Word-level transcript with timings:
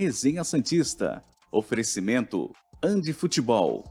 Resenha 0.00 0.42
Santista. 0.44 1.22
Oferecimento 1.52 2.50
Andi 2.82 3.12
Futebol. 3.12 3.84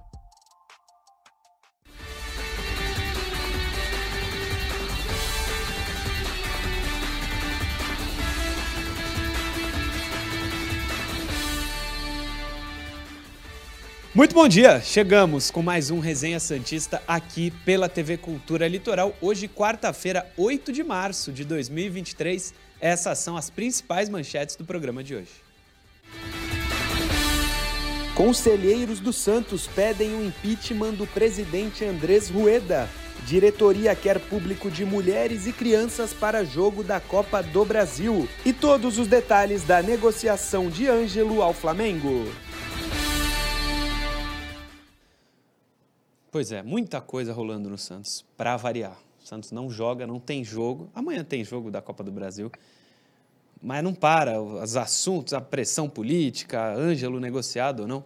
Muito 14.15 14.33
bom 14.33 14.47
dia! 14.47 14.81
Chegamos 14.81 15.51
com 15.51 15.61
mais 15.61 15.91
um 15.91 15.99
Resenha 15.99 16.39
Santista 16.39 17.03
aqui 17.07 17.51
pela 17.63 17.87
TV 17.87 18.17
Cultura 18.17 18.67
Litoral. 18.67 19.15
Hoje, 19.21 19.47
quarta-feira, 19.47 20.25
8 20.35 20.73
de 20.73 20.83
março 20.83 21.31
de 21.31 21.45
2023. 21.45 22.55
Essas 22.81 23.19
são 23.19 23.37
as 23.37 23.51
principais 23.51 24.09
manchetes 24.09 24.55
do 24.55 24.65
programa 24.65 25.03
de 25.03 25.13
hoje. 25.13 25.48
Conselheiros 28.19 28.99
do 28.99 29.13
Santos 29.13 29.65
pedem 29.65 30.13
o 30.13 30.25
impeachment 30.25 30.91
do 30.95 31.07
presidente 31.07 31.85
Andrés 31.85 32.29
Rueda. 32.29 32.89
Diretoria 33.25 33.95
quer 33.95 34.19
público 34.19 34.69
de 34.69 34.83
mulheres 34.83 35.47
e 35.47 35.53
crianças 35.53 36.11
para 36.13 36.43
jogo 36.43 36.83
da 36.83 36.99
Copa 36.99 37.41
do 37.41 37.63
Brasil. 37.63 38.27
E 38.45 38.51
todos 38.51 38.97
os 38.97 39.07
detalhes 39.07 39.63
da 39.63 39.81
negociação 39.81 40.69
de 40.69 40.89
Ângelo 40.89 41.41
ao 41.41 41.53
Flamengo. 41.53 42.25
Pois 46.29 46.51
é, 46.51 46.61
muita 46.61 46.99
coisa 46.99 47.31
rolando 47.31 47.69
no 47.69 47.77
Santos, 47.77 48.25
para 48.35 48.57
variar. 48.57 48.99
O 49.23 49.25
Santos 49.25 49.53
não 49.53 49.69
joga, 49.69 50.05
não 50.05 50.19
tem 50.19 50.43
jogo. 50.43 50.89
Amanhã 50.93 51.23
tem 51.23 51.41
jogo 51.45 51.71
da 51.71 51.81
Copa 51.81 52.03
do 52.03 52.11
Brasil. 52.11 52.51
Mas 53.61 53.83
não 53.83 53.93
para, 53.93 54.41
os 54.41 54.75
assuntos, 54.75 55.33
a 55.33 55.41
pressão 55.41 55.89
política, 55.89 56.73
Ângelo 56.73 57.19
negociado 57.19 57.81
ou 57.81 57.87
não. 57.87 58.03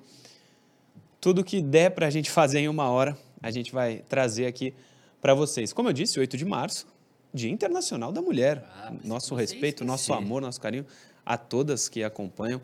Tudo 1.21 1.43
que 1.43 1.61
der 1.61 1.91
para 1.91 2.07
a 2.07 2.09
gente 2.09 2.29
fazer 2.29 2.59
em 2.59 2.67
uma 2.67 2.89
hora, 2.89 3.17
a 3.41 3.51
gente 3.51 3.71
vai 3.71 4.03
trazer 4.09 4.45
aqui 4.45 4.73
para 5.21 5.33
vocês. 5.33 5.71
Como 5.71 5.89
eu 5.89 5.93
disse, 5.93 6.19
8 6.19 6.35
de 6.35 6.45
março, 6.45 6.87
Dia 7.33 7.49
Internacional 7.49 8.11
da 8.11 8.21
Mulher. 8.21 8.65
Ah, 8.75 8.91
nosso 9.03 9.35
respeito, 9.35 9.85
nosso 9.85 10.13
amor, 10.13 10.41
nosso 10.41 10.59
carinho 10.59 10.85
a 11.25 11.37
todas 11.37 11.87
que 11.87 12.03
acompanham. 12.03 12.59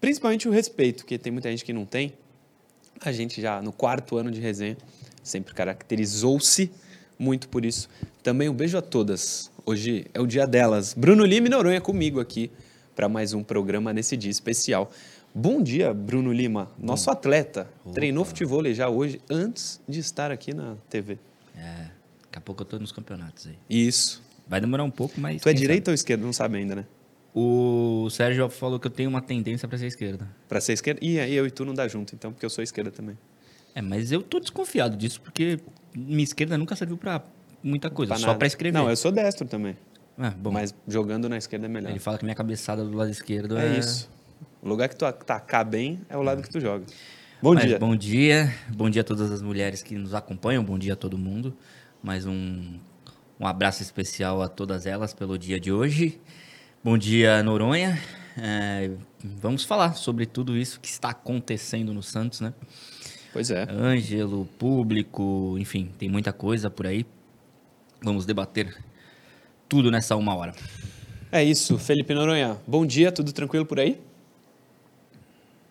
Principalmente 0.00 0.48
o 0.48 0.50
respeito, 0.50 1.04
que 1.04 1.18
tem 1.18 1.30
muita 1.30 1.50
gente 1.50 1.64
que 1.64 1.72
não 1.72 1.84
tem 1.84 2.14
a 3.00 3.12
gente 3.12 3.40
já 3.40 3.62
no 3.62 3.72
quarto 3.72 4.16
ano 4.16 4.30
de 4.30 4.40
resenha 4.40 4.76
sempre 5.22 5.54
caracterizou-se 5.54 6.70
muito 7.18 7.48
por 7.48 7.64
isso. 7.64 7.88
Também 8.22 8.48
um 8.48 8.54
beijo 8.54 8.76
a 8.76 8.82
todas. 8.82 9.50
Hoje 9.70 10.06
é 10.12 10.20
o 10.20 10.26
dia 10.26 10.48
delas. 10.48 10.94
Bruno 10.94 11.24
Lima 11.24 11.46
e 11.46 11.50
Noronha 11.50 11.80
comigo 11.80 12.18
aqui 12.18 12.50
para 12.92 13.08
mais 13.08 13.32
um 13.34 13.44
programa 13.44 13.92
nesse 13.92 14.16
dia 14.16 14.28
especial. 14.28 14.90
Bom 15.32 15.62
dia, 15.62 15.94
Bruno 15.94 16.32
Lima, 16.32 16.72
nosso 16.76 17.06
Bom. 17.06 17.12
atleta. 17.12 17.70
Opa. 17.84 17.94
Treinou 17.94 18.24
futebol 18.24 18.64
já 18.74 18.88
hoje 18.88 19.20
antes 19.30 19.80
de 19.88 20.00
estar 20.00 20.32
aqui 20.32 20.52
na 20.52 20.74
TV. 20.88 21.18
É, 21.54 21.86
daqui 22.24 22.38
a 22.38 22.40
pouco 22.40 22.62
eu 22.62 22.66
tô 22.66 22.80
nos 22.80 22.90
campeonatos 22.90 23.46
aí. 23.46 23.56
Isso. 23.70 24.20
Vai 24.48 24.60
demorar 24.60 24.82
um 24.82 24.90
pouco, 24.90 25.20
mas. 25.20 25.40
Tu 25.40 25.48
é 25.48 25.52
direita 25.52 25.84
sabe? 25.84 25.90
ou 25.92 25.94
esquerda? 25.94 26.26
Não 26.26 26.32
sabe 26.32 26.58
ainda, 26.58 26.74
né? 26.74 26.84
O 27.32 28.08
Sérgio 28.10 28.48
falou 28.48 28.80
que 28.80 28.88
eu 28.88 28.90
tenho 28.90 29.08
uma 29.08 29.22
tendência 29.22 29.68
para 29.68 29.78
ser 29.78 29.86
esquerda. 29.86 30.28
Para 30.48 30.60
ser 30.60 30.72
esquerda? 30.72 30.98
E 31.00 31.20
aí 31.20 31.32
eu 31.32 31.46
e 31.46 31.50
tu 31.52 31.64
não 31.64 31.74
dá 31.74 31.86
junto, 31.86 32.12
então, 32.12 32.32
porque 32.32 32.44
eu 32.44 32.50
sou 32.50 32.64
esquerda 32.64 32.90
também. 32.90 33.16
É, 33.72 33.80
mas 33.80 34.10
eu 34.10 34.20
tô 34.20 34.40
desconfiado 34.40 34.96
disso, 34.96 35.20
porque 35.20 35.60
minha 35.94 36.24
esquerda 36.24 36.58
nunca 36.58 36.74
serviu 36.74 36.96
para 36.96 37.22
muita 37.62 37.90
coisa, 37.90 38.14
pra 38.14 38.18
só 38.22 38.34
para 38.34 38.46
escrever. 38.46 38.78
Não, 38.78 38.88
eu 38.88 38.96
sou 38.96 39.12
destro 39.12 39.46
também. 39.46 39.76
É, 40.18 40.30
bom. 40.30 40.50
Mas 40.50 40.74
jogando 40.86 41.28
na 41.28 41.38
esquerda 41.38 41.66
é 41.66 41.68
melhor. 41.68 41.90
Ele 41.90 41.98
fala 41.98 42.18
que 42.18 42.24
minha 42.24 42.34
cabeçada 42.34 42.84
do 42.84 42.96
lado 42.96 43.10
esquerdo 43.10 43.56
é. 43.58 43.74
É 43.74 43.78
isso. 43.78 44.10
O 44.62 44.68
lugar 44.68 44.88
que 44.88 44.96
tu 44.96 45.06
atacar 45.06 45.64
bem 45.64 46.00
é 46.08 46.16
o 46.16 46.22
lado 46.22 46.42
que 46.42 46.50
tu 46.50 46.60
joga. 46.60 46.84
Bom 47.42 47.54
mas 47.54 47.64
dia. 47.64 47.78
Bom 47.78 47.96
dia. 47.96 48.54
Bom 48.68 48.90
dia 48.90 49.00
a 49.00 49.04
todas 49.04 49.30
as 49.32 49.40
mulheres 49.40 49.82
que 49.82 49.94
nos 49.94 50.14
acompanham. 50.14 50.62
Bom 50.62 50.78
dia 50.78 50.92
a 50.92 50.96
todo 50.96 51.16
mundo. 51.16 51.56
Mais 52.02 52.26
um, 52.26 52.78
um 53.38 53.46
abraço 53.46 53.82
especial 53.82 54.42
a 54.42 54.48
todas 54.48 54.84
elas 54.84 55.14
pelo 55.14 55.38
dia 55.38 55.58
de 55.58 55.72
hoje. 55.72 56.20
Bom 56.84 56.98
dia, 56.98 57.42
Noronha. 57.42 57.98
É, 58.36 58.90
vamos 59.22 59.64
falar 59.64 59.94
sobre 59.94 60.26
tudo 60.26 60.56
isso 60.56 60.80
que 60.80 60.88
está 60.88 61.10
acontecendo 61.10 61.94
no 61.94 62.02
Santos, 62.02 62.40
né? 62.40 62.52
Pois 63.32 63.50
é. 63.50 63.66
Ângelo, 63.70 64.46
público, 64.58 65.56
enfim, 65.58 65.90
tem 65.98 66.08
muita 66.08 66.32
coisa 66.32 66.68
por 66.68 66.86
aí. 66.86 67.06
Vamos 68.02 68.26
debater 68.26 68.76
tudo 69.68 69.90
nessa 69.90 70.16
uma 70.16 70.34
hora. 70.34 70.52
É 71.30 71.42
isso, 71.42 71.78
Felipe 71.78 72.14
Noronha. 72.14 72.56
Bom 72.66 72.84
dia, 72.84 73.12
tudo 73.12 73.32
tranquilo 73.32 73.64
por 73.64 73.78
aí? 73.78 74.00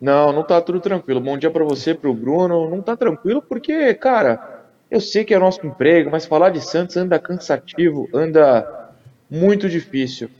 Não, 0.00 0.32
não 0.32 0.42
tá 0.42 0.60
tudo 0.60 0.80
tranquilo. 0.80 1.20
Bom 1.20 1.36
dia 1.36 1.50
para 1.50 1.64
você, 1.64 1.94
para 1.94 2.08
o 2.08 2.14
Bruno. 2.14 2.70
Não 2.70 2.80
tá 2.80 2.96
tranquilo 2.96 3.42
porque, 3.42 3.92
cara, 3.94 4.64
eu 4.90 5.00
sei 5.00 5.24
que 5.24 5.34
é 5.34 5.38
nosso 5.38 5.66
emprego, 5.66 6.10
mas 6.10 6.24
falar 6.24 6.50
de 6.50 6.60
Santos 6.60 6.96
anda 6.96 7.18
cansativo, 7.18 8.08
anda 8.14 8.90
muito 9.30 9.68
difícil 9.68 10.30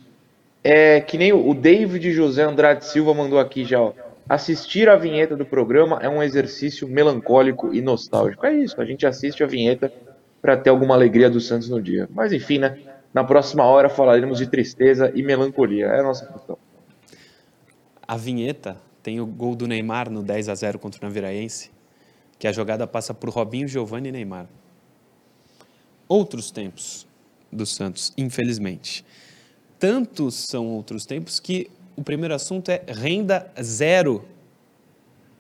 é 0.63 1.01
que 1.01 1.17
nem 1.17 1.33
o 1.33 1.55
David 1.55 2.13
José 2.13 2.43
Andrade 2.43 2.85
Silva 2.85 3.15
mandou 3.15 3.39
aqui 3.39 3.65
já, 3.65 3.81
ó. 3.81 3.93
Assistir 4.29 4.89
a 4.89 4.95
vinheta 4.95 5.37
do 5.37 5.45
programa 5.45 5.99
é 6.01 6.09
um 6.09 6.23
exercício 6.23 6.87
melancólico 6.87 7.75
e 7.75 7.81
nostálgico. 7.81 8.47
É 8.47 8.55
isso, 8.55 8.81
a 8.81 8.85
gente 8.85 9.05
assiste 9.05 9.43
a 9.43 9.47
vinheta 9.47 9.93
para 10.41 10.57
ter 10.57 10.71
alguma 10.71 10.95
alegria 10.95 11.29
do 11.29 11.41
Santos 11.41 11.69
no 11.69 11.81
dia. 11.81 12.09
Mas 12.13 12.33
enfim, 12.33 12.59
né? 12.59 12.79
Na 13.13 13.25
próxima 13.25 13.65
hora 13.65 13.89
falaremos 13.89 14.39
de 14.39 14.47
tristeza 14.47 15.13
e 15.15 15.23
melancolia. 15.23 15.87
É 15.87 16.01
a 16.01 16.03
nossa 16.03 16.27
função. 16.27 16.59
A 18.07 18.17
vinheta 18.17 18.77
tem 19.03 19.21
o 19.21 19.27
gol 19.27 19.55
do 19.55 19.67
Neymar 19.67 20.11
no 20.11 20.23
10 20.23 20.49
a 20.49 20.55
0 20.55 20.79
contra 20.79 21.01
o 21.01 21.05
Naviraense, 21.05 21.71
que 22.39 22.47
a 22.47 22.53
jogada 22.53 22.87
passa 22.87 23.13
por 23.13 23.31
Robinho, 23.31 23.69
Giovanni 23.69 24.09
e 24.09 24.13
Neymar. 24.13 24.47
Outros 26.09 26.51
tempos 26.51 27.07
do 27.53 27.67
Santos, 27.67 28.13
infelizmente 28.17 29.05
tantos 29.81 30.45
são 30.47 30.69
outros 30.69 31.07
tempos 31.07 31.41
que 31.41 31.71
o 31.97 32.05
primeiro 32.05 32.35
assunto 32.35 32.69
é 32.69 32.85
renda 32.87 33.51
zero 33.61 34.29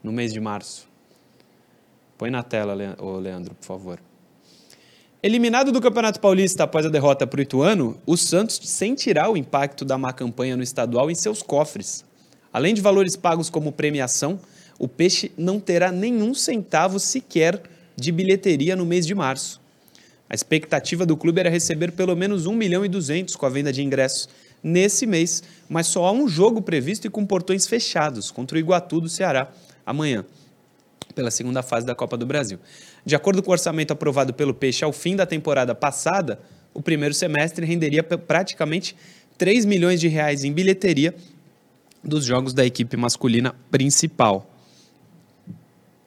no 0.02 0.10
mês 0.10 0.32
de 0.32 0.40
março. 0.40 0.88
Põe 2.16 2.30
na 2.30 2.42
tela, 2.42 2.74
Leandro, 2.74 3.54
por 3.54 3.66
favor. 3.66 4.00
Eliminado 5.22 5.70
do 5.70 5.82
Campeonato 5.82 6.18
Paulista 6.18 6.64
após 6.64 6.86
a 6.86 6.88
derrota 6.88 7.26
para 7.26 7.38
o 7.38 7.42
Ituano, 7.42 8.00
o 8.06 8.16
Santos 8.16 8.58
sentirá 8.64 9.30
o 9.30 9.36
impacto 9.36 9.84
da 9.84 9.98
má 9.98 10.14
campanha 10.14 10.56
no 10.56 10.62
estadual 10.62 11.10
em 11.10 11.14
seus 11.14 11.42
cofres. 11.42 12.02
Além 12.50 12.72
de 12.72 12.80
valores 12.80 13.16
pagos 13.16 13.50
como 13.50 13.70
premiação, 13.70 14.40
o 14.78 14.88
Peixe 14.88 15.30
não 15.36 15.60
terá 15.60 15.92
nenhum 15.92 16.32
centavo 16.32 16.98
sequer 16.98 17.60
de 17.94 18.10
bilheteria 18.10 18.74
no 18.74 18.86
mês 18.86 19.06
de 19.06 19.14
março. 19.14 19.60
A 20.26 20.34
expectativa 20.34 21.04
do 21.04 21.18
clube 21.18 21.38
era 21.38 21.50
receber 21.50 21.92
pelo 21.92 22.16
menos 22.16 22.46
1 22.46 22.54
milhão 22.54 22.82
e 22.82 22.88
200 22.88 23.36
com 23.36 23.44
a 23.44 23.50
venda 23.50 23.70
de 23.70 23.82
ingressos 23.82 24.26
nesse 24.62 25.06
mês, 25.06 25.42
mas 25.68 25.86
só 25.86 26.06
há 26.06 26.12
um 26.12 26.26
jogo 26.26 26.62
previsto 26.62 27.06
e 27.06 27.10
com 27.10 27.26
portões 27.26 27.66
fechados 27.66 28.30
contra 28.30 28.56
o 28.56 28.58
Iguatu 28.58 29.02
do 29.02 29.08
Ceará 29.08 29.50
amanhã, 29.84 30.24
pela 31.14 31.30
segunda 31.30 31.62
fase 31.62 31.84
da 31.84 31.94
Copa 31.94 32.16
do 32.16 32.24
Brasil. 32.24 32.58
De 33.10 33.16
acordo 33.16 33.42
com 33.42 33.50
o 33.50 33.52
orçamento 33.52 33.92
aprovado 33.92 34.32
pelo 34.32 34.54
Peixe 34.54 34.84
ao 34.84 34.92
fim 34.92 35.16
da 35.16 35.26
temporada 35.26 35.74
passada, 35.74 36.38
o 36.72 36.80
primeiro 36.80 37.12
semestre 37.12 37.66
renderia 37.66 38.04
praticamente 38.04 38.94
3 39.36 39.64
milhões 39.64 39.98
de 39.98 40.06
reais 40.06 40.44
em 40.44 40.52
bilheteria 40.52 41.12
dos 42.04 42.24
jogos 42.24 42.52
da 42.54 42.64
equipe 42.64 42.96
masculina 42.96 43.52
principal. 43.68 44.48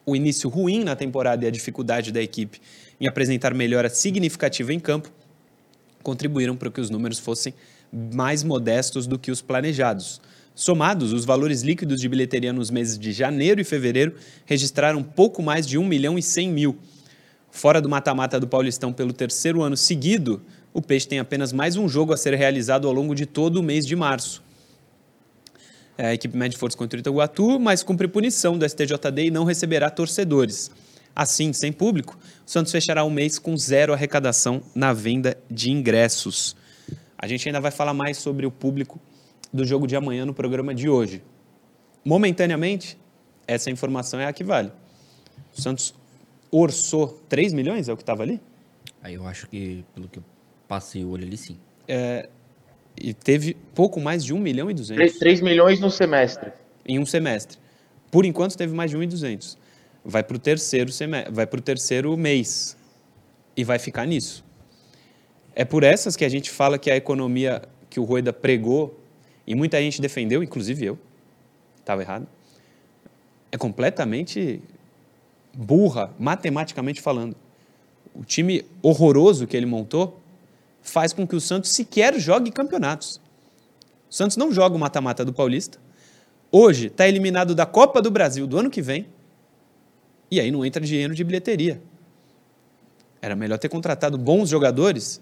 O 0.05 0.15
início 0.15 0.49
ruim 0.49 0.81
na 0.81 0.95
temporada 0.95 1.43
e 1.43 1.47
a 1.49 1.51
dificuldade 1.51 2.09
da 2.09 2.21
equipe 2.21 2.61
em 3.01 3.05
apresentar 3.05 3.53
melhora 3.53 3.89
significativa 3.89 4.73
em 4.73 4.79
campo, 4.79 5.11
contribuíram 6.01 6.55
para 6.55 6.71
que 6.71 6.79
os 6.79 6.89
números 6.89 7.19
fossem 7.19 7.53
mais 7.91 8.45
modestos 8.45 9.07
do 9.07 9.19
que 9.19 9.29
os 9.29 9.41
planejados. 9.41 10.21
Somados, 10.55 11.11
os 11.11 11.25
valores 11.25 11.63
líquidos 11.63 11.99
de 11.99 12.07
bilheteria 12.07 12.53
nos 12.53 12.71
meses 12.71 12.97
de 12.97 13.11
janeiro 13.11 13.59
e 13.59 13.65
fevereiro 13.65 14.15
registraram 14.45 15.03
pouco 15.03 15.44
mais 15.44 15.67
de 15.67 15.77
1 15.77 15.85
milhão 15.85 16.17
e 16.17 16.23
100 16.23 16.49
mil. 16.49 16.79
Fora 17.55 17.79
do 17.79 17.88
mata-mata 17.88 18.39
do 18.39 18.47
Paulistão 18.47 18.91
pelo 18.91 19.13
terceiro 19.13 19.61
ano 19.61 19.77
seguido, 19.77 20.41
o 20.73 20.81
Peixe 20.81 21.07
tem 21.07 21.19
apenas 21.19 21.53
mais 21.53 21.77
um 21.77 21.88
jogo 21.88 22.11
a 22.11 22.17
ser 22.17 22.33
realizado 22.33 22.88
ao 22.88 22.94
longo 22.94 23.13
de 23.13 23.27
todo 23.27 23.57
o 23.57 23.63
mês 23.63 23.85
de 23.85 23.95
março. 23.95 24.44
É, 25.95 26.07
a 26.07 26.13
equipe 26.15 26.35
mede 26.35 26.57
força 26.57 26.75
contra 26.75 26.97
o 26.97 27.00
Itaguatu, 27.00 27.59
mas 27.59 27.83
cumpre 27.83 28.07
punição 28.07 28.57
do 28.57 28.67
STJD 28.67 29.27
e 29.27 29.31
não 29.31 29.44
receberá 29.44 29.91
torcedores. 29.91 30.71
Assim, 31.15 31.53
sem 31.53 31.71
público, 31.71 32.17
o 32.44 32.50
Santos 32.50 32.71
fechará 32.71 33.03
o 33.03 33.09
mês 33.11 33.38
com 33.38 33.56
zero 33.56 33.94
arrecadação 33.94 34.63
na 34.73 34.91
venda 34.91 35.38
de 35.49 35.69
ingressos. 35.69 36.56
A 37.15 37.27
gente 37.27 37.47
ainda 37.47 37.61
vai 37.61 37.71
falar 37.71 37.94
mais 37.94 38.17
sobre 38.17 38.47
o 38.47 38.51
público 38.51 38.99
do 39.53 39.63
jogo 39.63 39.85
de 39.85 39.95
amanhã 39.95 40.25
no 40.25 40.33
programa 40.33 40.73
de 40.73 40.89
hoje. 40.89 41.21
Momentaneamente, 42.03 42.97
essa 43.47 43.69
informação 43.69 44.19
é 44.19 44.25
a 44.25 44.33
que 44.33 44.44
vale. 44.44 44.71
O 45.56 45.61
Santos 45.61 45.94
orçou 46.53 47.07
3 47.27 47.51
milhões, 47.51 47.89
é 47.89 47.94
o 47.94 47.97
que 47.97 48.03
estava 48.03 48.23
ali? 48.23 48.39
Aí 49.01 49.15
eu 49.15 49.27
acho 49.27 49.47
que, 49.47 49.83
pelo 49.94 50.07
que 50.07 50.19
eu 50.19 50.23
passei 50.67 51.03
o 51.03 51.09
olho 51.09 51.25
ali, 51.25 51.35
sim. 51.35 51.57
É, 51.88 52.29
e 52.95 53.13
teve 53.13 53.57
pouco 53.73 54.00
mais 54.00 54.23
de 54.23 54.33
1 54.33 54.39
milhão 54.39 54.69
e 54.69 54.73
200. 54.73 54.95
3, 54.95 55.19
3 55.19 55.41
milhões 55.41 55.79
no 55.79 55.89
semestre. 55.89 56.51
em 56.85 57.00
um 57.00 57.05
semestre. 57.05 57.57
Por 58.11 58.25
enquanto 58.25 58.55
teve 58.55 58.73
mais 58.73 58.91
de 58.91 58.97
1.200. 58.97 59.57
Vai 60.05 60.21
para 60.23 60.35
o 60.35 60.39
terceiro 60.39 60.91
semestre, 60.91 61.33
vai 61.33 61.47
para 61.47 61.57
o 61.57 61.61
terceiro 61.61 62.15
mês 62.15 62.77
e 63.56 63.63
vai 63.63 63.79
ficar 63.79 64.06
nisso. 64.06 64.45
É 65.56 65.65
por 65.65 65.83
essas 65.83 66.15
que 66.15 66.25
a 66.25 66.29
gente 66.29 66.51
fala 66.51 66.77
que 66.77 66.91
a 66.91 66.95
economia 66.95 67.61
que 67.89 67.99
o 67.99 68.03
Rueda 68.03 68.33
pregou 68.33 68.99
e 69.47 69.56
muita 69.56 69.79
gente 69.81 70.01
defendeu, 70.01 70.44
inclusive 70.44 70.85
eu, 70.85 70.99
estava 71.79 72.01
errado, 72.01 72.27
é 73.51 73.57
completamente 73.57 74.61
burra, 75.53 76.11
matematicamente 76.17 77.01
falando. 77.01 77.35
O 78.13 78.23
time 78.23 78.65
horroroso 78.81 79.47
que 79.47 79.55
ele 79.55 79.65
montou 79.65 80.19
faz 80.81 81.13
com 81.13 81.27
que 81.27 81.35
o 81.35 81.41
Santos 81.41 81.71
sequer 81.71 82.19
jogue 82.19 82.51
campeonatos. 82.51 83.21
O 84.09 84.13
Santos 84.13 84.38
não 84.38 84.51
joga 84.51 84.75
o 84.75 84.79
mata-mata 84.79 85.23
do 85.23 85.33
Paulista. 85.33 85.79
Hoje 86.51 86.88
está 86.88 87.07
eliminado 87.07 87.55
da 87.55 87.65
Copa 87.65 88.01
do 88.01 88.11
Brasil 88.11 88.45
do 88.45 88.57
ano 88.57 88.69
que 88.69 88.81
vem. 88.81 89.07
E 90.29 90.39
aí 90.39 90.51
não 90.51 90.65
entra 90.65 90.83
dinheiro 90.83 91.15
de 91.15 91.23
bilheteria. 91.23 91.81
Era 93.21 93.35
melhor 93.35 93.57
ter 93.57 93.69
contratado 93.69 94.17
bons 94.17 94.49
jogadores 94.49 95.21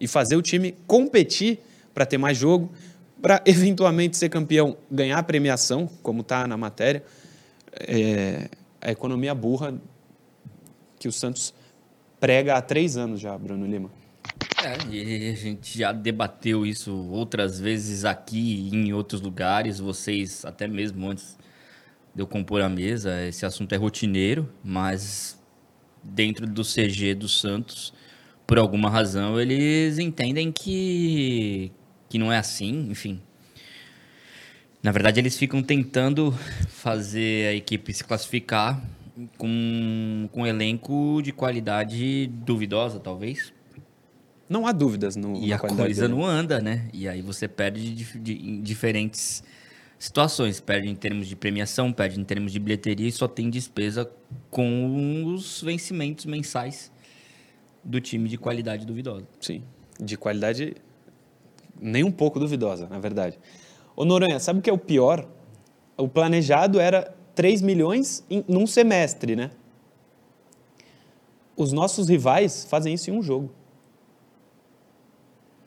e 0.00 0.08
fazer 0.08 0.36
o 0.36 0.42
time 0.42 0.74
competir 0.86 1.60
para 1.92 2.06
ter 2.06 2.18
mais 2.18 2.36
jogo, 2.36 2.72
para 3.20 3.42
eventualmente 3.46 4.16
ser 4.16 4.28
campeão, 4.28 4.76
ganhar 4.90 5.22
premiação, 5.22 5.88
como 6.02 6.22
está 6.22 6.46
na 6.46 6.56
matéria. 6.56 7.04
É, 7.72 8.48
a 8.84 8.92
economia 8.92 9.34
burra 9.34 9.74
que 10.98 11.08
o 11.08 11.12
Santos 11.12 11.54
prega 12.20 12.54
há 12.56 12.62
três 12.62 12.96
anos 12.96 13.20
já, 13.20 13.36
Bruno 13.36 13.66
Lima. 13.66 13.90
É, 14.62 14.94
e 14.94 15.30
a 15.30 15.34
gente 15.34 15.78
já 15.78 15.92
debateu 15.92 16.64
isso 16.64 16.94
outras 17.10 17.58
vezes 17.58 18.04
aqui 18.04 18.70
e 18.70 18.74
em 18.74 18.92
outros 18.92 19.20
lugares. 19.20 19.78
Vocês, 19.78 20.44
até 20.44 20.68
mesmo 20.68 21.10
antes 21.10 21.36
de 22.14 22.22
eu 22.22 22.26
compor 22.26 22.62
a 22.62 22.68
mesa, 22.68 23.26
esse 23.26 23.44
assunto 23.44 23.74
é 23.74 23.76
rotineiro, 23.76 24.48
mas 24.62 25.38
dentro 26.02 26.46
do 26.46 26.62
CG 26.62 27.14
do 27.14 27.28
Santos, 27.28 27.92
por 28.46 28.58
alguma 28.58 28.88
razão, 28.88 29.40
eles 29.40 29.98
entendem 29.98 30.52
que, 30.52 31.72
que 32.08 32.18
não 32.18 32.32
é 32.32 32.38
assim, 32.38 32.88
enfim. 32.90 33.20
Na 34.84 34.92
verdade, 34.92 35.18
eles 35.18 35.38
ficam 35.38 35.62
tentando 35.62 36.30
fazer 36.68 37.48
a 37.48 37.54
equipe 37.54 37.90
se 37.94 38.04
classificar 38.04 38.84
com, 39.38 40.28
com 40.30 40.42
um 40.42 40.46
elenco 40.46 41.22
de 41.22 41.32
qualidade 41.32 42.26
duvidosa, 42.26 43.00
talvez. 43.00 43.50
Não 44.46 44.66
há 44.66 44.72
dúvidas 44.72 45.16
no 45.16 45.42
E 45.42 45.54
a 45.54 45.58
coisa 45.58 45.88
dele. 45.88 46.08
não 46.08 46.22
anda, 46.22 46.60
né? 46.60 46.90
E 46.92 47.08
aí 47.08 47.22
você 47.22 47.48
perde 47.48 47.94
de, 47.94 48.18
de, 48.18 48.32
em 48.34 48.60
diferentes 48.60 49.42
situações. 49.98 50.60
Perde 50.60 50.86
em 50.86 50.94
termos 50.94 51.28
de 51.28 51.34
premiação, 51.34 51.90
perde 51.90 52.20
em 52.20 52.24
termos 52.24 52.52
de 52.52 52.58
bilheteria 52.58 53.08
e 53.08 53.12
só 53.12 53.26
tem 53.26 53.48
despesa 53.48 54.06
com 54.50 55.24
os 55.24 55.62
vencimentos 55.62 56.26
mensais 56.26 56.92
do 57.82 58.02
time 58.02 58.28
de 58.28 58.36
qualidade 58.36 58.84
duvidosa. 58.84 59.26
Sim, 59.40 59.62
de 59.98 60.18
qualidade 60.18 60.74
nem 61.80 62.04
um 62.04 62.12
pouco 62.12 62.38
duvidosa, 62.38 62.86
na 62.86 62.98
verdade. 62.98 63.38
Ô 63.96 64.04
Noronha, 64.04 64.40
sabe 64.40 64.58
o 64.58 64.62
que 64.62 64.70
é 64.70 64.72
o 64.72 64.78
pior? 64.78 65.26
O 65.96 66.08
planejado 66.08 66.80
era 66.80 67.14
3 67.34 67.62
milhões 67.62 68.24
em, 68.28 68.44
num 68.48 68.66
semestre, 68.66 69.36
né? 69.36 69.50
Os 71.56 71.72
nossos 71.72 72.08
rivais 72.08 72.64
fazem 72.64 72.94
isso 72.94 73.10
em 73.10 73.14
um 73.16 73.22
jogo. 73.22 73.50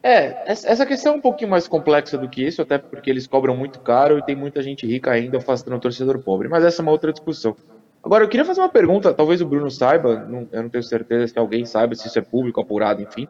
É, 0.04 0.44
essa 0.46 0.86
questão 0.86 1.14
é 1.14 1.18
um 1.18 1.22
pouquinho 1.22 1.50
mais 1.50 1.68
complexa 1.68 2.18
do 2.18 2.30
que 2.30 2.42
isso, 2.46 2.62
até 2.62 2.78
porque 2.78 3.10
eles 3.10 3.28
cobram 3.28 3.56
muito 3.56 3.80
caro 3.80 4.18
e 4.18 4.22
tem 4.22 4.36
muita 4.36 4.62
gente 4.62 4.86
rica 4.86 5.12
ainda 5.12 5.38
afastando 5.38 5.76
o 5.76 5.80
torcedor 5.80 6.20
pobre. 6.20 6.48
Mas 6.48 6.64
essa 6.64 6.82
é 6.82 6.84
uma 6.84 6.92
outra 6.92 7.12
discussão. 7.12 7.56
Agora, 8.04 8.24
eu 8.24 8.30
queria 8.30 8.46
fazer 8.46 8.62
uma 8.62 8.70
pergunta, 8.70 9.14
talvez 9.14 9.42
o 9.42 9.46
Bruno 9.46 9.70
saiba, 9.70 10.26
não, 10.26 10.48
eu 10.52 10.64
não 10.64 10.70
tenho 10.70 10.84
certeza 10.84 11.28
se 11.28 11.38
alguém 11.38 11.66
saiba, 11.66 11.96
se 11.96 12.08
isso 12.08 12.18
é 12.18 12.22
público, 12.22 12.62
apurado, 12.62 13.02
enfim. 13.02 13.28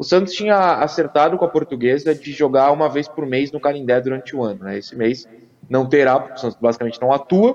O 0.00 0.02
Santos 0.02 0.32
tinha 0.32 0.56
acertado 0.76 1.36
com 1.36 1.44
a 1.44 1.48
portuguesa 1.48 2.14
de 2.14 2.32
jogar 2.32 2.72
uma 2.72 2.88
vez 2.88 3.06
por 3.06 3.26
mês 3.26 3.52
no 3.52 3.60
Canindé 3.60 4.00
durante 4.00 4.34
o 4.34 4.42
ano. 4.42 4.64
Né? 4.64 4.78
Esse 4.78 4.96
mês 4.96 5.28
não 5.68 5.86
terá, 5.86 6.18
porque 6.18 6.36
o 6.36 6.38
Santos 6.38 6.56
basicamente 6.58 6.98
não 7.02 7.12
atua. 7.12 7.54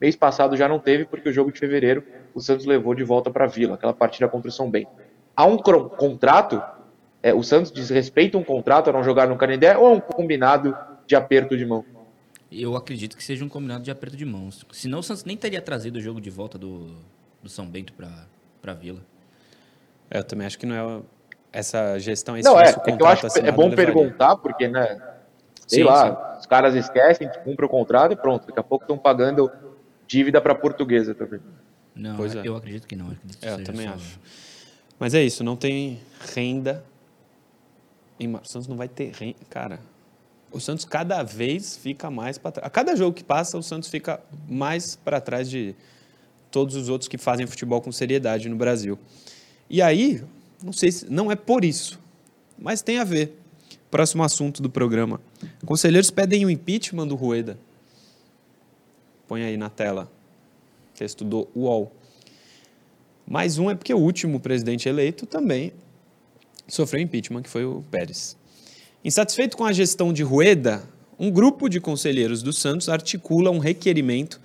Mês 0.00 0.16
passado 0.16 0.56
já 0.56 0.66
não 0.66 0.78
teve, 0.78 1.04
porque 1.04 1.28
o 1.28 1.32
jogo 1.34 1.52
de 1.52 1.58
fevereiro 1.58 2.02
o 2.34 2.40
Santos 2.40 2.64
levou 2.64 2.94
de 2.94 3.04
volta 3.04 3.30
para 3.30 3.44
a 3.44 3.46
Vila, 3.46 3.74
aquela 3.74 3.92
partida 3.92 4.26
contra 4.26 4.48
o 4.48 4.50
São 4.50 4.70
Bento. 4.70 4.88
Há 5.36 5.44
um 5.44 5.58
contrato 5.58 6.62
é, 7.22 7.34
o 7.34 7.42
Santos 7.42 7.70
desrespeita 7.70 8.38
um 8.38 8.42
contrato 8.42 8.88
a 8.88 8.92
não 8.94 9.04
jogar 9.04 9.28
no 9.28 9.36
Canindé 9.36 9.76
ou 9.76 9.88
é 9.88 9.90
um 9.90 10.00
combinado 10.00 10.74
de 11.06 11.14
aperto 11.14 11.58
de 11.58 11.66
mão? 11.66 11.84
Eu 12.50 12.74
acredito 12.74 13.18
que 13.18 13.22
seja 13.22 13.44
um 13.44 13.50
combinado 13.50 13.84
de 13.84 13.90
aperto 13.90 14.16
de 14.16 14.24
mãos. 14.24 14.64
Senão 14.72 15.00
o 15.00 15.02
Santos 15.02 15.26
nem 15.26 15.36
teria 15.36 15.60
trazido 15.60 15.98
o 15.98 16.00
jogo 16.00 16.22
de 16.22 16.30
volta 16.30 16.56
do, 16.56 16.96
do 17.42 17.50
São 17.50 17.66
Bento 17.66 17.92
para 17.92 18.72
a 18.72 18.74
Vila. 18.74 19.04
É, 20.10 20.20
eu 20.20 20.24
também 20.24 20.46
acho 20.46 20.58
que 20.58 20.64
não 20.64 20.74
é 20.74 21.02
essa 21.52 21.98
gestão. 21.98 22.36
Esse 22.36 22.48
não, 22.48 22.58
é, 22.58 22.70
é 22.70 22.72
que 22.72 23.02
eu 23.02 23.06
acho 23.06 23.28
que 23.28 23.38
é 23.40 23.52
bom 23.52 23.68
levaria. 23.68 23.92
perguntar, 23.92 24.36
porque, 24.36 24.68
né? 24.68 25.00
Sei 25.66 25.80
sim, 25.80 25.84
lá, 25.84 26.32
sim. 26.34 26.40
os 26.40 26.46
caras 26.46 26.74
esquecem, 26.74 27.30
cumprem 27.44 27.66
o 27.66 27.68
contrato 27.68 28.12
e 28.12 28.16
pronto. 28.16 28.46
Daqui 28.46 28.58
a 28.58 28.62
pouco 28.62 28.84
estão 28.84 28.98
pagando 28.98 29.50
dívida 30.06 30.40
para 30.40 30.52
a 30.52 30.56
portuguesa 30.56 31.14
também. 31.14 31.40
Não, 31.94 32.16
pois 32.16 32.34
é. 32.34 32.42
eu 32.44 32.56
acredito 32.56 32.86
que 32.86 32.96
não. 32.96 33.06
Acredito 33.06 33.38
que 33.38 33.46
é, 33.46 33.52
eu 33.52 33.64
também 33.64 33.86
só... 33.86 33.94
acho. 33.94 34.20
Mas 34.98 35.14
é 35.14 35.22
isso, 35.22 35.42
não 35.42 35.56
tem 35.56 36.00
renda 36.34 36.84
em, 38.18 38.34
o 38.34 38.44
Santos 38.44 38.68
não 38.68 38.76
vai 38.76 38.88
ter. 38.88 39.12
Cara, 39.50 39.80
o 40.50 40.60
Santos 40.60 40.84
cada 40.84 41.22
vez 41.22 41.76
fica 41.76 42.10
mais 42.10 42.38
para 42.38 42.52
trás. 42.52 42.66
A 42.66 42.70
cada 42.70 42.94
jogo 42.94 43.14
que 43.14 43.24
passa, 43.24 43.58
o 43.58 43.62
Santos 43.62 43.88
fica 43.88 44.20
mais 44.48 44.96
para 44.96 45.20
trás 45.20 45.48
de 45.48 45.74
todos 46.50 46.76
os 46.76 46.88
outros 46.88 47.08
que 47.08 47.18
fazem 47.18 47.46
futebol 47.46 47.80
com 47.80 47.90
seriedade 47.90 48.48
no 48.48 48.56
Brasil. 48.56 48.98
E 49.68 49.80
aí, 49.80 50.22
não 50.62 50.72
sei 50.72 50.92
se 50.92 51.10
não 51.10 51.30
é 51.30 51.36
por 51.36 51.64
isso, 51.64 51.98
mas 52.58 52.82
tem 52.82 52.98
a 52.98 53.04
ver. 53.04 53.38
Próximo 53.90 54.22
assunto 54.22 54.62
do 54.62 54.70
programa. 54.70 55.20
Conselheiros 55.66 56.10
pedem 56.10 56.46
o 56.46 56.50
impeachment 56.50 57.06
do 57.06 57.14
Rueda. 57.14 57.58
Põe 59.28 59.44
aí 59.44 59.56
na 59.56 59.68
tela. 59.68 60.10
Texto 60.94 61.24
do 61.24 61.46
UOL. 61.54 61.92
Mais 63.26 63.58
um 63.58 63.70
é 63.70 63.74
porque 63.74 63.92
o 63.92 63.98
último 63.98 64.40
presidente 64.40 64.88
eleito 64.88 65.26
também 65.26 65.72
sofreu 66.66 67.02
impeachment, 67.02 67.42
que 67.42 67.50
foi 67.50 67.64
o 67.64 67.84
Pérez. 67.90 68.36
Insatisfeito 69.04 69.56
com 69.56 69.64
a 69.64 69.72
gestão 69.72 70.12
de 70.12 70.22
Rueda, 70.22 70.82
um 71.18 71.30
grupo 71.30 71.68
de 71.68 71.80
conselheiros 71.80 72.42
do 72.42 72.52
Santos 72.52 72.88
articula 72.88 73.50
um 73.50 73.58
requerimento 73.58 74.40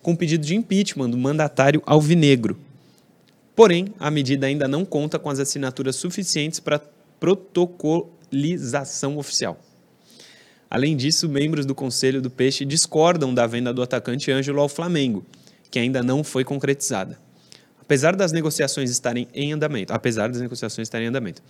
com 0.00 0.14
pedido 0.14 0.44
de 0.44 0.54
impeachment 0.54 1.10
do 1.10 1.16
mandatário 1.16 1.82
alvinegro. 1.86 2.58
Porém, 3.54 3.94
a 3.98 4.10
medida 4.10 4.46
ainda 4.46 4.66
não 4.66 4.84
conta 4.84 5.18
com 5.18 5.28
as 5.28 5.38
assinaturas 5.38 5.96
suficientes 5.96 6.58
para 6.60 6.80
protocolização 7.20 9.18
oficial. 9.18 9.58
Além 10.70 10.96
disso, 10.96 11.28
membros 11.28 11.66
do 11.66 11.74
Conselho 11.74 12.22
do 12.22 12.30
Peixe 12.30 12.64
discordam 12.64 13.34
da 13.34 13.46
venda 13.46 13.72
do 13.72 13.82
atacante 13.82 14.32
Ângelo 14.32 14.60
ao 14.60 14.68
Flamengo, 14.68 15.26
que 15.70 15.78
ainda 15.78 16.02
não 16.02 16.24
foi 16.24 16.44
concretizada 16.44 17.18
apesar 17.92 18.16
das 18.16 18.32
negociações 18.32 18.90
estarem 18.90 19.28
em 19.34 19.52
andamento, 19.52 19.92
apesar 19.92 20.30
das 20.30 20.40
negociações 20.40 20.86
estarem 20.86 21.06
em 21.06 21.10
andamento. 21.10 21.42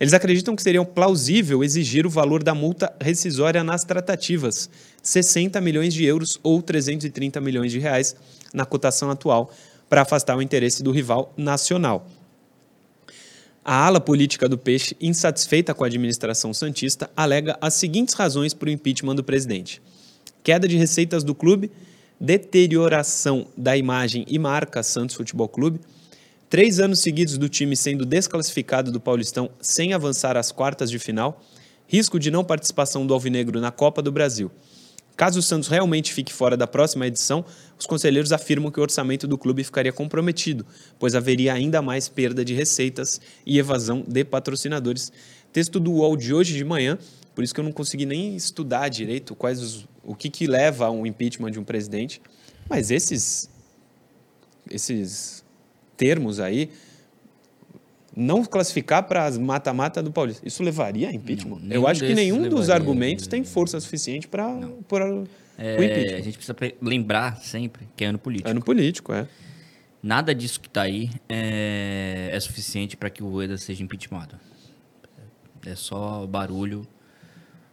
Eles 0.00 0.12
acreditam 0.12 0.56
que 0.56 0.62
seria 0.62 0.84
plausível 0.84 1.62
exigir 1.62 2.04
o 2.04 2.10
valor 2.10 2.42
da 2.42 2.52
multa 2.52 2.92
rescisória 3.00 3.62
nas 3.62 3.84
tratativas, 3.84 4.68
60 5.00 5.60
milhões 5.60 5.94
de 5.94 6.04
euros 6.04 6.40
ou 6.42 6.60
330 6.60 7.40
milhões 7.40 7.70
de 7.70 7.78
reais 7.78 8.16
na 8.52 8.64
cotação 8.64 9.08
atual, 9.08 9.52
para 9.94 10.02
afastar 10.02 10.36
o 10.36 10.42
interesse 10.42 10.82
do 10.82 10.90
rival 10.90 11.32
nacional. 11.36 12.04
A 13.64 13.86
ala 13.86 14.00
política 14.00 14.48
do 14.48 14.58
Peixe, 14.58 14.96
insatisfeita 15.00 15.72
com 15.72 15.84
a 15.84 15.86
administração 15.86 16.52
santista, 16.52 17.08
alega 17.16 17.56
as 17.60 17.74
seguintes 17.74 18.12
razões 18.14 18.52
para 18.52 18.66
o 18.66 18.72
impeachment 18.72 19.14
do 19.14 19.22
presidente: 19.22 19.80
queda 20.42 20.66
de 20.66 20.76
receitas 20.76 21.22
do 21.22 21.32
clube 21.32 21.70
deterioração 22.18 23.46
da 23.56 23.76
imagem 23.76 24.24
e 24.26 24.36
marca 24.36 24.82
Santos 24.82 25.14
Futebol 25.14 25.48
Clube, 25.48 25.78
três 26.50 26.80
anos 26.80 26.98
seguidos 26.98 27.38
do 27.38 27.48
time 27.48 27.76
sendo 27.76 28.04
desclassificado 28.04 28.90
do 28.90 28.98
Paulistão 28.98 29.48
sem 29.60 29.92
avançar 29.92 30.36
às 30.36 30.50
quartas 30.50 30.90
de 30.90 30.98
final, 30.98 31.40
risco 31.86 32.18
de 32.18 32.32
não 32.32 32.42
participação 32.42 33.06
do 33.06 33.14
Alvinegro 33.14 33.60
na 33.60 33.70
Copa 33.70 34.02
do 34.02 34.10
Brasil. 34.10 34.50
Caso 35.16 35.38
o 35.38 35.42
Santos 35.42 35.68
realmente 35.68 36.12
fique 36.12 36.32
fora 36.32 36.56
da 36.56 36.66
próxima 36.66 37.06
edição, 37.06 37.44
os 37.78 37.86
conselheiros 37.86 38.32
afirmam 38.32 38.70
que 38.70 38.80
o 38.80 38.82
orçamento 38.82 39.26
do 39.28 39.38
clube 39.38 39.62
ficaria 39.62 39.92
comprometido, 39.92 40.66
pois 40.98 41.14
haveria 41.14 41.52
ainda 41.52 41.80
mais 41.80 42.08
perda 42.08 42.44
de 42.44 42.52
receitas 42.52 43.20
e 43.46 43.58
evasão 43.58 44.04
de 44.06 44.24
patrocinadores. 44.24 45.12
Texto 45.52 45.78
do 45.78 45.92
UOL 45.92 46.16
de 46.16 46.34
hoje 46.34 46.54
de 46.54 46.64
manhã, 46.64 46.98
por 47.34 47.44
isso 47.44 47.54
que 47.54 47.60
eu 47.60 47.64
não 47.64 47.72
consegui 47.72 48.06
nem 48.06 48.34
estudar 48.34 48.88
direito 48.88 49.34
quais 49.36 49.60
os, 49.60 49.86
o 50.02 50.14
que, 50.14 50.28
que 50.28 50.46
leva 50.46 50.86
a 50.86 50.90
um 50.90 51.06
impeachment 51.06 51.52
de 51.52 51.60
um 51.60 51.64
presidente. 51.64 52.20
Mas 52.68 52.90
esses, 52.90 53.48
esses 54.70 55.44
termos 55.96 56.40
aí, 56.40 56.70
não 58.16 58.44
classificar 58.44 59.02
para 59.04 59.24
as 59.24 59.36
mata-mata 59.38 60.02
do 60.02 60.10
Paulista. 60.12 60.46
Isso 60.46 60.62
levaria 60.62 61.08
a 61.08 61.12
impeachment? 61.12 61.58
Não, 61.62 61.74
Eu 61.74 61.86
acho 61.86 62.00
que 62.04 62.14
nenhum 62.14 62.42
dos 62.48 62.60
levaria. 62.68 62.74
argumentos 62.74 63.26
tem 63.26 63.42
força 63.44 63.78
suficiente 63.80 64.28
para 64.28 64.48
por 64.88 65.02
o 65.02 65.24
É, 65.58 65.70
a 65.76 65.84
impeachment. 65.84 66.22
gente 66.22 66.34
precisa 66.36 66.54
pre- 66.54 66.76
lembrar 66.80 67.36
sempre 67.38 67.88
que 67.96 68.04
é 68.04 68.08
ano 68.08 68.18
político. 68.18 68.48
Ano 68.48 68.62
político, 68.62 69.12
é. 69.12 69.26
Nada 70.02 70.34
disso 70.34 70.60
que 70.60 70.68
tá 70.68 70.82
aí 70.82 71.10
é, 71.28 72.28
é 72.32 72.38
suficiente 72.40 72.96
para 72.96 73.08
que 73.10 73.22
o 73.22 73.28
Rueda 73.28 73.56
seja 73.56 73.82
impeachmentado. 73.82 74.38
É 75.66 75.74
só 75.74 76.26
barulho 76.26 76.86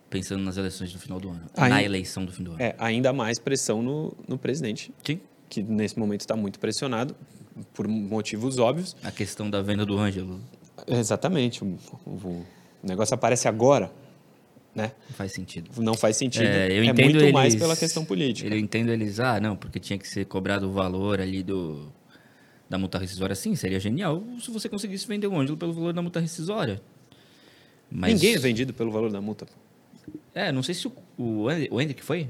pensando 0.09 0.41
nas 0.43 0.55
eleições 0.57 0.91
do 0.93 0.99
final 0.99 1.19
do 1.19 1.29
ano. 1.29 1.41
Aí- 1.55 1.69
Na 1.69 1.83
eleição 1.83 2.23
do 2.25 2.31
fim 2.31 2.43
do 2.43 2.51
ano. 2.51 2.61
É, 2.61 2.73
ainda 2.77 3.11
mais 3.13 3.37
pressão 3.37 3.81
no, 3.83 4.15
no 4.27 4.37
presidente, 4.37 4.93
Sim. 5.05 5.19
Que 5.51 5.61
nesse 5.61 5.99
momento 5.99 6.21
está 6.21 6.33
muito 6.33 6.57
pressionado, 6.59 7.13
por 7.73 7.85
motivos 7.85 8.57
óbvios. 8.57 8.95
A 9.03 9.11
questão 9.11 9.49
da 9.49 9.61
venda 9.61 9.85
do 9.85 9.97
Ângelo 9.97 10.39
Exatamente. 10.87 11.61
O, 11.61 11.77
o- 12.07 12.45
negócio 12.81 13.13
aparece 13.13 13.49
agora, 13.49 13.91
né? 14.73 14.93
não 15.09 15.15
faz 15.15 15.33
sentido. 15.33 15.69
Não 15.81 15.93
faz 15.93 16.15
sentido. 16.15 16.45
É, 16.45 16.71
eu 16.71 16.83
é 16.83 16.85
entendo 16.85 17.03
muito 17.03 17.17
eles, 17.19 17.33
mais 17.33 17.53
pela 17.53 17.75
questão 17.75 18.05
política. 18.05 18.47
Eu 18.49 18.57
entendo 18.57 18.89
eles, 18.89 19.19
ah, 19.19 19.39
não, 19.41 19.57
porque 19.57 19.77
tinha 19.77 19.99
que 19.99 20.07
ser 20.07 20.25
cobrado 20.25 20.69
o 20.69 20.71
valor 20.71 21.19
ali 21.19 21.43
do 21.43 21.91
da 22.69 22.77
multa 22.77 22.97
rescisória. 22.97 23.35
Sim, 23.35 23.53
seria 23.53 23.81
genial 23.81 24.23
se 24.39 24.49
você 24.49 24.69
conseguisse 24.69 25.05
vender 25.05 25.27
o 25.27 25.37
Ângelo 25.37 25.57
pelo 25.57 25.73
valor 25.73 25.91
da 25.91 26.01
multa 26.01 26.21
rescisória. 26.21 26.81
Mas, 27.91 28.13
Ninguém 28.13 28.35
é 28.35 28.39
vendido 28.39 28.73
pelo 28.73 28.89
valor 28.89 29.11
da 29.11 29.19
multa. 29.19 29.45
É, 30.33 30.49
não 30.53 30.63
sei 30.63 30.73
se 30.73 30.87
o, 30.87 30.93
o, 31.17 31.47
o 31.47 31.93
que 31.93 32.01
foi. 32.01 32.29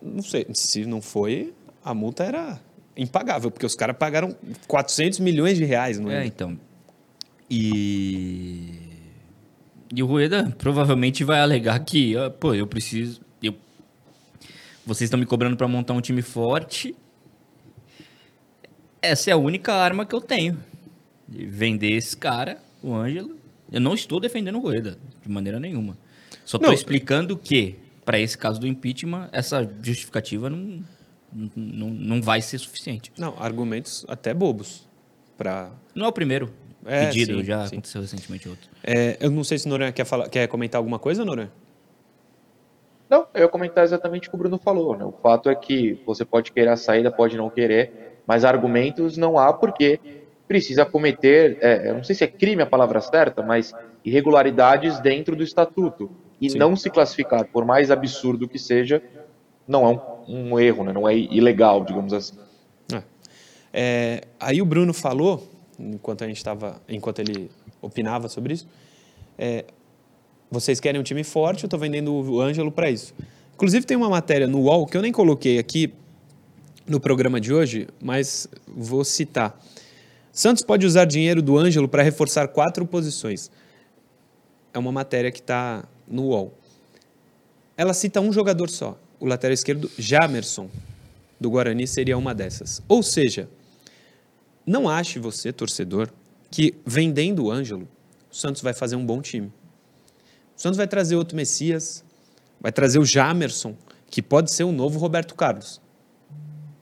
Não 0.00 0.22
sei, 0.22 0.46
se 0.54 0.86
não 0.86 1.02
foi, 1.02 1.52
a 1.84 1.94
multa 1.94 2.24
era 2.24 2.60
impagável, 2.96 3.50
porque 3.50 3.66
os 3.66 3.74
caras 3.74 3.96
pagaram 3.96 4.36
400 4.66 5.18
milhões 5.20 5.56
de 5.56 5.64
reais, 5.64 5.98
não 5.98 6.10
É, 6.10 6.22
é? 6.22 6.26
então. 6.26 6.58
E. 7.50 8.70
E 9.94 10.02
o 10.02 10.06
Rueda 10.06 10.54
provavelmente 10.56 11.22
vai 11.22 11.40
alegar 11.40 11.78
que, 11.80 12.16
ah, 12.16 12.30
pô, 12.30 12.54
eu 12.54 12.66
preciso. 12.66 13.20
Eu... 13.42 13.54
Vocês 14.86 15.06
estão 15.08 15.20
me 15.20 15.26
cobrando 15.26 15.56
para 15.56 15.68
montar 15.68 15.92
um 15.92 16.00
time 16.00 16.22
forte. 16.22 16.94
Essa 19.02 19.30
é 19.30 19.32
a 19.32 19.36
única 19.36 19.74
arma 19.74 20.06
que 20.06 20.14
eu 20.14 20.20
tenho. 20.20 20.58
De 21.28 21.44
vender 21.44 21.92
esse 21.92 22.16
cara, 22.16 22.58
o 22.82 22.94
Ângelo. 22.94 23.36
Eu 23.70 23.80
não 23.80 23.94
estou 23.94 24.20
defendendo 24.20 24.56
o 24.56 24.60
Rueda, 24.60 24.98
de 25.22 25.28
maneira 25.28 25.58
nenhuma. 25.60 25.96
Só 26.44 26.56
estou 26.56 26.72
explicando 26.72 27.36
que, 27.36 27.76
para 28.04 28.18
esse 28.18 28.36
caso 28.36 28.60
do 28.60 28.66
impeachment, 28.66 29.28
essa 29.32 29.68
justificativa 29.82 30.48
não, 30.50 30.82
não, 31.32 31.88
não 31.88 32.22
vai 32.22 32.40
ser 32.42 32.58
suficiente. 32.58 33.12
Não, 33.18 33.34
argumentos 33.38 34.04
até 34.08 34.34
bobos. 34.34 34.88
Pra... 35.36 35.70
Não 35.94 36.06
é 36.06 36.08
o 36.08 36.12
primeiro 36.12 36.52
É, 36.84 37.06
pedido, 37.06 37.38
sim, 37.38 37.44
já 37.44 37.66
sim. 37.66 37.76
aconteceu 37.76 38.00
recentemente 38.00 38.48
outro. 38.48 38.68
É, 38.82 39.16
eu 39.20 39.30
não 39.30 39.42
sei 39.44 39.58
se 39.58 39.66
o 39.66 39.68
Noronha 39.70 39.92
quer, 39.92 40.04
falar, 40.04 40.28
quer 40.28 40.46
comentar 40.48 40.78
alguma 40.78 40.98
coisa, 40.98 41.24
Noronha? 41.24 41.50
Não, 43.08 43.26
eu 43.34 43.42
ia 43.42 43.48
comentar 43.48 43.84
exatamente 43.84 44.28
o 44.28 44.30
que 44.30 44.36
o 44.36 44.38
Bruno 44.38 44.58
falou, 44.58 44.96
né? 44.96 45.04
O 45.04 45.12
fato 45.12 45.50
é 45.50 45.54
que 45.54 46.00
você 46.06 46.24
pode 46.24 46.50
querer 46.50 46.70
a 46.70 46.76
saída, 46.76 47.10
pode 47.10 47.36
não 47.36 47.50
querer, 47.50 48.20
mas 48.26 48.44
argumentos 48.44 49.16
não 49.16 49.38
há 49.38 49.52
porque 49.52 50.00
precisa 50.48 50.84
cometer, 50.84 51.58
é, 51.60 51.90
eu 51.90 51.94
não 51.94 52.04
sei 52.04 52.14
se 52.14 52.24
é 52.24 52.26
crime 52.26 52.62
a 52.62 52.66
palavra 52.66 53.00
certa, 53.00 53.42
mas 53.42 53.74
irregularidades 54.04 54.98
dentro 55.00 55.36
do 55.36 55.42
estatuto. 55.42 56.10
E 56.40 56.50
Sim. 56.50 56.58
não 56.58 56.74
se 56.74 56.90
classificar, 56.90 57.44
por 57.46 57.64
mais 57.64 57.90
absurdo 57.90 58.48
que 58.48 58.58
seja, 58.58 59.02
não 59.66 59.84
é 59.84 59.88
um, 59.90 60.00
um 60.28 60.58
erro, 60.58 60.84
né? 60.84 60.92
Não 60.92 61.08
é 61.08 61.16
ilegal, 61.16 61.84
digamos 61.84 62.12
assim. 62.12 62.36
É. 62.92 63.02
É, 63.72 64.20
aí 64.38 64.60
o 64.60 64.64
Bruno 64.64 64.92
falou, 64.92 65.48
enquanto 65.78 66.24
a 66.24 66.26
gente 66.26 66.36
estava, 66.36 66.80
enquanto 66.88 67.18
ele 67.18 67.50
opinava 67.80 68.28
sobre 68.28 68.54
isso, 68.54 68.66
é, 69.38 69.64
vocês 70.50 70.80
querem 70.80 71.00
um 71.00 71.04
time 71.04 71.24
forte, 71.24 71.64
eu 71.64 71.66
estou 71.66 71.80
vendendo 71.80 72.12
o 72.12 72.40
Ângelo 72.40 72.70
para 72.70 72.90
isso. 72.90 73.14
Inclusive 73.54 73.86
tem 73.86 73.96
uma 73.96 74.08
matéria 74.08 74.46
no 74.46 74.60
UOL 74.60 74.86
que 74.86 74.96
eu 74.96 75.02
nem 75.02 75.12
coloquei 75.12 75.58
aqui 75.58 75.94
no 76.86 77.00
programa 77.00 77.40
de 77.40 77.52
hoje, 77.52 77.88
mas 78.02 78.48
vou 78.66 79.04
citar. 79.04 79.58
Santos 80.32 80.62
pode 80.62 80.86
usar 80.86 81.04
dinheiro 81.04 81.42
do 81.42 81.58
Ângelo 81.58 81.88
para 81.88 82.02
reforçar 82.02 82.48
quatro 82.48 82.84
posições. 82.86 83.50
É 84.72 84.78
uma 84.78 84.90
matéria 84.90 85.30
que 85.30 85.40
está 85.40 85.84
no 86.08 86.28
UOL. 86.28 86.54
Ela 87.76 87.94
cita 87.94 88.20
um 88.20 88.32
jogador 88.32 88.68
só, 88.68 88.98
o 89.22 89.26
lateral 89.26 89.54
esquerdo 89.54 89.88
Jamerson, 89.96 90.68
do 91.38 91.48
Guarani 91.48 91.86
seria 91.86 92.18
uma 92.18 92.34
dessas. 92.34 92.82
Ou 92.88 93.04
seja, 93.04 93.48
não 94.66 94.88
ache 94.88 95.20
você, 95.20 95.52
torcedor, 95.52 96.08
que 96.50 96.74
vendendo 96.84 97.44
o 97.44 97.50
Ângelo, 97.52 97.88
o 98.28 98.34
Santos 98.34 98.60
vai 98.62 98.74
fazer 98.74 98.96
um 98.96 99.06
bom 99.06 99.22
time. 99.22 99.46
O 100.56 100.60
Santos 100.60 100.76
vai 100.76 100.88
trazer 100.88 101.14
outro 101.14 101.36
Messias, 101.36 102.04
vai 102.60 102.72
trazer 102.72 102.98
o 102.98 103.04
Jamerson, 103.04 103.76
que 104.10 104.20
pode 104.20 104.50
ser 104.50 104.64
o 104.64 104.72
novo 104.72 104.98
Roberto 104.98 105.36
Carlos. 105.36 105.80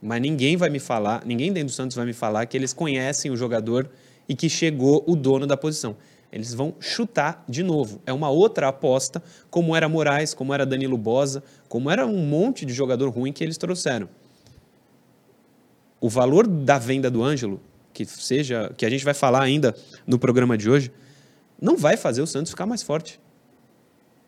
Mas 0.01 0.23
ninguém 0.23 0.57
vai 0.57 0.71
me 0.71 0.79
falar, 0.79 1.23
ninguém 1.27 1.53
dentro 1.53 1.69
do 1.69 1.75
Santos 1.75 1.95
vai 1.95 2.07
me 2.07 2.15
falar 2.15 2.47
que 2.47 2.57
eles 2.57 2.73
conhecem 2.73 3.31
o 3.31 3.37
jogador 3.37 3.91
e 4.27 4.35
que 4.35 4.49
chegou 4.49 5.05
o 5.07 5.15
dono 5.15 5.47
da 5.47 5.59
posição. 5.59 5.95
Eles 6.33 6.55
vão 6.55 6.75
chutar 6.79 7.45
de 7.49 7.63
novo. 7.63 8.01
É 8.07 8.13
uma 8.13 8.31
outra 8.31 8.69
aposta, 8.69 9.23
como 9.51 9.75
era 9.75 9.89
Moraes, 9.89 10.33
como 10.33 10.55
era 10.55 10.65
Danilo 10.65 10.97
Bosa, 10.97 11.43
como 11.69 11.91
era 11.91 12.07
um 12.07 12.25
monte 12.25 12.65
de 12.65 12.73
jogador 12.73 13.09
ruim 13.11 13.33
que 13.33 13.43
eles 13.43 13.59
trouxeram 13.59 14.09
o 16.01 16.09
valor 16.09 16.47
da 16.47 16.79
venda 16.79 17.11
do 17.11 17.23
Ângelo, 17.23 17.61
que 17.93 18.05
seja, 18.07 18.73
que 18.77 18.87
a 18.87 18.91
gente 18.91 19.05
vai 19.05 19.13
falar 19.13 19.43
ainda 19.43 19.77
no 20.07 20.19
programa 20.19 20.57
de 20.57 20.71
hoje, 20.71 20.91
não 21.61 21.77
vai 21.77 21.97
fazer 21.97 22.23
o 22.23 22.27
Santos 22.27 22.51
ficar 22.51 22.65
mais 22.65 22.83
forte. 22.83 23.21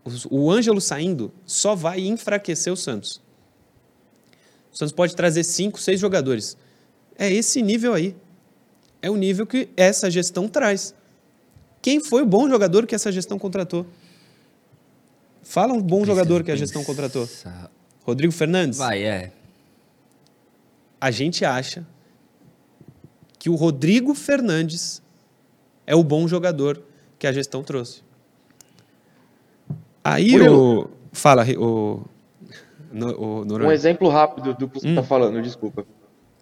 O, 0.04 0.36
o 0.36 0.50
Ângelo 0.50 0.80
saindo 0.80 1.32
só 1.46 1.74
vai 1.74 2.00
enfraquecer 2.00 2.72
o 2.72 2.76
Santos. 2.76 3.22
O 4.70 4.76
Santos 4.76 4.92
pode 4.92 5.16
trazer 5.16 5.44
cinco, 5.44 5.80
seis 5.80 5.98
jogadores. 5.98 6.56
É 7.16 7.32
esse 7.32 7.62
nível 7.62 7.94
aí. 7.94 8.14
É 9.00 9.10
o 9.10 9.16
nível 9.16 9.46
que 9.46 9.70
essa 9.76 10.10
gestão 10.10 10.48
traz. 10.48 10.94
Quem 11.82 11.98
foi 12.00 12.22
o 12.22 12.26
bom 12.26 12.48
jogador 12.48 12.86
que 12.86 12.94
essa 12.94 13.10
gestão 13.10 13.38
contratou? 13.38 13.84
Fala 15.42 15.72
um 15.74 15.82
bom 15.82 16.04
jogador 16.04 16.42
que 16.44 16.50
a 16.52 16.56
gestão 16.56 16.84
contratou. 16.84 17.26
Pensar- 17.26 17.68
Rodrigo 18.04 18.32
Fernandes? 18.32 18.78
Vai, 18.78 19.02
é. 19.02 19.32
a 21.00 21.10
gente 21.10 21.44
acha 21.44 21.84
que 23.38 23.50
o 23.50 23.54
Rodrigo 23.56 24.14
Fernandes 24.14 25.02
é 25.84 25.96
o 25.96 26.04
bom 26.04 26.28
jogador 26.28 26.80
que 27.18 27.26
a 27.26 27.32
gestão 27.32 27.62
trouxe. 27.64 28.02
Aí 30.04 30.40
o. 30.48 30.88
Fala, 31.12 31.44
o. 31.58 32.02
No, 32.92 33.42
o 33.42 33.44
Um 33.66 33.72
exemplo 33.72 34.08
rápido 34.08 34.54
do 34.54 34.68
que 34.68 34.78
você 34.80 34.86
Hum. 34.86 34.90
está 34.90 35.02
falando, 35.02 35.40
desculpa. 35.42 35.84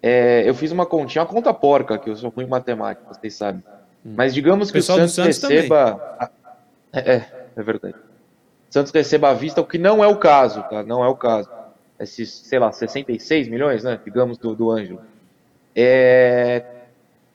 É, 0.03 0.47
eu 0.47 0.53
fiz 0.53 0.71
uma 0.71 0.85
continha, 0.85 1.23
uma 1.23 1.29
conta 1.31 1.53
porca, 1.53 1.97
que 1.97 2.09
eu 2.09 2.15
sou 2.15 2.29
ruim 2.29 2.45
em 2.45 2.49
matemática, 2.49 3.13
vocês 3.13 3.33
sabem. 3.35 3.63
Mas 4.03 4.33
digamos 4.33 4.71
que 4.71 4.77
o 4.77 4.81
do 4.81 4.85
Santos, 4.85 5.13
Santos 5.13 5.41
receba. 5.41 6.17
a- 6.19 6.29
É, 6.93 7.13
é, 7.15 7.45
é 7.55 7.63
verdade. 7.63 7.95
Santos 8.69 8.91
receba 8.91 9.29
à 9.29 9.33
vista, 9.33 9.61
o 9.61 9.65
que 9.65 9.77
não 9.77 10.03
é 10.03 10.07
o 10.07 10.17
caso, 10.17 10.63
tá? 10.63 10.81
Não 10.83 11.03
é 11.03 11.07
o 11.07 11.15
caso. 11.15 11.49
Esses, 11.99 12.29
sei 12.31 12.57
lá, 12.57 12.71
66 12.71 13.47
milhões, 13.47 13.83
né? 13.83 13.99
Digamos, 14.03 14.37
do, 14.37 14.55
do 14.55 14.71
Ângelo. 14.71 15.01
É, 15.75 16.63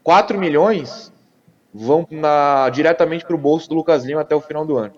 4 0.02 0.38
milhões 0.38 1.12
vão 1.72 2.06
na, 2.10 2.68
diretamente 2.70 3.24
para 3.24 3.36
o 3.36 3.38
bolso 3.38 3.68
do 3.68 3.74
Lucas 3.74 4.04
Lima 4.04 4.22
até 4.22 4.34
o 4.34 4.40
final 4.40 4.64
do 4.66 4.76
ano. 4.76 4.94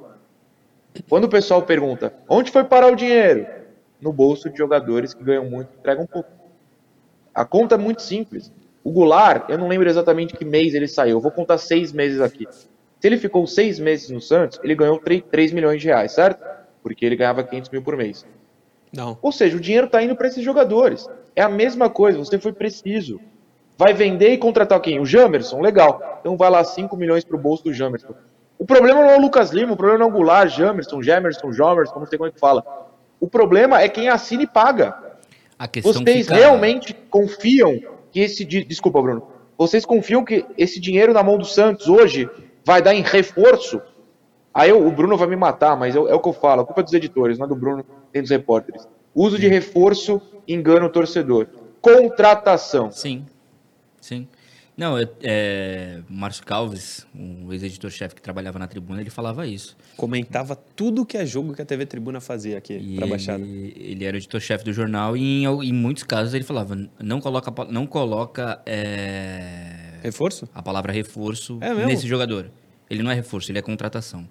Quando 1.08 1.24
o 1.24 1.28
pessoal 1.28 1.62
pergunta, 1.62 2.12
onde 2.28 2.50
foi 2.50 2.64
parar 2.64 2.90
o 2.92 2.96
dinheiro? 2.96 3.46
No 4.00 4.12
bolso 4.12 4.48
de 4.48 4.56
jogadores 4.56 5.12
que 5.12 5.22
ganham 5.22 5.44
muito, 5.44 5.70
entregam 5.78 6.06
pouco. 6.06 6.30
A 7.34 7.44
conta 7.44 7.74
é 7.74 7.78
muito 7.78 8.02
simples. 8.02 8.50
O 8.84 8.90
Goulart, 8.92 9.48
eu 9.48 9.58
não 9.58 9.68
lembro 9.68 9.88
exatamente 9.88 10.36
que 10.36 10.44
mês 10.44 10.74
ele 10.74 10.88
saiu. 10.88 11.16
Eu 11.16 11.20
vou 11.20 11.30
contar 11.30 11.58
seis 11.58 11.92
meses 11.92 12.20
aqui. 12.20 12.46
Se 13.00 13.06
ele 13.06 13.16
ficou 13.18 13.46
seis 13.46 13.78
meses 13.78 14.10
no 14.10 14.20
Santos, 14.20 14.58
ele 14.62 14.74
ganhou 14.74 14.98
3, 14.98 15.22
3 15.30 15.52
milhões 15.52 15.80
de 15.80 15.86
reais, 15.86 16.12
certo? 16.12 16.42
Porque 16.82 17.04
ele 17.04 17.16
ganhava 17.16 17.42
500 17.44 17.70
mil 17.70 17.82
por 17.82 17.96
mês. 17.96 18.26
Não. 18.92 19.18
Ou 19.20 19.30
seja, 19.30 19.56
o 19.56 19.60
dinheiro 19.60 19.86
está 19.86 20.02
indo 20.02 20.16
para 20.16 20.26
esses 20.28 20.42
jogadores. 20.42 21.06
É 21.36 21.42
a 21.42 21.48
mesma 21.48 21.88
coisa, 21.90 22.18
você 22.18 22.38
foi 22.38 22.52
preciso. 22.52 23.20
Vai 23.76 23.92
vender 23.92 24.32
e 24.32 24.38
contratar 24.38 24.80
quem? 24.80 24.98
O 24.98 25.06
Jamerson? 25.06 25.60
Legal. 25.60 26.18
Então 26.20 26.36
vai 26.36 26.50
lá 26.50 26.64
5 26.64 26.96
milhões 26.96 27.24
para 27.24 27.36
o 27.36 27.38
bolso 27.38 27.62
do 27.64 27.72
Jamerson. 27.72 28.14
O 28.58 28.64
problema 28.66 29.02
não 29.02 29.10
é 29.10 29.16
o 29.16 29.20
Lucas 29.20 29.50
Lima, 29.50 29.74
o 29.74 29.76
problema 29.76 30.00
não 30.00 30.06
é 30.06 30.08
o 30.08 30.12
Goulart, 30.12 30.50
Jamerson, 30.56 31.00
Jamerson, 31.00 31.52
Jamerson, 31.52 32.00
não 32.00 32.06
sei 32.06 32.18
como 32.18 32.28
é 32.28 32.32
que 32.32 32.40
fala. 32.40 32.64
O 33.20 33.28
problema 33.28 33.80
é 33.80 33.88
quem 33.88 34.08
assina 34.08 34.42
e 34.42 34.46
paga. 34.48 34.96
A 35.56 35.68
questão 35.68 35.92
Vocês 35.92 36.26
fica- 36.26 36.34
realmente 36.34 36.92
confiam 37.08 37.78
que 38.18 38.24
esse. 38.24 38.44
Desculpa, 38.44 39.00
Bruno. 39.00 39.22
Vocês 39.56 39.84
confiam 39.84 40.24
que 40.24 40.44
esse 40.56 40.80
dinheiro 40.80 41.12
na 41.12 41.22
mão 41.22 41.38
do 41.38 41.44
Santos 41.44 41.88
hoje 41.88 42.28
vai 42.64 42.82
dar 42.82 42.94
em 42.94 43.02
reforço? 43.02 43.80
Aí 44.52 44.70
eu- 44.70 44.86
o 44.86 44.90
Bruno 44.90 45.16
vai 45.16 45.28
me 45.28 45.36
matar, 45.36 45.76
mas 45.76 45.94
eu- 45.94 46.08
é 46.08 46.14
o 46.14 46.20
que 46.20 46.28
eu 46.28 46.32
falo. 46.32 46.62
A 46.62 46.64
culpa 46.64 46.80
é 46.80 46.84
dos 46.84 46.92
editores, 46.92 47.38
não 47.38 47.46
é 47.46 47.48
do 47.48 47.54
Bruno 47.56 47.84
nem 48.12 48.22
dos 48.22 48.30
repórteres. 48.30 48.86
Uso 49.14 49.38
de 49.38 49.48
reforço 49.48 50.20
engana 50.46 50.86
o 50.86 50.90
torcedor. 50.90 51.46
Contratação. 51.80 52.90
Sim, 52.90 53.24
sim. 54.00 54.28
Não, 54.78 54.96
eu- 54.96 55.08
é, 55.24 55.98
Márcio 56.08 56.46
Calves, 56.46 57.04
o 57.12 57.52
ex-editor-chefe 57.52 58.14
que 58.14 58.22
trabalhava 58.22 58.60
na 58.60 58.68
tribuna, 58.68 59.00
ele 59.00 59.10
falava 59.10 59.44
isso. 59.44 59.76
Comentava 59.96 60.54
tudo 60.54 61.04
que 61.04 61.16
é 61.18 61.26
jogo 61.26 61.52
que 61.52 61.60
a 61.60 61.64
TV 61.64 61.84
Tribuna 61.84 62.20
fazia 62.20 62.56
aqui 62.56 62.94
pra 62.96 63.08
Baixada. 63.08 63.44
ele, 63.44 64.04
era 64.04 64.14
o 64.14 64.18
editor-chefe 64.18 64.64
do 64.64 64.72
jornal 64.72 65.16
e 65.16 65.42
em, 65.42 65.46
em 65.46 65.72
muitos 65.72 66.04
casos 66.04 66.32
ele 66.32 66.44
falava, 66.44 66.78
não 67.02 67.20
coloca, 67.20 67.52
não 67.68 67.88
coloca 67.88 68.62
é, 68.64 69.94
Reforço? 70.00 70.48
a 70.54 70.62
palavra 70.62 70.92
reforço 70.92 71.58
É 71.60 71.74
nesse 71.84 72.06
jogador. 72.06 72.48
Ele 72.88 73.02
não 73.02 73.10
é 73.10 73.14
reforço, 73.14 73.50
ele 73.50 73.58
é 73.58 73.62
contratação. 73.62 74.28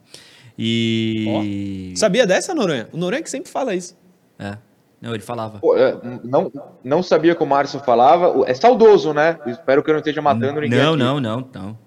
E... 0.57 1.93
Sabia 1.95 2.25
dessa, 2.25 2.55
Noronha? 2.55 2.87
O 2.93 2.97
Noronha 2.97 3.21
que 3.21 3.29
sempre 3.29 3.51
fala 3.51 3.75
isso. 3.75 3.97
É. 4.39 4.57
Não, 5.01 5.13
ele 5.13 5.21
falava. 5.21 5.59
Pô, 5.59 5.77
é, 5.77 5.95
não, 6.23 6.51
não 6.83 7.03
sabia 7.03 7.35
que 7.35 7.43
o 7.43 7.45
Márcio 7.45 7.79
falava. 7.79 8.43
É 8.49 8.53
saudoso, 8.53 9.13
né? 9.13 9.37
Espero 9.45 9.83
que 9.83 9.89
eu 9.89 9.93
não 9.93 9.99
esteja 9.99 10.21
matando 10.21 10.59
ninguém. 10.59 10.79
Não, 10.79 10.93
aqui. 10.93 10.99
não, 10.99 11.19
não, 11.19 11.47
não. 11.53 11.77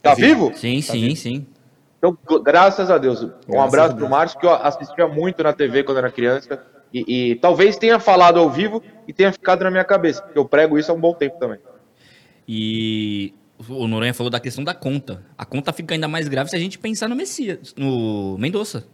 Tá 0.00 0.14
vivo? 0.14 0.52
Sim, 0.54 0.80
sim, 0.80 1.14
sim. 1.14 1.46
Então, 1.98 2.16
graças 2.42 2.90
a 2.90 2.98
Deus. 2.98 3.22
Um 3.22 3.30
Graças 3.48 3.68
abraço 3.68 3.96
pro 3.96 4.08
Márcio, 4.08 4.38
que 4.38 4.46
eu 4.46 4.52
assistia 4.54 5.08
muito 5.08 5.42
na 5.42 5.52
TV 5.52 5.82
quando 5.82 5.98
era 5.98 6.10
criança. 6.10 6.62
E, 6.92 7.30
e 7.32 7.34
talvez 7.36 7.76
tenha 7.76 7.98
falado 7.98 8.38
ao 8.38 8.50
vivo 8.50 8.82
e 9.08 9.12
tenha 9.12 9.32
ficado 9.32 9.64
na 9.64 9.70
minha 9.70 9.84
cabeça, 9.84 10.22
porque 10.22 10.38
eu 10.38 10.44
prego 10.44 10.78
isso 10.78 10.92
há 10.92 10.94
um 10.94 11.00
bom 11.00 11.12
tempo 11.12 11.38
também. 11.40 11.58
E 12.46 13.34
o 13.68 13.88
Noronha 13.88 14.14
falou 14.14 14.30
da 14.30 14.38
questão 14.38 14.62
da 14.62 14.74
conta. 14.74 15.24
A 15.36 15.44
conta 15.44 15.72
fica 15.72 15.94
ainda 15.94 16.06
mais 16.06 16.28
grave 16.28 16.50
se 16.50 16.56
a 16.56 16.58
gente 16.58 16.78
pensar 16.78 17.08
no 17.08 17.16
Messias, 17.16 17.74
no 17.76 18.36
Mendonça. 18.38 18.86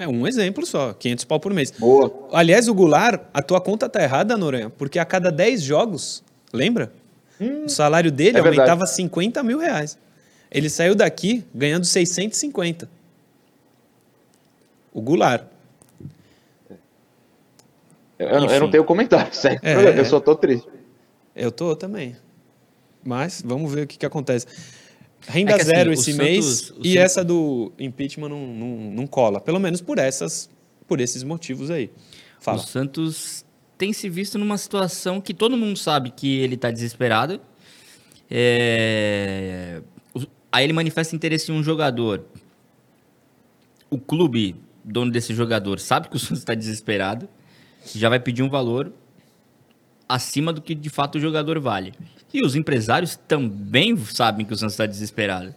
É 0.00 0.08
um 0.08 0.26
exemplo 0.26 0.64
só, 0.64 0.94
500 0.94 1.24
pau 1.26 1.38
por 1.38 1.52
mês. 1.52 1.70
Boa. 1.72 2.10
Aliás, 2.32 2.68
o 2.68 2.74
Goulart, 2.74 3.20
a 3.34 3.42
tua 3.42 3.60
conta 3.60 3.86
tá 3.86 4.02
errada, 4.02 4.34
Noronha, 4.34 4.70
porque 4.70 4.98
a 4.98 5.04
cada 5.04 5.30
10 5.30 5.60
jogos, 5.60 6.24
lembra? 6.52 6.90
o 7.38 7.68
salário 7.68 8.10
dele 8.10 8.38
é 8.38 8.42
verdade. 8.42 8.60
aumentava 8.60 8.86
50 8.86 9.42
mil 9.42 9.58
reais. 9.58 9.98
Ele 10.50 10.70
saiu 10.70 10.94
daqui 10.94 11.44
ganhando 11.54 11.84
650. 11.84 12.88
O 14.92 15.02
Goulart. 15.02 15.44
Eu, 18.18 18.28
eu 18.28 18.60
não 18.60 18.70
tenho 18.70 18.84
comentário, 18.84 19.32
sério. 19.36 19.60
É. 19.62 19.98
Eu 19.98 20.04
só 20.06 20.18
tô 20.18 20.34
triste. 20.34 20.66
Eu 21.36 21.52
tô 21.52 21.76
também. 21.76 22.16
Mas 23.04 23.42
vamos 23.44 23.72
ver 23.72 23.84
o 23.84 23.86
que, 23.86 23.98
que 23.98 24.06
acontece. 24.06 24.46
Renda 25.28 25.52
É 25.52 25.54
que, 25.56 25.60
assim, 25.62 25.70
zero 25.70 25.90
o 25.90 25.92
esse 25.92 26.12
mês 26.14 26.44
e 26.44 26.64
Santos- 26.64 26.96
essa 26.96 27.24
do 27.24 27.72
impeachment 27.78 28.28
não, 28.28 28.46
não, 28.46 28.68
não 28.92 29.06
cola. 29.06 29.40
Pelo 29.40 29.58
menos 29.60 29.80
por 29.80 29.98
essas, 29.98 30.48
por 30.88 31.00
esses 31.00 31.22
motivos 31.22 31.70
aí. 31.70 31.90
Fala. 32.40 32.58
O 32.58 32.60
Santos 32.60 33.44
tem 33.76 33.92
se 33.92 34.08
visto 34.08 34.38
numa 34.38 34.56
situação 34.58 35.20
que 35.20 35.32
todo 35.34 35.56
mundo 35.56 35.78
sabe 35.78 36.10
que 36.10 36.38
ele 36.38 36.54
está 36.54 36.70
desesperado. 36.70 37.40
É, 38.30 39.82
Aí 40.52 40.64
ele 40.64 40.72
manifesta 40.72 41.14
interesse 41.14 41.52
em 41.52 41.54
um 41.54 41.62
jogador. 41.62 42.24
O 43.88 43.98
clube, 43.98 44.56
dono 44.84 45.10
desse 45.10 45.32
jogador, 45.34 45.78
sabe 45.78 46.08
que 46.08 46.16
o 46.16 46.18
Santos 46.18 46.38
está 46.38 46.54
desesperado. 46.54 47.28
Já 47.94 48.08
vai 48.08 48.18
pedir 48.18 48.42
um 48.42 48.48
valor 48.50 48.92
acima 50.08 50.52
do 50.52 50.60
que 50.60 50.74
de 50.74 50.90
fato 50.90 51.18
o 51.18 51.20
jogador 51.20 51.60
vale. 51.60 51.92
E 52.32 52.44
os 52.44 52.54
empresários 52.54 53.16
também 53.16 53.96
sabem 53.96 54.46
que 54.46 54.52
o 54.52 54.56
Santos 54.56 54.74
está 54.74 54.86
desesperado. 54.86 55.54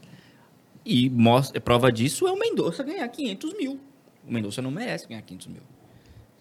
E 0.85 1.09
mostra, 1.09 1.61
prova 1.61 1.91
disso 1.91 2.27
é 2.27 2.31
o 2.31 2.37
Mendonça 2.37 2.83
ganhar 2.83 3.07
500 3.07 3.53
mil. 3.57 3.79
O 4.27 4.31
Mendonça 4.33 4.61
não 4.61 4.71
merece 4.71 5.07
ganhar 5.07 5.21
500 5.21 5.47
mil. 5.47 5.61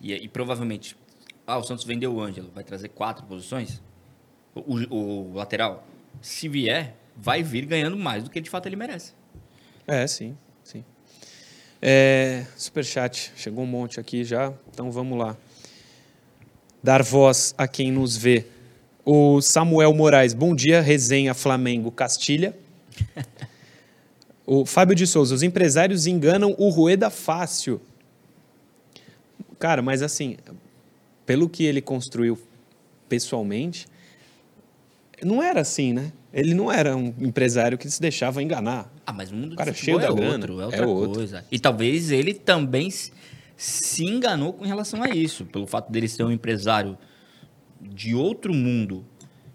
E, 0.01 0.13
e 0.13 0.29
provavelmente, 0.29 0.97
ah, 1.47 1.59
o 1.59 1.63
Santos 1.63 1.85
vendeu 1.85 2.15
o 2.15 2.21
Ângelo, 2.21 2.51
vai 2.55 2.65
trazer 2.65 2.89
quatro 2.89 3.25
posições? 3.27 3.81
O, 4.55 4.61
o- 4.75 5.31
o 5.31 5.35
lateral, 5.35 5.87
se 6.21 6.49
vier, 6.49 6.97
vai 7.17 7.43
vir 7.43 7.67
ganhando 7.67 7.97
mais 7.97 8.25
do 8.25 8.31
que 8.31 8.41
de 8.41 8.51
fato 8.51 8.67
ele 8.67 8.77
merece. 8.77 9.13
É, 9.87 10.07
sim, 10.07 10.37
sim. 10.65 10.85
É, 11.81 12.47
superchat, 12.57 13.33
chegou 13.37 13.65
um 13.65 13.67
monte 13.67 13.99
aqui 14.01 14.25
já, 14.25 14.53
então 14.73 14.91
vamos 14.91 15.19
lá. 15.19 15.37
Dar 16.83 17.03
voz 17.03 17.55
a 17.57 17.69
quem 17.69 17.91
nos 17.93 18.17
vê. 18.17 18.47
O 19.05 19.41
Samuel 19.41 19.93
Moraes, 19.93 20.33
bom 20.33 20.55
dia, 20.55 20.81
resenha 20.81 21.35
Flamengo 21.35 21.91
Castilha. 21.91 22.57
O 24.47 24.65
Fábio 24.65 24.95
de 24.95 25.07
Souza, 25.07 25.35
os 25.35 25.43
empresários 25.43 26.07
enganam 26.07 26.55
o 26.59 26.69
Rueda 26.69 27.11
fácil. 27.11 27.81
Cara, 29.59 29.83
mas 29.83 30.03
assim, 30.03 30.37
pelo 31.25 31.49
que 31.49 31.65
ele 31.65 31.81
construiu 31.81 32.39
pessoalmente, 33.09 33.87
não 35.23 35.43
era 35.43 35.61
assim, 35.61 35.93
né? 35.93 36.13
Ele 36.33 36.55
não 36.55 36.71
era 36.73 36.97
um 36.97 37.15
empresário 37.21 37.77
que 37.77 37.89
se 37.91 38.01
deixava 38.01 38.43
enganar. 38.43 38.93
Ah, 39.07 39.13
mas 39.13 39.31
o 39.31 39.35
mundo 39.35 39.51
do 39.51 39.57
Cara, 39.57 39.73
cheio 39.73 39.99
é 39.99 40.03
da 40.03 40.13
grana, 40.13 40.35
outro, 40.35 40.61
é 40.61 40.63
é 40.63 40.67
outra 40.67 40.87
outro. 40.89 41.15
coisa. 41.15 41.45
E 41.51 41.59
talvez 41.59 42.11
ele 42.11 42.35
também 42.35 42.89
se 43.57 44.05
enganou 44.05 44.53
com 44.53 44.65
relação 44.65 45.03
a 45.03 45.09
isso. 45.11 45.45
Pelo 45.45 45.67
fato 45.67 45.91
dele 45.91 46.09
ser 46.09 46.25
um 46.25 46.33
empresário 46.33 46.97
de 47.83 48.15
outro 48.15 48.55
mundo 48.55 49.05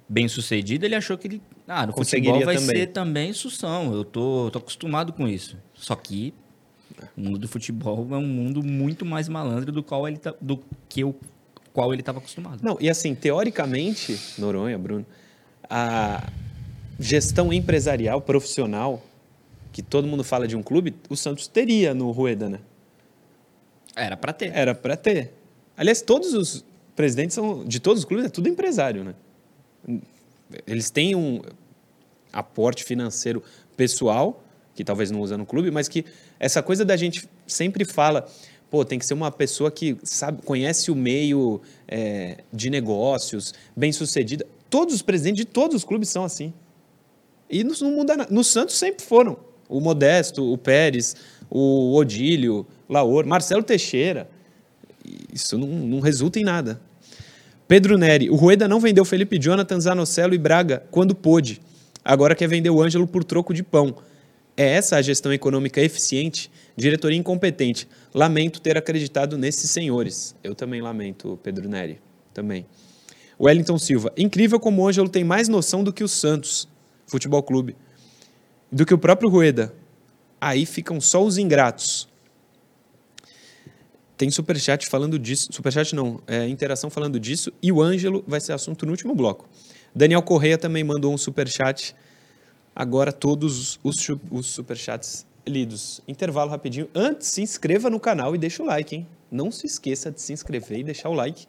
bem 0.07 0.27
sucedido, 0.27 0.85
ele 0.85 0.95
achou 0.95 1.17
que 1.17 1.27
ele. 1.27 1.41
Ah, 1.67 1.85
no 1.85 1.93
Conseguiria 1.93 2.33
futebol 2.33 2.45
vai 2.45 2.55
também. 2.55 2.75
ser 2.75 2.87
também 2.87 3.33
sução. 3.33 3.93
Eu 3.93 4.03
tô, 4.03 4.49
tô 4.51 4.59
acostumado 4.59 5.11
com 5.13 5.27
isso. 5.27 5.57
Só 5.73 5.95
que 5.95 6.33
o 7.15 7.21
mundo 7.21 7.37
do 7.37 7.47
futebol 7.47 8.07
é 8.11 8.17
um 8.17 8.27
mundo 8.27 8.63
muito 8.63 9.05
mais 9.05 9.27
malandro 9.27 9.71
do, 9.71 9.83
qual 9.83 10.07
ele 10.07 10.17
tá, 10.17 10.33
do 10.39 10.59
que 10.87 11.03
o 11.03 11.15
qual 11.73 11.93
ele 11.93 12.01
estava 12.01 12.17
acostumado. 12.17 12.59
Não, 12.63 12.77
e 12.79 12.89
assim, 12.89 13.13
teoricamente, 13.13 14.19
Noronha, 14.39 14.79
Bruno, 14.79 15.05
a 15.69 16.27
gestão 16.99 17.53
empresarial, 17.53 18.19
profissional, 18.19 19.03
que 19.71 19.83
todo 19.83 20.07
mundo 20.07 20.23
fala 20.23 20.47
de 20.47 20.55
um 20.55 20.63
clube, 20.63 20.95
o 21.07 21.15
Santos 21.15 21.47
teria 21.47 21.93
no 21.93 22.09
Rueda, 22.09 22.49
né? 22.49 22.59
Era 23.95 24.17
pra 24.17 24.33
ter. 24.33 24.51
Era 24.55 24.73
para 24.73 24.97
ter. 24.97 25.33
Aliás, 25.75 26.01
todos 26.01 26.33
os 26.33 26.65
presidentes 26.97 27.36
são, 27.36 27.63
de 27.63 27.79
todos 27.79 27.99
os 27.99 28.05
clubes 28.05 28.25
é 28.25 28.29
tudo 28.29 28.49
empresário, 28.49 29.03
né? 29.03 30.01
Eles 30.65 30.89
têm 30.89 31.15
um 31.15 31.41
aporte 32.33 32.83
financeiro 32.83 33.43
pessoal, 33.77 34.43
que 34.73 34.83
talvez 34.83 35.12
não 35.12 35.21
usa 35.21 35.38
no 35.38 35.45
clube, 35.45 35.69
mas 35.69 35.88
que 35.88 36.03
essa 36.39 36.62
coisa 36.62 36.83
da 36.83 36.97
gente 36.97 37.29
sempre 37.45 37.86
fala, 37.86 38.27
pô, 38.69 38.83
tem 38.83 38.97
que 38.97 39.05
ser 39.05 39.13
uma 39.13 39.31
pessoa 39.31 39.69
que 39.69 39.95
sabe, 40.01 40.41
conhece 40.41 40.89
o 40.89 40.95
meio 40.95 41.62
é, 41.88 42.43
de 42.51 42.69
negócios, 42.69 43.53
bem 43.75 43.91
sucedida. 43.91 44.45
Todos 44.67 44.95
os 44.95 45.03
presidentes 45.03 45.45
de 45.45 45.45
todos 45.45 45.75
os 45.75 45.83
clubes 45.83 46.10
são 46.10 46.23
assim. 46.23 46.51
E 47.47 47.63
não, 47.63 47.91
muda 47.91 48.17
nada. 48.17 48.33
No 48.33 48.43
Santos 48.43 48.75
sempre 48.75 49.05
foram. 49.05 49.38
O 49.69 49.79
Modesto, 49.79 50.51
o 50.51 50.57
Pérez, 50.57 51.15
o 51.47 51.95
Odílio, 51.95 52.65
Laor, 52.89 53.25
Marcelo 53.27 53.62
Teixeira. 53.62 54.27
Isso 55.31 55.57
não, 55.60 55.67
não 55.67 55.99
resulta 55.99 56.39
em 56.39 56.43
nada. 56.43 56.81
Pedro 57.67 57.97
Neri, 57.97 58.30
o 58.30 58.36
Rueda 58.36 58.65
não 58.65 58.80
vendeu 58.80 59.03
Felipe 59.03 59.38
Jonathan, 59.38 59.80
Zanocelo 59.80 60.34
e 60.34 60.38
Braga 60.38 60.84
quando 60.89 61.13
pôde. 61.13 61.60
Agora 62.03 62.34
quer 62.34 62.47
vender 62.47 62.69
o 62.69 62.82
Ângelo 62.82 63.06
por 63.06 63.25
troco 63.25 63.53
de 63.53 63.62
pão. 63.62 63.97
É 64.56 64.65
essa 64.65 64.95
a 64.95 65.01
gestão 65.01 65.34
econômica 65.34 65.82
eficiente? 65.82 66.49
Diretoria 66.77 67.17
incompetente. 67.17 67.86
Lamento 68.13 68.62
ter 68.62 68.77
acreditado 68.77 69.38
nesses 69.38 69.69
senhores. 69.69 70.34
Eu 70.41 70.56
também 70.56 70.82
lamento, 70.82 71.38
Pedro 71.43 71.67
Neri. 71.67 71.99
Também. 72.34 72.65
Wellington 73.38 73.77
Silva. 73.77 74.13
Incrível 74.15 74.62
como 74.62 74.82
o 74.82 74.88
Ângelo 74.88 75.10
tem 75.10 75.25
mais 75.25 75.49
noção 75.49 75.84
do 75.84 75.91
que 75.91 76.06
o 76.06 76.08
Santos 76.08 76.69
Futebol 77.06 77.43
Clube. 77.43 77.75
Do 78.71 78.86
que 78.86 78.93
o 78.93 78.97
próprio 78.97 79.30
Rueda. 79.30 79.73
Aí 80.39 80.65
ficam 80.65 81.01
só 81.01 81.21
os 81.21 81.38
ingratos. 81.38 82.06
Tem 84.17 84.32
superchat 84.32 84.88
falando 84.88 85.19
disso. 85.19 85.49
Superchat 85.51 85.95
não, 85.95 86.19
é 86.25 86.47
interação 86.47 86.89
falando 86.89 87.19
disso. 87.19 87.53
E 87.62 87.71
o 87.71 87.82
Ângelo 87.82 88.23
vai 88.27 88.39
ser 88.39 88.53
assunto 88.53 88.86
no 88.86 88.91
último 88.91 89.13
bloco. 89.13 89.47
Daniel 89.93 90.23
Correia 90.23 90.58
também 90.58 90.84
mandou 90.84 91.13
um 91.13 91.17
superchat. 91.17 91.95
Agora 92.75 93.13
todos 93.13 93.80
os, 93.84 93.99
os 94.32 94.47
superchats 94.47 95.25
lidos. 95.45 96.01
Intervalo 96.08 96.49
rapidinho. 96.49 96.89
Antes, 96.95 97.27
se 97.27 97.41
inscreva 97.41 97.89
no 97.89 97.99
canal 97.99 98.34
e 98.36 98.39
deixa 98.39 98.63
o 98.63 98.65
like, 98.65 98.95
hein? 98.95 99.08
Não 99.32 99.51
se 99.51 99.67
esqueça 99.67 100.12
de 100.12 100.19
se 100.19 100.34
inscrever 100.34 100.80
e 100.80 100.84
deixar 100.84 101.10
o 101.10 101.13
like. 101.13 101.45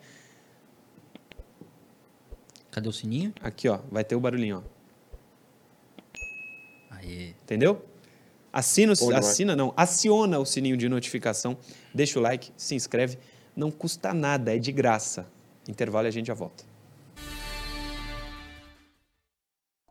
Cadê 2.70 2.88
o 2.88 2.92
sininho? 2.92 3.32
Aqui, 3.40 3.68
ó, 3.68 3.80
vai 3.90 4.04
ter 4.04 4.14
o 4.14 4.20
barulhinho, 4.20 4.62
ó. 4.64 4.78
Aí. 6.90 7.34
Entendeu? 7.42 7.82
Assina, 8.58 8.92
assina 9.16 9.54
não, 9.54 9.72
aciona 9.76 10.36
o 10.40 10.44
sininho 10.44 10.76
de 10.76 10.88
notificação, 10.88 11.56
deixa 11.94 12.18
o 12.18 12.22
like, 12.22 12.50
se 12.56 12.74
inscreve, 12.74 13.16
não 13.54 13.70
custa 13.70 14.12
nada, 14.12 14.52
é 14.52 14.58
de 14.58 14.72
graça. 14.72 15.30
Intervalo 15.68 16.08
e 16.08 16.08
a 16.08 16.10
gente 16.10 16.26
já 16.26 16.34
volta. 16.34 16.64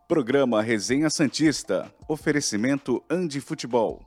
Programa 0.06 0.62
Resenha 0.62 1.10
Santista. 1.10 1.90
Oferecimento 2.10 3.02
Andi 3.10 3.40
Futebol. 3.40 4.06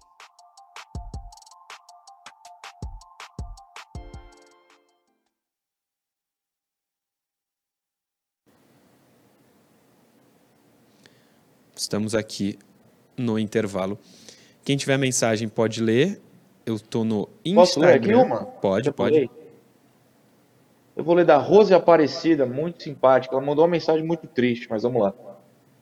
Estamos 11.74 12.14
aqui 12.14 12.58
no 13.16 13.38
intervalo. 13.38 13.98
Quem 14.70 14.76
tiver 14.76 14.96
mensagem 14.98 15.48
pode 15.48 15.82
ler. 15.82 16.20
Eu 16.64 16.78
tô 16.78 17.02
no 17.02 17.28
Instagram. 17.44 17.54
Posso 17.56 17.80
ler 17.80 17.94
aqui 17.94 18.14
uma? 18.14 18.44
Pode, 18.44 18.86
Já 18.86 18.92
pode. 18.92 19.28
Eu 20.94 21.02
vou 21.02 21.16
ler 21.16 21.24
da 21.24 21.38
Rose 21.38 21.74
Aparecida, 21.74 22.46
muito 22.46 22.80
simpática. 22.84 23.34
Ela 23.34 23.44
mandou 23.44 23.64
uma 23.64 23.70
mensagem 23.72 24.06
muito 24.06 24.28
triste, 24.28 24.68
mas 24.70 24.84
vamos 24.84 25.02
lá. 25.02 25.12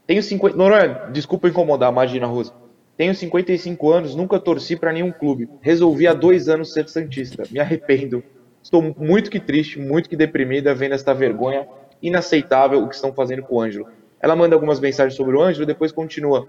Tenho 0.07 0.22
50. 0.22 0.57
Noronha, 0.57 1.11
desculpa 1.12 1.51
incomodar, 1.51 1.92
imagina, 1.92 2.27
Rose. 2.27 2.51
Tenho 2.96 3.14
55 3.14 3.92
anos, 3.92 4.14
nunca 4.14 4.40
torci 4.40 4.74
para 4.74 4.90
nenhum 4.90 5.12
clube. 5.12 5.51
Resolvi 5.61 6.07
há 6.07 6.14
dois 6.14 6.48
anos 6.48 6.72
ser 6.72 6.88
Santista. 6.88 7.42
Me 7.51 7.61
arrependo. 7.61 8.24
Estou 8.62 8.81
muito 8.96 9.31
que 9.31 9.38
triste, 9.38 9.79
muito 9.79 10.09
que 10.09 10.16
deprimida 10.16 10.74
vendo 10.74 10.94
esta 10.94 11.12
vergonha 11.12 11.68
inaceitável 12.01 12.83
o 12.83 12.88
que 12.88 12.94
estão 12.94 13.12
fazendo 13.12 13.42
com 13.42 13.57
o 13.57 13.61
Ângelo. 13.61 13.87
Ela 14.18 14.35
manda 14.35 14.57
algumas 14.57 14.81
mensagens 14.81 15.14
sobre 15.14 15.37
o 15.37 15.42
Ângelo, 15.42 15.66
depois 15.66 15.92
continua. 15.92 16.48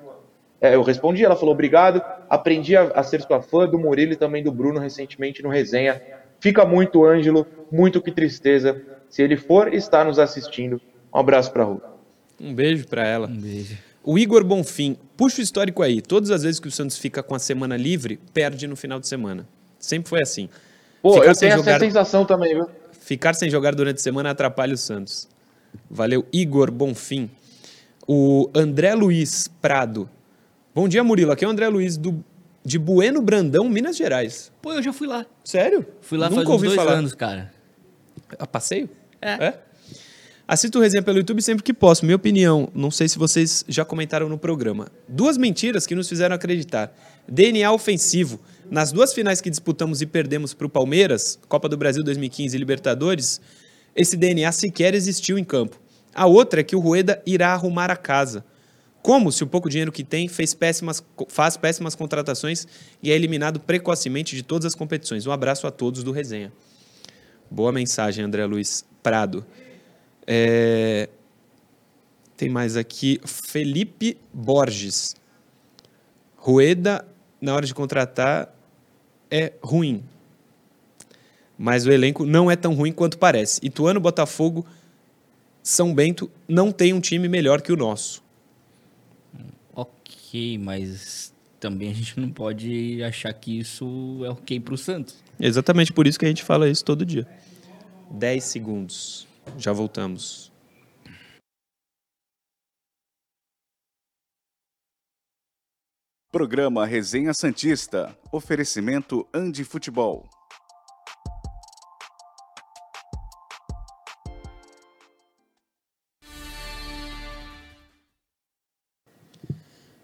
É, 0.61 0.75
eu 0.75 0.81
respondi, 0.81 1.23
ela 1.23 1.35
falou 1.35 1.53
obrigado. 1.53 2.01
Aprendi 2.29 2.75
a, 2.75 2.83
a 2.89 3.03
ser 3.03 3.21
sua 3.21 3.41
fã 3.41 3.67
do 3.67 3.79
Murilo 3.79 4.13
e 4.13 4.15
também 4.15 4.43
do 4.43 4.51
Bruno 4.51 4.79
recentemente 4.79 5.41
no 5.41 5.49
resenha. 5.49 6.01
Fica 6.39 6.65
muito, 6.65 7.05
Ângelo, 7.05 7.45
muito 7.71 8.01
que 8.01 8.11
tristeza. 8.11 8.81
Se 9.09 9.21
ele 9.21 9.37
for 9.37 9.73
estar 9.73 10.05
nos 10.05 10.19
assistindo, 10.19 10.79
um 11.13 11.19
abraço 11.19 11.51
para 11.51 11.63
Rô. 11.63 11.81
Um 12.39 12.53
beijo 12.53 12.87
para 12.87 13.05
ela. 13.07 13.27
Um 13.27 13.35
beijo. 13.37 13.77
O 14.03 14.17
Igor 14.17 14.43
Bonfim, 14.43 14.97
puxa 15.17 15.39
o 15.41 15.43
histórico 15.43 15.83
aí. 15.83 16.01
Todas 16.01 16.31
as 16.31 16.43
vezes 16.43 16.59
que 16.59 16.67
o 16.67 16.71
Santos 16.71 16.97
fica 16.97 17.21
com 17.21 17.35
a 17.35 17.39
semana 17.39 17.75
livre, 17.75 18.19
perde 18.33 18.67
no 18.67 18.75
final 18.75 18.99
de 18.99 19.07
semana. 19.07 19.47
Sempre 19.77 20.09
foi 20.09 20.21
assim. 20.21 20.49
Pô, 21.01 21.13
Ficar 21.15 21.25
eu 21.27 21.35
tenho 21.35 21.57
jogar- 21.57 21.71
essa 21.71 21.79
sensação 21.85 22.25
também, 22.25 22.53
viu? 22.55 22.67
Ficar 22.91 23.33
sem 23.33 23.49
jogar 23.49 23.73
durante 23.75 23.97
a 23.97 24.01
semana 24.01 24.29
atrapalha 24.31 24.73
o 24.73 24.77
Santos. 24.77 25.27
Valeu, 25.89 26.25
Igor 26.31 26.71
Bonfim. 26.71 27.29
O 28.07 28.49
André 28.55 28.93
Luiz 28.95 29.47
Prado. 29.61 30.09
Bom 30.79 30.87
dia, 30.87 31.03
Murilo. 31.03 31.33
Aqui 31.33 31.43
é 31.43 31.47
o 31.47 31.51
André 31.51 31.67
Luiz 31.67 31.97
do, 31.97 32.23
de 32.63 32.79
Bueno 32.79 33.21
Brandão, 33.21 33.67
Minas 33.67 33.97
Gerais. 33.97 34.49
Pô, 34.61 34.71
eu 34.71 34.81
já 34.81 34.93
fui 34.93 35.07
lá. 35.07 35.25
Sério? 35.43 35.85
Fui 35.99 36.17
lá 36.17 36.29
Nunca 36.29 36.43
faz 36.43 36.49
ouvi 36.49 36.67
dois 36.67 36.77
falar. 36.77 36.93
anos, 36.93 37.13
cara. 37.13 37.51
A 38.39 38.47
passeio? 38.47 38.89
É. 39.21 39.55
Assisto 40.47 40.79
o 40.79 40.81
resenha 40.81 41.03
pelo 41.03 41.17
YouTube 41.17 41.41
sempre 41.41 41.65
que 41.65 41.73
posso. 41.73 42.05
Minha 42.05 42.15
opinião, 42.15 42.69
não 42.73 42.89
sei 42.89 43.09
se 43.09 43.19
vocês 43.19 43.65
já 43.67 43.83
comentaram 43.83 44.29
no 44.29 44.37
programa. 44.37 44.87
Duas 45.05 45.37
mentiras 45.37 45.85
que 45.85 45.93
nos 45.93 46.07
fizeram 46.07 46.33
acreditar. 46.33 46.95
DNA 47.27 47.69
ofensivo. 47.73 48.39
Nas 48.71 48.93
duas 48.93 49.13
finais 49.13 49.41
que 49.41 49.49
disputamos 49.49 50.01
e 50.01 50.05
perdemos 50.05 50.53
para 50.53 50.65
o 50.65 50.69
Palmeiras, 50.69 51.37
Copa 51.49 51.67
do 51.67 51.75
Brasil 51.75 52.05
2015 52.05 52.55
e 52.55 52.57
Libertadores, 52.57 53.41
esse 53.93 54.15
DNA 54.15 54.49
sequer 54.53 54.93
existiu 54.93 55.37
em 55.37 55.43
campo. 55.43 55.77
A 56.15 56.25
outra 56.25 56.61
é 56.61 56.63
que 56.63 56.73
o 56.77 56.79
Rueda 56.79 57.21
irá 57.25 57.51
arrumar 57.51 57.91
a 57.91 57.97
casa. 57.97 58.45
Como, 59.09 59.31
se 59.31 59.43
o 59.43 59.47
pouco 59.47 59.71
dinheiro 59.71 59.91
que 59.91 60.03
tem, 60.03 60.27
fez 60.27 60.53
péssimas, 60.53 61.03
faz 61.29 61.57
péssimas 61.57 61.95
contratações 61.95 62.67
e 63.01 63.11
é 63.11 63.15
eliminado 63.15 63.59
precocemente 63.59 64.35
de 64.35 64.43
todas 64.43 64.67
as 64.67 64.75
competições. 64.75 65.25
Um 65.25 65.31
abraço 65.31 65.65
a 65.65 65.71
todos 65.71 66.03
do 66.03 66.11
resenha. 66.11 66.53
Boa 67.49 67.71
mensagem, 67.71 68.23
André 68.23 68.45
Luiz 68.45 68.85
Prado. 69.01 69.43
É, 70.27 71.09
Tem 72.37 72.49
mais 72.49 72.77
aqui. 72.77 73.19
Felipe 73.25 74.15
Borges. 74.31 75.15
Rueda, 76.35 77.03
na 77.41 77.55
hora 77.55 77.65
de 77.65 77.73
contratar, 77.73 78.55
é 79.31 79.53
ruim. 79.59 80.03
Mas 81.57 81.87
o 81.87 81.91
elenco 81.91 82.27
não 82.27 82.51
é 82.51 82.55
tão 82.55 82.75
ruim 82.75 82.91
quanto 82.91 83.17
parece. 83.17 83.59
Ituano, 83.63 83.99
Botafogo, 83.99 84.67
São 85.63 85.95
Bento 85.95 86.29
não 86.47 86.71
tem 86.71 86.93
um 86.93 86.99
time 86.99 87.27
melhor 87.27 87.59
que 87.59 87.73
o 87.73 87.75
nosso. 87.75 88.28
Ok, 90.29 90.59
mas 90.59 91.33
também 91.59 91.89
a 91.89 91.93
gente 91.93 92.19
não 92.19 92.29
pode 92.29 93.01
achar 93.03 93.33
que 93.33 93.57
isso 93.57 94.21
é 94.23 94.29
ok 94.29 94.59
pro 94.59 94.77
Santos. 94.77 95.23
Exatamente 95.39 95.91
por 95.91 96.05
isso 96.05 96.19
que 96.19 96.25
a 96.25 96.27
gente 96.27 96.43
fala 96.43 96.69
isso 96.69 96.85
todo 96.85 97.03
dia. 97.03 97.27
10 98.11 98.43
segundos. 98.43 99.27
Já 99.57 99.73
voltamos. 99.73 100.51
Programa 106.31 106.85
Resenha 106.85 107.33
Santista. 107.33 108.15
Oferecimento 108.31 109.27
Andi 109.33 109.63
Futebol. 109.63 110.29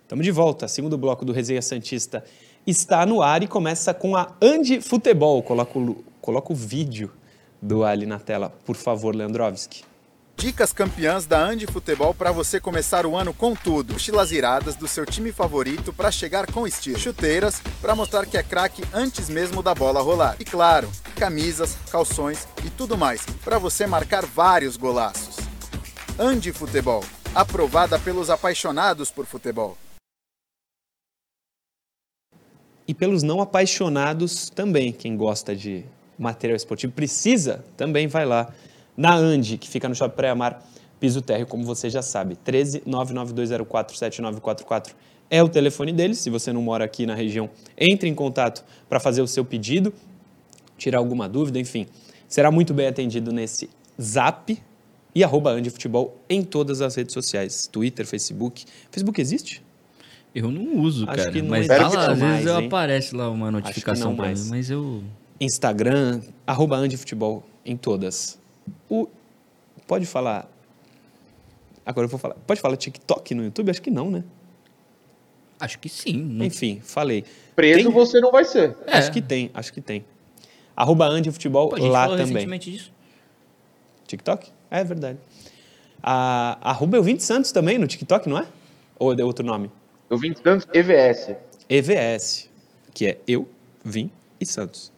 Estamos 0.06 0.24
de 0.24 0.32
volta. 0.32 0.68
Segundo 0.68 1.00
bloco 1.00 1.26
do 1.26 1.34
Resenha 1.34 1.63
Santista 1.63 2.24
está 2.65 3.08
no 3.08 3.24
ar 3.24 3.41
e 3.41 3.48
começa 3.48 3.91
com 3.91 4.15
a 4.15 4.36
Andi 4.39 4.80
Futebol. 4.80 5.41
Coloca 5.41 5.80
o, 6.54 6.56
vídeo 6.56 7.12
do 7.60 7.84
Ali 7.84 8.06
na 8.06 8.20
tela, 8.20 8.54
por 8.65 8.76
favor, 8.76 9.15
Leandrovski. 9.15 9.84
Dicas 10.38 10.72
campeãs 10.72 11.26
da 11.26 11.39
Andi 11.39 11.65
Futebol 11.65 12.13
para 12.13 12.32
você 12.32 12.60
começar 12.60 13.04
o 13.04 13.18
ano 13.18 13.34
com 13.34 13.56
tudo. 13.56 13.94
Mochilas 13.94 14.32
iradas 14.32 14.76
do 14.76 14.88
seu 14.88 15.08
time 15.08 15.32
favorito 15.32 15.91
para 15.91 16.12
chegar 16.12 16.46
com 16.52 16.68
estilo. 16.68 17.00
Chuteiras 17.00 17.60
para 17.82 17.96
mostrar 17.96 18.28
que 18.28 18.38
é 18.38 18.44
craque 18.44 18.84
antes 18.94 19.28
mesmo 19.28 19.63
da 19.63 19.74
bola 19.74 20.04
rolar. 20.04 20.36
E 20.39 20.46
claro, 20.46 20.88
camisas, 21.15 21.76
calções 21.89 22.48
e 22.63 22.70
tudo 22.70 22.96
mais 22.96 23.26
para 23.44 23.58
você 23.58 23.88
marcar 23.88 24.24
vários 24.24 24.78
golaços. 24.78 25.38
Andi 26.20 26.52
Futebol, 26.52 27.04
aprovada 27.34 27.98
pelos 27.98 28.30
apaixonados 28.30 29.10
por 29.10 29.26
futebol. 29.26 29.76
E 32.88 32.93
pelos 32.93 33.24
não 33.24 33.41
apaixonados 33.41 34.50
também, 34.50 34.91
quem 34.91 35.17
gosta 35.17 35.56
de 35.56 35.84
material 36.17 36.56
esportivo 36.56 36.93
precisa, 36.93 37.63
também 37.76 38.08
vai 38.08 38.26
lá 38.26 38.54
na 38.95 39.15
Andi, 39.15 39.58
que 39.58 39.67
fica 39.67 39.89
no 39.89 39.95
Shopping 39.95 40.15
Praia 40.15 40.36
Mar, 40.36 40.63
piso 41.00 41.21
térreo, 41.21 41.48
como 41.48 41.63
você 41.63 41.89
já 41.89 42.02
sabe. 42.02 42.36
13 42.36 42.84
99204 42.86 43.98
7944 43.98 44.95
é 45.30 45.43
o 45.43 45.50
telefone 45.50 45.91
deles. 45.91 46.19
Se 46.19 46.30
você 46.30 46.54
não 46.54 46.62
mora 46.62 46.86
aqui 46.86 47.06
na 47.06 47.15
região, 47.15 47.50
entre 47.78 48.08
em 48.08 48.15
contato 48.15 48.63
para 48.88 49.00
fazer 49.00 49.21
o 49.21 49.28
seu 49.28 49.43
pedido, 49.43 49.93
tirar 50.78 51.00
alguma 51.00 51.28
dúvida, 51.28 51.60
enfim. 51.60 51.88
Será 52.28 52.52
muito 52.52 52.74
bem 52.74 52.88
atendido 52.88 53.32
nesse 53.32 53.69
zap 54.02 54.58
e 55.13 55.24
arroba 55.24 55.56
Futebol 55.71 56.17
em 56.30 56.43
todas 56.43 56.82
as 56.82 56.95
redes 56.95 57.13
sociais. 57.13 57.67
Twitter, 57.67 58.06
Facebook. 58.06 58.65
Facebook 58.91 59.19
existe? 59.19 59.64
Eu 60.36 60.52
não 60.52 60.80
uso, 60.82 61.06
Acho 61.08 61.17
cara. 61.17 61.32
que 61.32 61.41
não 61.41 61.50
mas 61.50 61.65
tá 61.65 61.78
lá, 61.88 62.12
às 62.12 62.19
mais, 62.19 62.43
vezes 62.43 62.60
hein? 62.60 62.67
aparece 62.67 63.15
lá 63.15 63.30
uma 63.30 63.50
notificação 63.50 64.13
pra 64.13 64.26
mais. 64.26 64.43
mim, 64.43 64.50
mas 64.50 64.69
eu. 64.69 65.02
Instagram, 65.39 66.19
arroba 66.45 66.78
em 67.65 67.78
todas. 67.78 68.38
O, 68.89 69.08
pode 69.88 70.06
falar. 70.06 70.52
Agora 71.86 72.06
eu 72.06 72.10
vou 72.10 72.19
falar. 72.19 72.36
Pode 72.45 72.60
falar 72.60 72.76
TikTok 72.76 73.34
no 73.34 73.45
YouTube? 73.45 73.69
Acho 73.71 73.82
que 73.82 73.89
não, 73.89 74.12
né? 74.12 74.26
Acho 75.58 75.80
que 75.80 75.88
sim. 75.88 76.17
Não- 76.17 76.45
Enfim, 76.45 76.82
falei. 76.84 77.24
Preso 77.56 77.84
Tem- 77.86 77.91
você 77.93 78.19
não 78.19 78.30
vai 78.32 78.43
ser. 78.43 78.76
É. 78.88 78.98
Acho 78.98 79.13
que 79.13 79.21
tem, 79.21 79.50
acho 79.54 79.71
que 79.71 79.80
tem. 79.80 80.04
Arroba 80.76 81.06
Andi 81.08 81.32
Futebol 81.32 81.69
Pô, 81.69 81.78
lá 81.78 82.02
falou 82.04 82.17
também. 82.17 82.34
recentemente 82.34 82.69
disso. 82.69 82.91
TikTok? 84.06 84.52
É 84.69 84.84
verdade. 84.84 85.17
A, 86.04 86.58
arroba 86.62 86.98
Elvinte 86.98 87.24
Santos 87.24 87.54
também 87.54 87.78
no 87.78 87.88
TikTok, 87.88 88.28
não 88.28 88.38
é? 88.38 88.45
Ou 89.00 89.13
é 89.13 89.24
outro 89.24 89.45
nome? 89.45 89.71
Eu 90.10 90.18
vim 90.18 90.34
tanto 90.34 90.68
EVS. 90.74 91.36
EVS, 91.70 92.50
que 92.94 93.08
é 93.08 93.18
Eu, 93.28 93.48
Vim 93.84 94.12
e 94.39 94.46
Santos. 94.46 94.91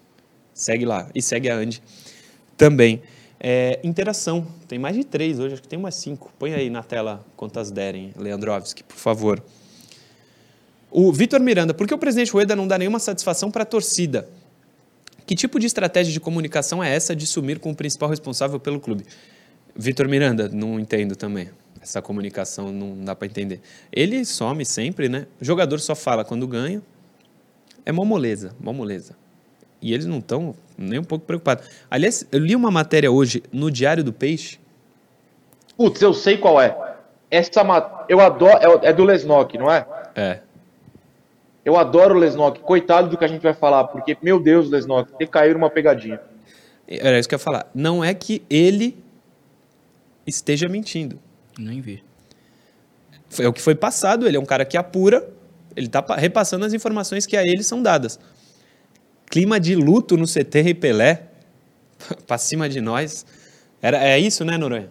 Segue 0.53 0.85
lá. 0.85 1.09
E 1.13 1.21
segue 1.21 1.49
a 1.49 1.55
Andy 1.55 1.81
também. 2.57 3.01
É, 3.39 3.79
interação. 3.83 4.47
Tem 4.67 4.79
mais 4.79 4.95
de 4.95 5.03
três 5.03 5.39
hoje, 5.39 5.53
acho 5.53 5.61
que 5.61 5.67
tem 5.67 5.77
umas 5.77 5.95
cinco. 5.95 6.33
Põe 6.39 6.53
aí 6.53 6.69
na 6.69 6.83
tela 6.83 7.25
quantas 7.35 7.71
derem, 7.71 8.11
Leandrovski, 8.17 8.83
por 8.83 8.97
favor. 8.97 9.43
O 10.89 11.11
Vitor 11.11 11.39
Miranda, 11.39 11.73
por 11.73 11.87
que 11.87 11.93
o 11.93 11.97
presidente 11.97 12.31
Rueda 12.31 12.55
não 12.55 12.67
dá 12.67 12.77
nenhuma 12.77 12.99
satisfação 12.99 13.51
para 13.51 13.63
a 13.63 13.65
torcida? 13.65 14.27
Que 15.25 15.35
tipo 15.35 15.59
de 15.59 15.67
estratégia 15.67 16.11
de 16.11 16.19
comunicação 16.19 16.83
é 16.83 16.93
essa 16.93 17.15
de 17.15 17.27
sumir 17.27 17.59
com 17.59 17.71
o 17.71 17.75
principal 17.75 18.09
responsável 18.09 18.59
pelo 18.59 18.79
clube? 18.79 19.05
Vitor 19.75 20.07
Miranda, 20.07 20.49
não 20.49 20.79
entendo 20.79 21.15
também. 21.15 21.49
Essa 21.87 22.01
comunicação 22.01 22.69
não 22.69 23.05
dá 23.05 23.15
para 23.15 23.27
entender. 23.27 23.61
Ele 23.89 24.25
some 24.25 24.65
sempre, 24.65 25.07
né? 25.07 25.25
O 25.39 25.45
jogador 25.45 25.79
só 25.79 25.95
fala 25.95 26.25
quando 26.25 26.45
ganha. 26.45 26.81
É 27.85 27.93
mó 27.93 28.03
moleza, 28.03 28.53
mó 28.59 28.73
moleza. 28.73 29.15
E 29.81 29.93
eles 29.93 30.05
não 30.05 30.17
estão 30.17 30.53
nem 30.77 30.99
um 30.99 31.03
pouco 31.03 31.25
preocupados. 31.25 31.65
Aliás, 31.89 32.27
eu 32.29 32.39
li 32.39 32.53
uma 32.57 32.69
matéria 32.69 33.09
hoje 33.09 33.41
no 33.53 33.71
Diário 33.71 34.03
do 34.03 34.11
Peixe. 34.11 34.59
Putz, 35.77 36.01
eu 36.01 36.13
sei 36.13 36.37
qual 36.37 36.59
é. 36.61 36.75
Essa 37.31 37.61
eu 38.09 38.19
adoro. 38.19 38.81
é 38.83 38.89
É 38.89 38.93
do 38.93 39.05
Lesnock, 39.05 39.57
não 39.57 39.71
é? 39.71 39.87
É. 40.13 40.41
Eu 41.63 41.77
adoro 41.77 42.15
o 42.15 42.19
Lesnock. 42.19 42.59
Coitado 42.59 43.07
do 43.07 43.17
que 43.17 43.23
a 43.23 43.29
gente 43.29 43.41
vai 43.41 43.53
falar, 43.53 43.85
porque, 43.85 44.17
meu 44.21 44.41
Deus, 44.41 44.69
Lesnock, 44.69 45.17
te 45.17 45.25
caiu 45.25 45.53
numa 45.53 45.69
pegadinha. 45.69 46.19
Era 46.85 47.17
isso 47.17 47.29
que 47.29 47.35
eu 47.35 47.37
ia 47.37 47.43
falar. 47.43 47.71
Não 47.73 48.03
é 48.03 48.13
que 48.13 48.43
ele 48.49 49.01
esteja 50.25 50.67
mentindo. 50.67 51.17
Nem 51.57 51.81
vi. 51.81 52.03
É 53.39 53.47
o 53.47 53.53
que 53.53 53.61
foi 53.61 53.75
passado, 53.75 54.27
ele 54.27 54.37
é 54.37 54.39
um 54.39 54.45
cara 54.45 54.65
que 54.65 54.77
apura, 54.77 55.27
ele 55.75 55.87
está 55.87 56.03
repassando 56.15 56.65
as 56.65 56.73
informações 56.73 57.25
que 57.25 57.35
a 57.35 57.43
ele 57.43 57.63
são 57.63 57.81
dadas. 57.81 58.19
Clima 59.29 59.59
de 59.59 59.75
luto 59.75 60.15
no 60.15 60.25
CT 60.25 60.69
e 60.69 60.73
Pelé, 60.73 61.23
para 62.25 62.37
cima 62.37 62.69
de 62.69 62.79
nós. 62.79 63.25
Era, 63.81 64.03
é 64.03 64.17
isso, 64.17 64.45
né, 64.45 64.57
Noronha? 64.57 64.89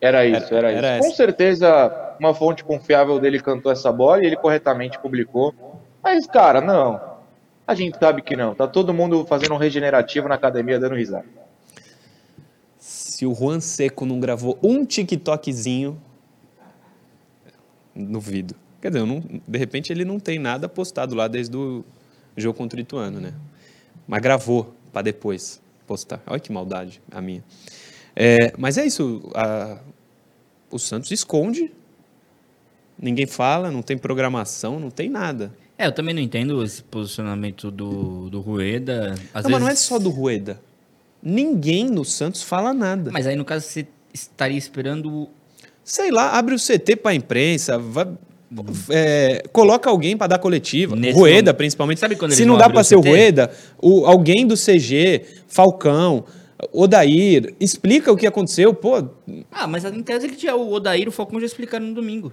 Era 0.00 0.26
isso, 0.26 0.54
era, 0.54 0.72
era, 0.72 0.98
isso. 0.98 1.08
Com 1.08 1.14
certeza, 1.14 2.14
uma 2.18 2.34
fonte 2.34 2.64
confiável 2.64 3.20
dele 3.20 3.40
cantou 3.40 3.70
essa 3.70 3.92
bola 3.92 4.22
e 4.22 4.26
ele 4.26 4.36
corretamente 4.36 4.98
publicou. 4.98 5.54
Mas, 6.02 6.26
cara, 6.26 6.60
não. 6.60 7.00
A 7.66 7.74
gente 7.74 7.96
sabe 7.98 8.22
que 8.22 8.34
não. 8.34 8.54
Tá 8.54 8.66
todo 8.66 8.92
mundo 8.92 9.24
fazendo 9.24 9.54
um 9.54 9.58
regenerativo 9.58 10.28
na 10.28 10.34
academia 10.34 10.78
dando 10.78 10.96
risada. 10.96 11.41
Se 13.12 13.26
o 13.26 13.34
Juan 13.34 13.60
Seco 13.60 14.06
não 14.06 14.18
gravou 14.18 14.58
um 14.62 14.86
TikTokzinho, 14.86 16.00
duvido. 17.94 18.54
Quer 18.80 18.88
dizer, 18.88 19.04
não, 19.04 19.22
de 19.46 19.58
repente 19.58 19.92
ele 19.92 20.02
não 20.02 20.18
tem 20.18 20.38
nada 20.38 20.66
postado 20.66 21.14
lá 21.14 21.28
desde 21.28 21.54
o 21.54 21.84
jogo 22.34 22.56
contra 22.56 22.78
o 22.78 22.80
Ituano, 22.80 23.20
né? 23.20 23.34
Mas 24.08 24.22
gravou 24.22 24.74
para 24.90 25.02
depois 25.02 25.60
postar. 25.86 26.22
Olha 26.26 26.40
que 26.40 26.50
maldade 26.50 27.02
a 27.10 27.20
minha. 27.20 27.44
É, 28.16 28.54
mas 28.56 28.78
é 28.78 28.86
isso. 28.86 29.30
A, 29.34 29.78
o 30.70 30.78
Santos 30.78 31.10
esconde. 31.10 31.70
Ninguém 32.98 33.26
fala, 33.26 33.70
não 33.70 33.82
tem 33.82 33.98
programação, 33.98 34.80
não 34.80 34.90
tem 34.90 35.10
nada. 35.10 35.52
É, 35.76 35.86
eu 35.86 35.92
também 35.92 36.14
não 36.14 36.22
entendo 36.22 36.64
esse 36.64 36.82
posicionamento 36.82 37.70
do, 37.70 38.30
do 38.30 38.40
Rueda. 38.40 39.12
Às 39.34 39.44
não, 39.44 39.50
vezes... 39.50 39.50
mas 39.50 39.60
não 39.60 39.68
é 39.68 39.74
só 39.74 39.98
do 39.98 40.08
Rueda. 40.08 40.58
Ninguém 41.22 41.86
no 41.86 42.04
Santos 42.04 42.42
fala 42.42 42.74
nada. 42.74 43.10
Mas 43.12 43.26
aí, 43.26 43.36
no 43.36 43.44
caso, 43.44 43.66
você 43.66 43.86
estaria 44.12 44.58
esperando. 44.58 45.28
Sei 45.84 46.10
lá, 46.10 46.36
abre 46.36 46.54
o 46.54 46.58
CT 46.58 46.96
para 46.96 47.12
a 47.12 47.14
imprensa, 47.14 47.78
vai, 47.78 48.06
é, 48.90 49.42
coloca 49.52 49.88
alguém 49.88 50.16
para 50.16 50.28
dar 50.28 50.38
coletiva. 50.38 50.96
Nesse 50.96 51.18
Rueda, 51.18 51.36
momento. 51.36 51.56
principalmente. 51.56 52.00
Sabe 52.00 52.16
quando 52.16 52.32
Se 52.32 52.44
não 52.44 52.56
dá 52.56 52.68
para 52.68 52.84
ser 52.84 52.96
o 52.96 53.00
Rueda, 53.00 53.50
o, 53.80 54.04
alguém 54.04 54.46
do 54.46 54.54
CG, 54.54 55.24
Falcão, 55.46 56.24
Odair, 56.72 57.54
explica 57.58 58.12
o 58.12 58.16
que 58.16 58.26
aconteceu, 58.26 58.74
pô. 58.74 59.08
Ah, 59.50 59.66
mas 59.66 59.84
em 59.84 60.02
tese 60.02 60.28
que 60.28 60.36
tinha 60.36 60.54
o 60.54 60.72
Odair 60.72 61.04
e 61.04 61.08
o 61.08 61.12
Falcão 61.12 61.40
já 61.40 61.46
explicaram 61.46 61.86
no 61.86 61.94
domingo. 61.94 62.32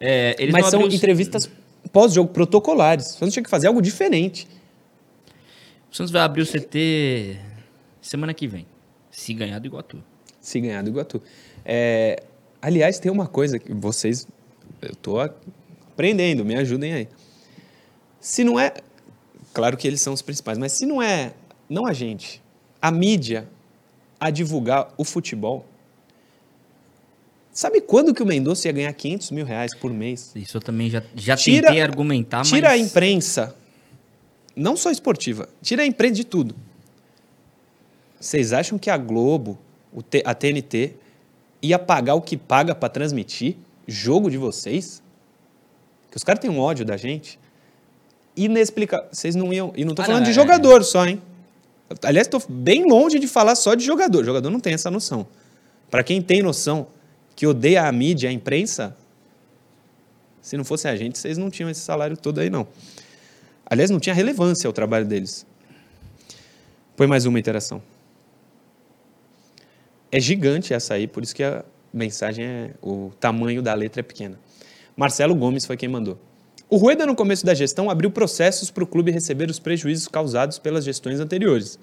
É, 0.00 0.36
mas 0.50 0.66
são 0.66 0.82
entrevistas 0.82 1.48
pós-jogo 1.92 2.30
protocolares. 2.30 3.10
O 3.10 3.18
Santos 3.18 3.32
tinha 3.32 3.42
que 3.42 3.50
fazer 3.50 3.68
algo 3.68 3.80
diferente. 3.80 4.48
O 5.90 5.96
Santos 5.96 6.10
vai 6.10 6.22
abrir 6.22 6.42
o 6.42 6.46
CT 6.46 7.38
semana 8.08 8.34
que 8.34 8.46
vem. 8.46 8.66
Se 9.10 9.32
ganhar 9.32 9.58
do 9.58 9.66
Iguatu. 9.66 10.02
Se 10.40 10.60
ganhar 10.60 10.82
do 10.82 10.90
Iguatu. 10.90 11.22
É, 11.64 12.22
aliás, 12.60 12.98
tem 12.98 13.10
uma 13.10 13.26
coisa 13.26 13.58
que 13.58 13.72
vocês. 13.72 14.26
Eu 14.82 14.92
estou 14.92 15.20
aprendendo, 15.20 16.44
me 16.44 16.54
ajudem 16.56 16.92
aí. 16.92 17.08
Se 18.20 18.44
não 18.44 18.58
é. 18.58 18.74
Claro 19.52 19.76
que 19.76 19.86
eles 19.86 20.00
são 20.00 20.12
os 20.12 20.20
principais, 20.20 20.58
mas 20.58 20.72
se 20.72 20.84
não 20.84 21.00
é. 21.00 21.32
Não 21.68 21.86
a 21.86 21.92
gente, 21.92 22.42
a 22.80 22.90
mídia 22.90 23.48
a 24.20 24.30
divulgar 24.30 24.92
o 24.98 25.04
futebol. 25.04 25.64
Sabe 27.52 27.80
quando 27.80 28.12
que 28.12 28.22
o 28.22 28.26
Mendonça 28.26 28.66
ia 28.68 28.72
ganhar 28.72 28.92
500 28.92 29.30
mil 29.30 29.46
reais 29.46 29.74
por 29.74 29.92
mês? 29.92 30.32
Isso 30.34 30.56
eu 30.56 30.60
também 30.60 30.90
já, 30.90 31.02
já 31.14 31.36
tira, 31.36 31.68
tentei 31.68 31.80
argumentar, 31.80 32.38
mas... 32.38 32.48
Tira 32.48 32.70
a 32.70 32.76
imprensa, 32.76 33.56
não 34.56 34.76
só 34.76 34.90
esportiva, 34.90 35.48
tira 35.62 35.84
a 35.84 35.86
imprensa 35.86 36.14
de 36.16 36.24
tudo. 36.24 36.54
Vocês 38.24 38.54
acham 38.54 38.78
que 38.78 38.88
a 38.88 38.96
Globo, 38.96 39.58
a 40.24 40.34
TNT, 40.34 40.94
ia 41.60 41.78
pagar 41.78 42.14
o 42.14 42.22
que 42.22 42.38
paga 42.38 42.74
para 42.74 42.88
transmitir 42.88 43.54
jogo 43.86 44.30
de 44.30 44.38
vocês? 44.38 45.02
Que 46.10 46.16
os 46.16 46.24
caras 46.24 46.40
têm 46.40 46.50
um 46.50 46.58
ódio 46.58 46.86
da 46.86 46.96
gente? 46.96 47.38
Inexplicável. 48.34 49.08
Vocês 49.12 49.34
não 49.34 49.52
iam... 49.52 49.74
E 49.76 49.84
não 49.84 49.90
estou 49.90 50.04
ah, 50.04 50.06
falando 50.06 50.20
não, 50.20 50.24
de 50.24 50.30
é... 50.30 50.32
jogador 50.32 50.82
só, 50.84 51.06
hein? 51.06 51.20
Aliás, 52.02 52.26
estou 52.26 52.42
bem 52.48 52.88
longe 52.88 53.18
de 53.18 53.28
falar 53.28 53.54
só 53.56 53.74
de 53.74 53.84
jogador. 53.84 54.22
O 54.22 54.24
jogador 54.24 54.48
não 54.48 54.58
tem 54.58 54.72
essa 54.72 54.90
noção. 54.90 55.26
Para 55.90 56.02
quem 56.02 56.22
tem 56.22 56.42
noção 56.42 56.86
que 57.36 57.46
odeia 57.46 57.86
a 57.86 57.92
mídia, 57.92 58.30
a 58.30 58.32
imprensa, 58.32 58.96
se 60.40 60.56
não 60.56 60.64
fosse 60.64 60.88
a 60.88 60.96
gente, 60.96 61.18
vocês 61.18 61.36
não 61.36 61.50
tinham 61.50 61.68
esse 61.68 61.82
salário 61.82 62.16
todo 62.16 62.38
aí, 62.38 62.48
não. 62.48 62.66
Aliás, 63.66 63.90
não 63.90 64.00
tinha 64.00 64.14
relevância 64.14 64.68
o 64.70 64.72
trabalho 64.72 65.04
deles. 65.04 65.44
Põe 66.96 67.06
mais 67.06 67.26
uma 67.26 67.38
interação. 67.38 67.82
É 70.14 70.20
gigante 70.20 70.72
essa 70.72 70.94
aí, 70.94 71.08
por 71.08 71.24
isso 71.24 71.34
que 71.34 71.42
a 71.42 71.64
mensagem 71.92 72.44
é. 72.44 72.70
O 72.80 73.10
tamanho 73.18 73.60
da 73.60 73.74
letra 73.74 73.98
é 73.98 74.02
pequena. 74.04 74.38
Marcelo 74.96 75.34
Gomes 75.34 75.66
foi 75.66 75.76
quem 75.76 75.88
mandou. 75.88 76.16
O 76.70 76.76
Rueda, 76.76 77.04
no 77.04 77.16
começo 77.16 77.44
da 77.44 77.52
gestão, 77.52 77.90
abriu 77.90 78.08
processos 78.12 78.70
para 78.70 78.84
o 78.84 78.86
clube 78.86 79.10
receber 79.10 79.50
os 79.50 79.58
prejuízos 79.58 80.06
causados 80.06 80.56
pelas 80.56 80.84
gestões 80.84 81.18
anteriores. 81.18 81.80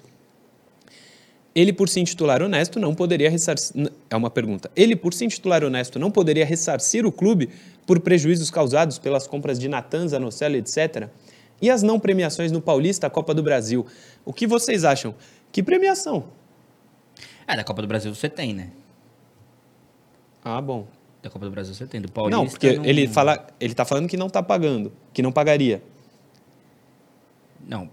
Ele, 1.54 1.74
por 1.74 1.90
se 1.90 2.00
intitular 2.00 2.40
honesto, 2.40 2.80
não 2.80 2.94
poderia 2.94 3.28
ressarcir. 3.28 3.92
É 4.08 4.16
uma 4.16 4.30
pergunta. 4.30 4.70
Ele, 4.74 4.96
por 4.96 5.12
se 5.12 5.26
intitular 5.26 5.62
honesto, 5.62 5.98
não 5.98 6.10
poderia 6.10 6.46
ressarcir 6.46 7.04
o 7.04 7.12
clube 7.12 7.50
por 7.86 8.00
prejuízos 8.00 8.50
causados 8.50 8.98
pelas 8.98 9.26
compras 9.26 9.58
de 9.58 9.68
Natan, 9.68 10.08
Zanocelo, 10.08 10.56
etc. 10.56 11.10
E 11.60 11.68
as 11.68 11.82
não 11.82 12.00
premiações 12.00 12.50
no 12.50 12.62
Paulista, 12.62 13.10
Copa 13.10 13.34
do 13.34 13.42
Brasil. 13.42 13.84
O 14.24 14.32
que 14.32 14.46
vocês 14.46 14.86
acham? 14.86 15.14
Que 15.52 15.62
premiação? 15.62 16.40
É, 17.46 17.56
da 17.56 17.64
Copa 17.64 17.82
do 17.82 17.88
Brasil 17.88 18.14
você 18.14 18.28
tem, 18.28 18.54
né? 18.54 18.70
Ah, 20.44 20.60
bom 20.60 20.86
da 21.22 21.30
Copa 21.30 21.44
do 21.44 21.50
Brasil 21.50 21.72
você 21.72 21.86
tem. 21.86 22.00
Do 22.00 22.10
Paulista. 22.10 22.36
Não, 22.36 22.48
porque 22.48 22.76
não... 22.76 22.84
ele 22.84 23.06
fala, 23.06 23.46
ele 23.60 23.72
está 23.72 23.84
falando 23.84 24.08
que 24.08 24.16
não 24.16 24.26
está 24.26 24.42
pagando, 24.42 24.92
que 25.12 25.22
não 25.22 25.30
pagaria. 25.30 25.82
Não, 27.66 27.88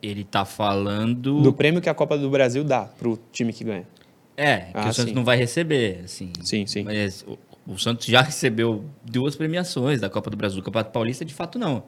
ele 0.00 0.22
está 0.22 0.44
falando 0.44 1.42
do 1.42 1.52
prêmio 1.52 1.80
que 1.80 1.88
a 1.88 1.94
Copa 1.94 2.16
do 2.16 2.30
Brasil 2.30 2.62
dá 2.62 2.84
para 2.84 3.08
o 3.08 3.18
time 3.32 3.52
que 3.52 3.64
ganha. 3.64 3.86
É, 4.36 4.58
que 4.58 4.70
ah, 4.74 4.88
o 4.88 4.94
Santos 4.94 5.10
sim. 5.10 5.14
não 5.14 5.24
vai 5.24 5.36
receber, 5.36 6.02
assim. 6.04 6.32
Sim, 6.42 6.64
sim. 6.64 6.84
Mas 6.84 7.22
o, 7.26 7.36
o, 7.66 7.76
Santos 7.76 8.06
já 8.06 8.22
recebeu 8.22 8.84
duas 9.04 9.34
premiações 9.34 10.00
da 10.00 10.08
Copa 10.08 10.30
do 10.30 10.36
Brasil. 10.36 10.58
Do 10.58 10.62
Campeonato 10.62 10.92
Paulista, 10.92 11.24
de 11.24 11.34
fato, 11.34 11.58
não. 11.58 11.82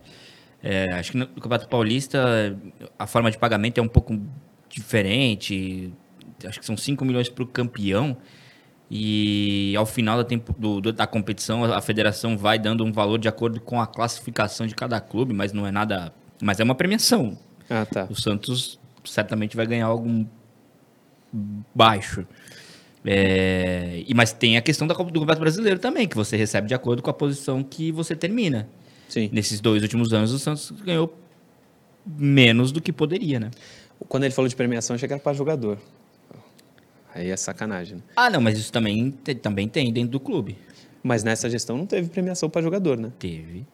É, 0.62 0.92
acho 0.92 1.12
que 1.12 1.18
no 1.18 1.26
Campeonato 1.26 1.68
Paulista 1.68 2.56
a 2.98 3.06
forma 3.06 3.30
de 3.30 3.38
pagamento 3.38 3.78
é 3.78 3.82
um 3.82 3.88
pouco 3.88 4.20
diferente. 4.68 5.92
Acho 6.46 6.58
que 6.58 6.66
são 6.66 6.76
5 6.76 7.04
milhões 7.04 7.28
para 7.28 7.44
o 7.44 7.46
campeão 7.46 8.16
e 8.90 9.74
ao 9.74 9.86
final 9.86 10.18
da, 10.18 10.24
tempo, 10.24 10.54
do, 10.58 10.92
da 10.92 11.06
competição 11.06 11.64
a 11.64 11.80
federação 11.80 12.36
vai 12.36 12.58
dando 12.58 12.84
um 12.84 12.92
valor 12.92 13.18
de 13.18 13.26
acordo 13.26 13.58
com 13.58 13.80
a 13.80 13.86
classificação 13.86 14.66
de 14.66 14.74
cada 14.74 15.00
clube, 15.00 15.32
mas 15.32 15.52
não 15.52 15.66
é 15.66 15.70
nada. 15.70 16.12
Mas 16.42 16.60
é 16.60 16.64
uma 16.64 16.74
premiação. 16.74 17.38
Ah, 17.70 17.86
tá. 17.86 18.06
O 18.10 18.14
Santos 18.14 18.78
certamente 19.02 19.56
vai 19.56 19.66
ganhar 19.66 19.86
algo 19.86 20.28
baixo. 21.74 22.26
É, 23.04 24.04
e, 24.06 24.14
mas 24.14 24.32
tem 24.32 24.58
a 24.58 24.62
questão 24.62 24.86
da 24.86 24.94
Copa 24.94 25.10
do 25.10 25.20
Campeonato 25.20 25.40
Brasileiro 25.40 25.80
também, 25.80 26.06
que 26.06 26.14
você 26.14 26.36
recebe 26.36 26.68
de 26.68 26.74
acordo 26.74 27.02
com 27.02 27.08
a 27.08 27.14
posição 27.14 27.62
que 27.62 27.90
você 27.90 28.14
termina. 28.14 28.68
Sim. 29.08 29.30
Nesses 29.32 29.58
dois 29.60 29.82
últimos 29.82 30.12
anos, 30.12 30.32
o 30.32 30.38
Santos 30.38 30.70
ganhou 30.70 31.18
menos 32.06 32.72
do 32.72 32.80
que 32.80 32.92
poderia, 32.92 33.40
né? 33.40 33.50
Quando 34.08 34.24
ele 34.24 34.34
falou 34.34 34.48
de 34.48 34.56
premiação, 34.56 34.94
achei 34.94 35.06
que 35.06 35.14
era 35.14 35.22
para 35.22 35.32
jogador. 35.32 35.78
Aí 37.14 37.30
é 37.30 37.36
sacanagem. 37.36 37.96
Né? 37.96 38.02
Ah, 38.16 38.30
não, 38.30 38.40
mas 38.40 38.58
isso 38.58 38.72
também, 38.72 39.10
também 39.42 39.68
tem 39.68 39.92
dentro 39.92 40.10
do 40.10 40.20
clube. 40.20 40.58
Mas 41.02 41.22
nessa 41.24 41.50
gestão 41.50 41.76
não 41.76 41.86
teve 41.86 42.08
premiação 42.08 42.48
para 42.48 42.62
jogador, 42.62 42.96
né? 42.96 43.12
Teve. 43.18 43.66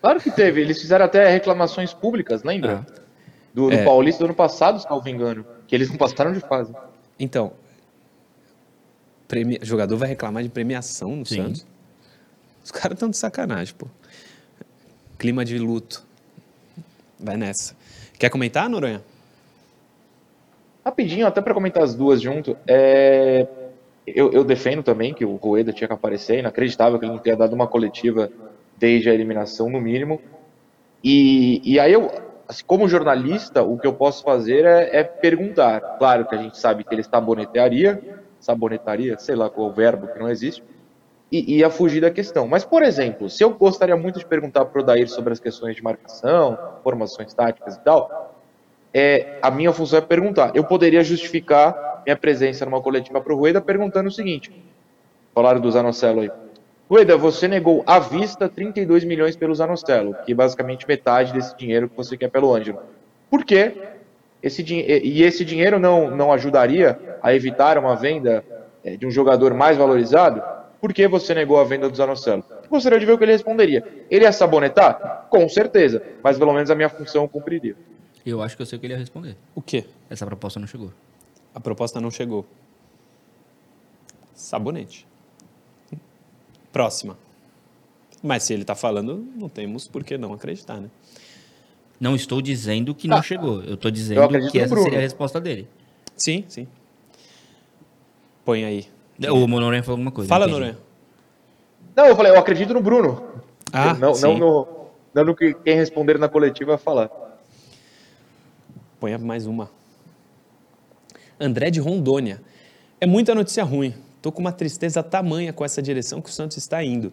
Claro 0.00 0.20
que 0.20 0.30
teve. 0.30 0.60
Eles 0.60 0.80
fizeram 0.80 1.04
até 1.04 1.28
reclamações 1.30 1.92
públicas, 1.92 2.42
lembra? 2.42 2.86
Ah. 2.88 3.00
Do, 3.52 3.68
do 3.68 3.74
é. 3.74 3.84
Paulista 3.84 4.20
do 4.20 4.26
ano 4.26 4.34
passado, 4.34 4.80
se 4.80 4.88
não 4.88 5.02
me 5.02 5.10
engano. 5.10 5.44
Que 5.66 5.74
eles 5.74 5.88
não 5.90 5.96
passaram 5.96 6.32
de 6.32 6.40
fase. 6.40 6.74
Então, 7.18 7.52
premi... 9.28 9.58
jogador 9.62 9.96
vai 9.96 10.08
reclamar 10.08 10.42
de 10.42 10.48
premiação 10.48 11.14
no 11.16 11.26
Sim. 11.26 11.42
Santos? 11.42 11.66
Os 12.64 12.70
caras 12.70 12.96
estão 12.96 13.10
de 13.10 13.16
sacanagem, 13.16 13.74
pô. 13.74 13.86
Clima 15.18 15.44
de 15.44 15.58
luto. 15.58 16.04
Vai 17.18 17.36
nessa. 17.36 17.76
Quer 18.18 18.30
comentar, 18.30 18.68
Noronha? 18.68 19.02
Rapidinho, 20.84 21.26
até 21.26 21.40
para 21.40 21.54
comentar 21.54 21.82
as 21.82 21.94
duas 21.94 22.20
junto, 22.20 22.56
é... 22.66 23.46
eu, 24.06 24.32
eu, 24.32 24.44
defendo 24.44 24.82
também 24.82 25.12
que 25.12 25.24
o 25.24 25.36
Rueda 25.36 25.72
tinha 25.72 25.86
que 25.86 25.94
aparecer, 25.94 26.38
inacreditável 26.38 26.98
que 26.98 27.04
ele 27.04 27.12
não 27.12 27.18
tenha 27.18 27.36
dado 27.36 27.52
uma 27.52 27.66
coletiva 27.66 28.30
desde 28.78 29.10
a 29.10 29.14
eliminação, 29.14 29.68
no 29.68 29.80
mínimo. 29.80 30.20
E, 31.04 31.60
e 31.64 31.78
aí 31.78 31.92
eu, 31.92 32.10
assim, 32.48 32.64
como 32.66 32.88
jornalista, 32.88 33.62
o 33.62 33.78
que 33.78 33.86
eu 33.86 33.92
posso 33.92 34.22
fazer 34.24 34.64
é, 34.64 35.00
é 35.00 35.04
perguntar. 35.04 35.80
Claro 35.98 36.26
que 36.26 36.34
a 36.34 36.38
gente 36.38 36.58
sabe 36.58 36.82
que 36.82 36.94
ele 36.94 37.02
sabonetaria, 37.02 38.02
sabonetaria, 38.40 39.18
sei 39.18 39.34
lá 39.34 39.50
qual 39.50 39.68
o 39.68 39.72
verbo 39.72 40.08
que 40.08 40.18
não 40.18 40.28
existe, 40.28 40.64
e 41.30 41.58
ia 41.58 41.70
fugir 41.70 42.00
da 42.00 42.10
questão. 42.10 42.48
Mas, 42.48 42.64
por 42.64 42.82
exemplo, 42.82 43.30
se 43.30 43.44
eu 43.44 43.50
gostaria 43.50 43.96
muito 43.96 44.18
de 44.18 44.26
perguntar 44.26 44.64
para 44.64 44.80
o 44.80 44.84
Dair 44.84 45.08
sobre 45.08 45.32
as 45.32 45.38
questões 45.38 45.76
de 45.76 45.82
marcação, 45.82 46.58
formações 46.82 47.32
táticas 47.32 47.76
e 47.76 47.80
tal, 47.80 48.29
é, 48.92 49.38
a 49.40 49.50
minha 49.50 49.72
função 49.72 49.98
é 49.98 50.02
perguntar. 50.02 50.52
Eu 50.54 50.64
poderia 50.64 51.02
justificar 51.02 52.02
minha 52.04 52.16
presença 52.16 52.64
numa 52.64 52.80
coletiva 52.80 53.20
para 53.20 53.32
o 53.32 53.36
Rueda 53.36 53.60
perguntando 53.60 54.08
o 54.08 54.12
seguinte: 54.12 54.52
Falaram 55.34 55.60
do 55.60 55.70
Zanocelo 55.70 56.20
aí. 56.20 56.30
Rueda, 56.90 57.16
você 57.16 57.46
negou 57.46 57.84
à 57.86 58.00
vista 58.00 58.48
32 58.48 59.04
milhões 59.04 59.36
pelo 59.36 59.54
Zanocelo, 59.54 60.16
que 60.26 60.32
é 60.32 60.34
basicamente 60.34 60.88
metade 60.88 61.32
desse 61.32 61.56
dinheiro 61.56 61.88
que 61.88 61.96
você 61.96 62.16
quer 62.16 62.28
pelo 62.28 62.52
Ângelo. 62.52 62.80
Por 63.30 63.44
quê? 63.44 63.76
Esse, 64.42 64.62
e 64.62 65.22
esse 65.22 65.44
dinheiro 65.44 65.78
não, 65.78 66.10
não 66.10 66.32
ajudaria 66.32 66.98
a 67.22 67.32
evitar 67.32 67.78
uma 67.78 67.94
venda 67.94 68.44
é, 68.82 68.96
de 68.96 69.06
um 69.06 69.10
jogador 69.10 69.54
mais 69.54 69.76
valorizado? 69.76 70.42
Por 70.80 70.92
que 70.92 71.06
você 71.06 71.32
negou 71.32 71.60
a 71.60 71.64
venda 71.64 71.88
do 71.88 71.96
Zanocelo? 71.96 72.42
Gostaria 72.68 72.98
de 72.98 73.06
ver 73.06 73.12
o 73.12 73.18
que 73.18 73.24
ele 73.24 73.32
responderia. 73.32 73.84
Ele 74.10 74.24
ia 74.24 74.32
sabonetar? 74.32 75.26
Com 75.30 75.48
certeza, 75.48 76.02
mas 76.24 76.38
pelo 76.38 76.52
menos 76.52 76.70
a 76.70 76.74
minha 76.74 76.88
função 76.88 77.28
cumpriria. 77.28 77.76
Eu 78.30 78.42
acho 78.42 78.56
que 78.56 78.62
eu 78.62 78.66
sei 78.66 78.76
o 78.76 78.80
que 78.80 78.86
ele 78.86 78.94
ia 78.94 78.98
responder. 78.98 79.36
O 79.54 79.60
quê? 79.60 79.84
Essa 80.08 80.24
proposta 80.24 80.60
não 80.60 80.66
chegou. 80.66 80.92
A 81.54 81.60
proposta 81.60 82.00
não 82.00 82.10
chegou. 82.10 82.46
Sabonete. 84.34 85.06
Próxima. 86.72 87.18
Mas 88.22 88.44
se 88.44 88.52
ele 88.52 88.62
está 88.62 88.74
falando, 88.74 89.26
não 89.34 89.48
temos 89.48 89.88
por 89.88 90.04
que 90.04 90.16
não 90.16 90.32
acreditar, 90.32 90.80
né? 90.80 90.88
Não 91.98 92.14
estou 92.14 92.40
dizendo 92.40 92.94
que 92.94 93.08
não 93.08 93.18
ah, 93.18 93.22
chegou. 93.22 93.62
Eu 93.62 93.74
estou 93.74 93.90
dizendo 93.90 94.20
eu 94.20 94.50
que 94.50 94.58
essa 94.58 94.76
seria 94.76 94.98
a 94.98 95.02
resposta 95.02 95.40
dele. 95.40 95.68
Sim, 96.16 96.44
sim. 96.48 96.68
Põe 98.44 98.64
aí. 98.64 98.86
O 99.30 99.46
Noronha 99.46 99.82
falou 99.82 99.96
alguma 99.96 100.10
coisa. 100.10 100.28
Fala, 100.28 100.46
Noronha. 100.46 100.78
Não, 101.94 102.06
eu 102.06 102.16
falei, 102.16 102.32
eu 102.32 102.38
acredito 102.38 102.72
no 102.72 102.80
Bruno. 102.80 103.22
Ah, 103.72 103.94
não, 103.94 104.14
sim. 104.14 104.22
não 104.22 104.38
no, 104.38 104.68
não 105.12 105.24
no 105.24 105.36
que 105.36 105.52
quem 105.54 105.74
responder 105.74 106.18
na 106.18 106.28
coletiva 106.28 106.78
falar. 106.78 107.10
Põe 109.00 109.16
mais 109.16 109.46
uma. 109.46 109.70
André 111.40 111.70
de 111.70 111.80
Rondônia. 111.80 112.42
É 113.00 113.06
muita 113.06 113.34
notícia 113.34 113.64
ruim. 113.64 113.94
Tô 114.20 114.30
com 114.30 114.40
uma 114.40 114.52
tristeza 114.52 115.02
tamanha 115.02 115.54
com 115.54 115.64
essa 115.64 115.80
direção 115.80 116.20
que 116.20 116.28
o 116.28 116.32
Santos 116.32 116.58
está 116.58 116.84
indo. 116.84 117.10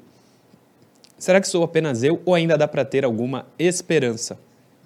Será 1.18 1.40
que 1.40 1.48
sou 1.48 1.64
apenas 1.64 2.04
eu 2.04 2.22
ou 2.26 2.36
ainda 2.36 2.58
dá 2.58 2.68
para 2.68 2.84
ter 2.84 3.06
alguma 3.06 3.48
esperança? 3.58 4.38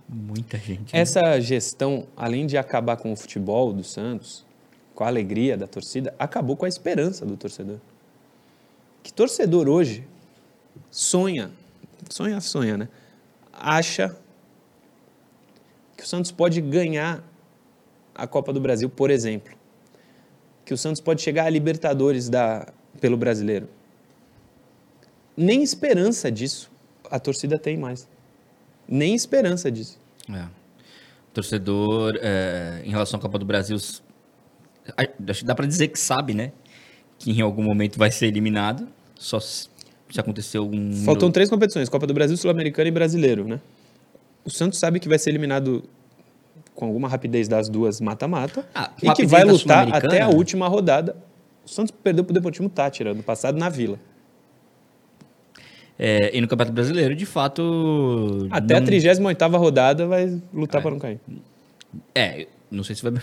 Muita 0.07 0.59
gente. 0.59 0.93
Né? 0.93 0.99
Essa 0.99 1.39
gestão, 1.39 2.05
além 2.15 2.45
de 2.45 2.55
acabar 2.55 2.97
com 2.97 3.11
o 3.11 3.15
futebol 3.15 3.73
do 3.73 3.83
Santos, 3.83 4.45
com 4.93 5.03
a 5.03 5.07
alegria 5.07 5.57
da 5.57 5.65
torcida, 5.65 6.13
acabou 6.19 6.55
com 6.55 6.65
a 6.65 6.69
esperança 6.69 7.25
do 7.25 7.35
torcedor. 7.35 7.77
Que 9.01 9.11
torcedor 9.11 9.67
hoje 9.67 10.07
sonha, 10.91 11.49
sonha, 12.09 12.39
sonha, 12.39 12.77
né? 12.77 12.87
Acha 13.51 14.15
que 16.01 16.07
o 16.07 16.09
Santos 16.09 16.31
pode 16.31 16.59
ganhar 16.61 17.23
a 18.13 18.27
Copa 18.27 18.51
do 18.51 18.59
Brasil, 18.59 18.89
por 18.89 19.09
exemplo 19.09 19.61
que 20.71 20.73
o 20.73 20.77
Santos 20.77 21.01
pode 21.01 21.21
chegar 21.21 21.45
a 21.45 21.49
Libertadores 21.49 22.29
da, 22.29 22.71
pelo 23.01 23.17
brasileiro. 23.17 23.67
Nem 25.35 25.61
esperança 25.61 26.31
disso 26.31 26.71
a 27.09 27.19
torcida 27.19 27.59
tem 27.59 27.75
mais. 27.77 28.07
Nem 28.87 29.13
esperança 29.13 29.69
disso. 29.69 29.99
É. 30.29 30.43
O 30.43 31.33
torcedor, 31.33 32.17
é, 32.21 32.81
em 32.85 32.89
relação 32.89 33.19
à 33.19 33.21
Copa 33.21 33.37
do 33.37 33.45
Brasil, 33.45 33.75
acho 33.75 35.39
que 35.39 35.45
dá 35.45 35.53
para 35.53 35.65
dizer 35.65 35.89
que 35.89 35.99
sabe, 35.99 36.33
né? 36.33 36.53
Que 37.19 37.31
em 37.31 37.41
algum 37.41 37.63
momento 37.63 37.97
vai 37.97 38.09
ser 38.09 38.27
eliminado. 38.27 38.87
Só 39.15 39.41
se, 39.41 39.67
se 40.09 40.19
aconteceu 40.21 40.63
um. 40.63 41.03
Faltam 41.03 41.29
três 41.31 41.49
competições: 41.49 41.89
Copa 41.89 42.07
do 42.07 42.13
Brasil, 42.13 42.37
Sul-Americana 42.37 42.87
e 42.87 42.91
Brasileiro, 42.91 43.45
né? 43.45 43.59
O 44.43 44.49
Santos 44.49 44.79
sabe 44.79 44.99
que 44.99 45.07
vai 45.07 45.19
ser 45.19 45.29
eliminado 45.29 45.83
com 46.73 46.85
alguma 46.85 47.07
rapidez 47.07 47.47
das 47.47 47.69
duas 47.69 48.01
mata-mata 48.01 48.67
ah, 48.73 48.91
e 49.01 49.11
que 49.13 49.25
vai 49.25 49.43
lutar 49.43 49.93
até 49.93 50.21
a 50.21 50.29
última 50.29 50.67
rodada. 50.67 51.15
O 51.65 51.69
Santos 51.69 51.91
perdeu 51.91 52.23
para 52.23 52.31
o 52.31 52.33
Deportivo 52.33 52.67
Tátira 52.69 53.13
no 53.13 53.21
passado 53.21 53.57
na 53.57 53.69
Vila. 53.69 53.99
É, 55.99 56.35
e 56.35 56.41
no 56.41 56.47
Campeonato 56.47 56.73
Brasileiro, 56.73 57.15
de 57.15 57.25
fato. 57.25 58.47
Até 58.49 58.73
não... 58.73 58.81
a 58.81 58.85
38 58.85 59.57
rodada 59.57 60.07
vai 60.07 60.41
lutar 60.51 60.79
é. 60.79 60.81
para 60.81 60.91
não 60.91 60.99
cair. 60.99 61.19
É, 62.15 62.47
não 62.71 62.83
sei 62.83 62.95
se 62.95 63.03
vai. 63.03 63.13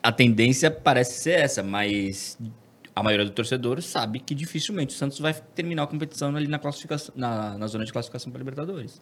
A 0.00 0.12
tendência 0.12 0.70
parece 0.70 1.14
ser 1.14 1.40
essa, 1.40 1.60
mas 1.60 2.38
a 2.94 3.02
maioria 3.02 3.26
do 3.26 3.32
torcedor 3.32 3.82
sabe 3.82 4.20
que 4.20 4.32
dificilmente 4.32 4.94
o 4.94 4.96
Santos 4.96 5.18
vai 5.18 5.34
terminar 5.34 5.82
a 5.82 5.86
competição 5.88 6.34
ali 6.36 6.46
na, 6.46 6.58
classificação, 6.58 7.12
na, 7.16 7.58
na 7.58 7.66
zona 7.66 7.84
de 7.84 7.92
classificação 7.92 8.30
para 8.30 8.38
Libertadores 8.38 9.00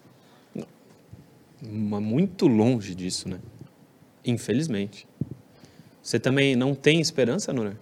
muito 1.62 2.46
longe 2.46 2.94
disso, 2.94 3.28
né? 3.28 3.38
Infelizmente. 4.24 5.06
Você 6.02 6.20
também 6.20 6.54
não 6.54 6.74
tem 6.74 7.00
esperança, 7.00 7.52
Nora? 7.52 7.76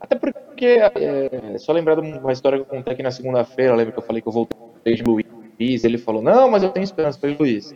Até 0.00 0.16
porque, 0.16 0.66
é, 0.66 1.58
só 1.58 1.72
lembrar 1.72 1.94
de 1.94 2.00
uma 2.00 2.32
história 2.32 2.58
que 2.58 2.62
eu 2.62 2.68
contei 2.68 2.92
aqui 2.92 3.02
na 3.02 3.10
segunda-feira, 3.10 3.74
lembra 3.74 3.92
que 3.92 3.98
eu 3.98 4.02
falei 4.02 4.20
que 4.20 4.28
eu 4.28 4.32
voltei 4.32 4.94
de 4.94 5.02
Luiz, 5.02 5.84
ele 5.84 5.98
falou, 5.98 6.22
não, 6.22 6.50
mas 6.50 6.62
eu 6.62 6.70
tenho 6.70 6.82
esperança. 6.84 7.18
Falei, 7.18 7.36
Luiz, 7.38 7.74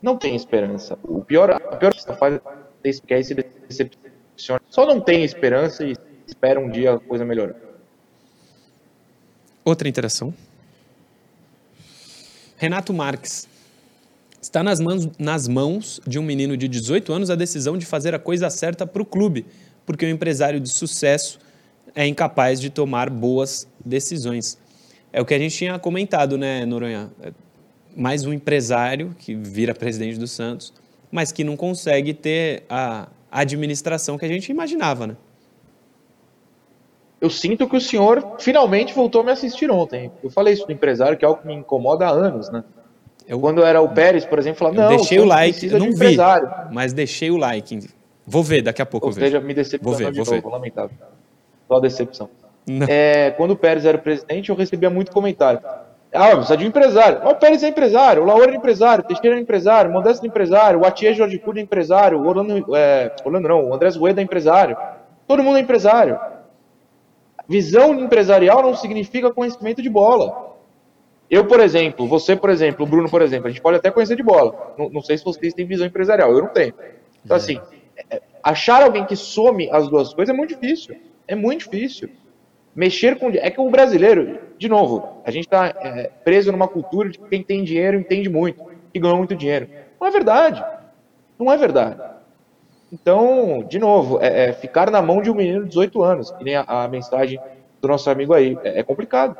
não 0.00 0.16
tem 0.16 0.34
esperança. 0.34 0.98
O 1.04 1.22
pior, 1.22 1.50
a 1.50 1.76
pior 1.76 1.94
que 1.94 2.02
você 2.02 2.14
faz 2.14 2.40
é 2.82 2.90
que 3.06 3.14
aí 3.14 3.22
se 3.22 3.34
decepciona. 3.34 4.60
Só 4.68 4.84
não 4.84 5.00
tem 5.00 5.22
esperança 5.22 5.84
e 5.84 5.96
espera 6.26 6.58
um 6.58 6.68
dia 6.68 6.94
a 6.94 6.98
coisa 6.98 7.24
melhorar. 7.24 7.54
Outra 9.64 9.88
interação. 9.88 10.34
Renato 12.62 12.94
Marques. 12.94 13.48
Está 14.40 14.62
nas 14.62 14.78
mãos, 14.78 15.10
nas 15.18 15.48
mãos 15.48 16.00
de 16.06 16.16
um 16.20 16.22
menino 16.22 16.56
de 16.56 16.68
18 16.68 17.12
anos 17.12 17.28
a 17.28 17.34
decisão 17.34 17.76
de 17.76 17.84
fazer 17.84 18.14
a 18.14 18.20
coisa 18.20 18.48
certa 18.50 18.86
para 18.86 19.02
o 19.02 19.04
clube, 19.04 19.44
porque 19.84 20.06
o 20.06 20.08
empresário 20.08 20.60
de 20.60 20.68
sucesso 20.68 21.40
é 21.92 22.06
incapaz 22.06 22.60
de 22.60 22.70
tomar 22.70 23.10
boas 23.10 23.66
decisões. 23.84 24.56
É 25.12 25.20
o 25.20 25.24
que 25.24 25.34
a 25.34 25.38
gente 25.40 25.56
tinha 25.56 25.76
comentado, 25.76 26.38
né, 26.38 26.64
Noronha? 26.64 27.10
É 27.20 27.32
mais 27.96 28.24
um 28.24 28.32
empresário 28.32 29.12
que 29.18 29.34
vira 29.34 29.74
presidente 29.74 30.16
do 30.16 30.28
Santos, 30.28 30.72
mas 31.10 31.32
que 31.32 31.42
não 31.42 31.56
consegue 31.56 32.14
ter 32.14 32.62
a 32.70 33.08
administração 33.28 34.16
que 34.16 34.24
a 34.24 34.28
gente 34.28 34.52
imaginava, 34.52 35.08
né? 35.08 35.16
Eu 37.22 37.30
sinto 37.30 37.68
que 37.68 37.76
o 37.76 37.80
senhor 37.80 38.34
finalmente 38.40 38.92
voltou 38.92 39.20
a 39.20 39.24
me 39.24 39.30
assistir 39.30 39.70
ontem. 39.70 40.10
Eu 40.24 40.28
falei 40.28 40.54
isso 40.54 40.66
do 40.66 40.72
empresário, 40.72 41.16
que 41.16 41.24
é 41.24 41.28
algo 41.28 41.40
que 41.40 41.46
me 41.46 41.54
incomoda 41.54 42.04
há 42.04 42.10
anos, 42.10 42.50
né? 42.50 42.64
Eu, 43.28 43.38
Quando 43.38 43.62
era 43.62 43.80
o 43.80 43.88
Pérez, 43.88 44.24
por 44.24 44.40
exemplo, 44.40 44.58
falava, 44.58 44.76
não, 44.82 44.88
deixei 44.96 45.20
o 45.20 45.24
like, 45.24 45.72
eu 45.72 45.78
não 45.78 45.92
vi, 45.92 46.16
mas 46.72 46.92
deixei 46.92 47.30
o 47.30 47.36
like. 47.36 47.88
Vou 48.26 48.42
ver, 48.42 48.62
daqui 48.62 48.82
a 48.82 48.86
pouco 48.86 49.06
Ou 49.06 49.12
seja, 49.12 49.40
me 49.40 49.54
decepcionou 49.54 49.96
vou 49.96 50.04
ver, 50.04 50.12
de 50.12 50.20
vou 50.20 50.34
novo, 50.34 50.48
ver. 50.48 50.52
lamentável. 50.52 50.96
Só 51.68 51.78
decepção. 51.78 52.28
É, 52.88 53.30
quando 53.36 53.52
o 53.52 53.56
Pérez 53.56 53.84
era 53.84 53.98
presidente, 53.98 54.50
eu 54.50 54.56
recebia 54.56 54.90
muito 54.90 55.12
comentário. 55.12 55.60
Ah, 56.12 56.30
precisa 56.30 56.56
de 56.56 56.64
um 56.64 56.68
empresário. 56.68 57.20
Mas 57.22 57.32
o 57.32 57.36
Pérez 57.36 57.62
é 57.62 57.68
empresário, 57.68 58.22
o 58.22 58.26
Laura 58.26 58.50
é 58.50 58.56
empresário, 58.56 59.04
o 59.04 59.06
Teixeira 59.06 59.36
é 59.36 59.40
empresário, 59.40 59.90
o 59.90 59.92
Modesto 59.94 60.26
é 60.26 60.28
empresário, 60.28 60.80
o 60.80 60.84
Atier 60.84 61.14
Jorge 61.14 61.38
Cuda 61.38 61.60
é 61.60 61.62
empresário, 61.62 62.18
o 62.18 62.26
Orlando, 62.26 62.76
é, 62.76 63.14
Orlando 63.24 63.48
não, 63.48 63.70
o 63.70 63.74
Andrés 63.74 63.94
Rueda 63.94 64.20
é 64.20 64.24
empresário. 64.24 64.76
Todo 65.28 65.42
mundo 65.42 65.58
é 65.58 65.60
empresário. 65.60 66.18
Visão 67.48 67.94
empresarial 67.98 68.62
não 68.62 68.74
significa 68.74 69.32
conhecimento 69.32 69.82
de 69.82 69.90
bola. 69.90 70.56
Eu, 71.30 71.46
por 71.46 71.60
exemplo, 71.60 72.06
você, 72.06 72.36
por 72.36 72.50
exemplo, 72.50 72.84
o 72.84 72.88
Bruno, 72.88 73.08
por 73.08 73.22
exemplo, 73.22 73.46
a 73.46 73.50
gente 73.50 73.62
pode 73.62 73.78
até 73.78 73.90
conhecer 73.90 74.16
de 74.16 74.22
bola. 74.22 74.74
Não, 74.78 74.90
não 74.90 75.02
sei 75.02 75.16
se 75.16 75.24
vocês 75.24 75.54
têm 75.54 75.66
visão 75.66 75.86
empresarial, 75.86 76.30
eu 76.30 76.42
não 76.42 76.48
tenho. 76.48 76.74
Então, 77.24 77.36
assim, 77.36 77.60
é, 78.10 78.20
achar 78.42 78.82
alguém 78.82 79.04
que 79.06 79.16
some 79.16 79.70
as 79.70 79.88
duas 79.88 80.12
coisas 80.12 80.34
é 80.34 80.36
muito 80.36 80.54
difícil. 80.54 80.96
É 81.26 81.34
muito 81.34 81.70
difícil. 81.70 82.10
Mexer 82.74 83.18
com. 83.18 83.30
É 83.30 83.50
que 83.50 83.60
o 83.60 83.70
brasileiro, 83.70 84.38
de 84.58 84.68
novo, 84.68 85.22
a 85.24 85.30
gente 85.30 85.44
está 85.44 85.66
é, 85.66 86.10
preso 86.24 86.52
numa 86.52 86.68
cultura 86.68 87.08
de 87.08 87.18
que 87.18 87.28
quem 87.28 87.42
tem 87.42 87.64
dinheiro 87.64 87.98
entende 87.98 88.28
muito, 88.28 88.64
e 88.94 88.98
ganha 88.98 89.14
muito 89.14 89.34
dinheiro. 89.34 89.68
Não 90.00 90.06
é 90.06 90.10
verdade. 90.10 90.64
Não 91.38 91.52
é 91.52 91.56
verdade. 91.56 92.00
Então, 92.92 93.64
de 93.68 93.78
novo, 93.78 94.20
é, 94.20 94.50
é, 94.50 94.52
ficar 94.52 94.90
na 94.90 95.00
mão 95.00 95.22
de 95.22 95.30
um 95.30 95.34
menino 95.34 95.62
de 95.62 95.70
18 95.70 96.02
anos, 96.02 96.30
que 96.30 96.44
nem 96.44 96.56
a, 96.56 96.64
a 96.66 96.88
mensagem 96.88 97.40
do 97.80 97.88
nosso 97.88 98.10
amigo 98.10 98.34
aí, 98.34 98.58
é, 98.62 98.80
é 98.80 98.82
complicado. 98.82 99.34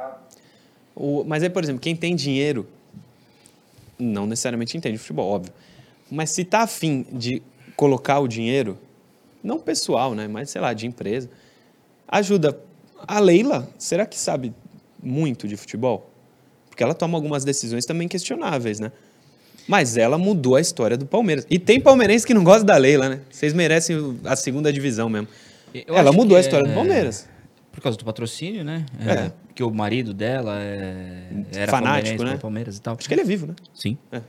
O, 0.96 1.22
mas 1.24 1.42
aí, 1.42 1.50
por 1.50 1.62
exemplo, 1.62 1.80
quem 1.80 1.94
tem 1.94 2.16
dinheiro, 2.16 2.66
não 3.98 4.26
necessariamente 4.26 4.76
entende 4.76 4.96
futebol, 4.96 5.30
óbvio. 5.30 5.52
Mas 6.10 6.30
se 6.30 6.42
está 6.42 6.60
afim 6.60 7.06
de 7.12 7.42
colocar 7.76 8.20
o 8.20 8.28
dinheiro, 8.28 8.78
não 9.42 9.58
pessoal, 9.58 10.14
né, 10.14 10.26
mas 10.26 10.48
sei 10.48 10.60
lá, 10.60 10.72
de 10.72 10.86
empresa, 10.86 11.28
ajuda. 12.08 12.58
A 13.06 13.18
Leila, 13.18 13.68
será 13.78 14.06
que 14.06 14.18
sabe 14.18 14.54
muito 15.02 15.46
de 15.46 15.56
futebol? 15.56 16.08
Porque 16.68 16.82
ela 16.82 16.94
toma 16.94 17.18
algumas 17.18 17.44
decisões 17.44 17.84
também 17.84 18.08
questionáveis, 18.08 18.78
né? 18.80 18.92
Mas 19.66 19.96
ela 19.96 20.18
mudou 20.18 20.56
a 20.56 20.60
história 20.60 20.96
do 20.96 21.06
Palmeiras. 21.06 21.46
E 21.48 21.58
tem 21.58 21.80
palmeirense 21.80 22.26
que 22.26 22.34
não 22.34 22.44
gosta 22.44 22.64
da 22.64 22.76
Leila, 22.76 23.08
né? 23.08 23.20
Vocês 23.30 23.52
merecem 23.52 24.18
a 24.24 24.34
segunda 24.36 24.72
divisão 24.72 25.08
mesmo. 25.08 25.28
Eu 25.74 25.96
ela 25.96 26.12
mudou 26.12 26.36
a 26.36 26.40
história 26.40 26.66
é... 26.66 26.68
do 26.68 26.74
Palmeiras. 26.74 27.28
Por 27.70 27.80
causa 27.80 27.96
do 27.96 28.04
patrocínio, 28.04 28.64
né? 28.64 28.84
É. 29.00 29.12
é. 29.12 29.32
Que 29.54 29.62
o 29.62 29.70
marido 29.70 30.12
dela 30.12 30.60
é... 30.60 31.28
era 31.54 31.70
fanático, 31.70 32.22
né? 32.24 32.36
Palmeiras 32.36 32.76
e 32.76 32.82
tal. 32.82 32.96
Acho 32.98 33.08
que 33.08 33.14
ele 33.14 33.22
é 33.22 33.24
vivo, 33.24 33.46
né? 33.46 33.54
Sim. 33.72 33.96
É. 34.10 34.20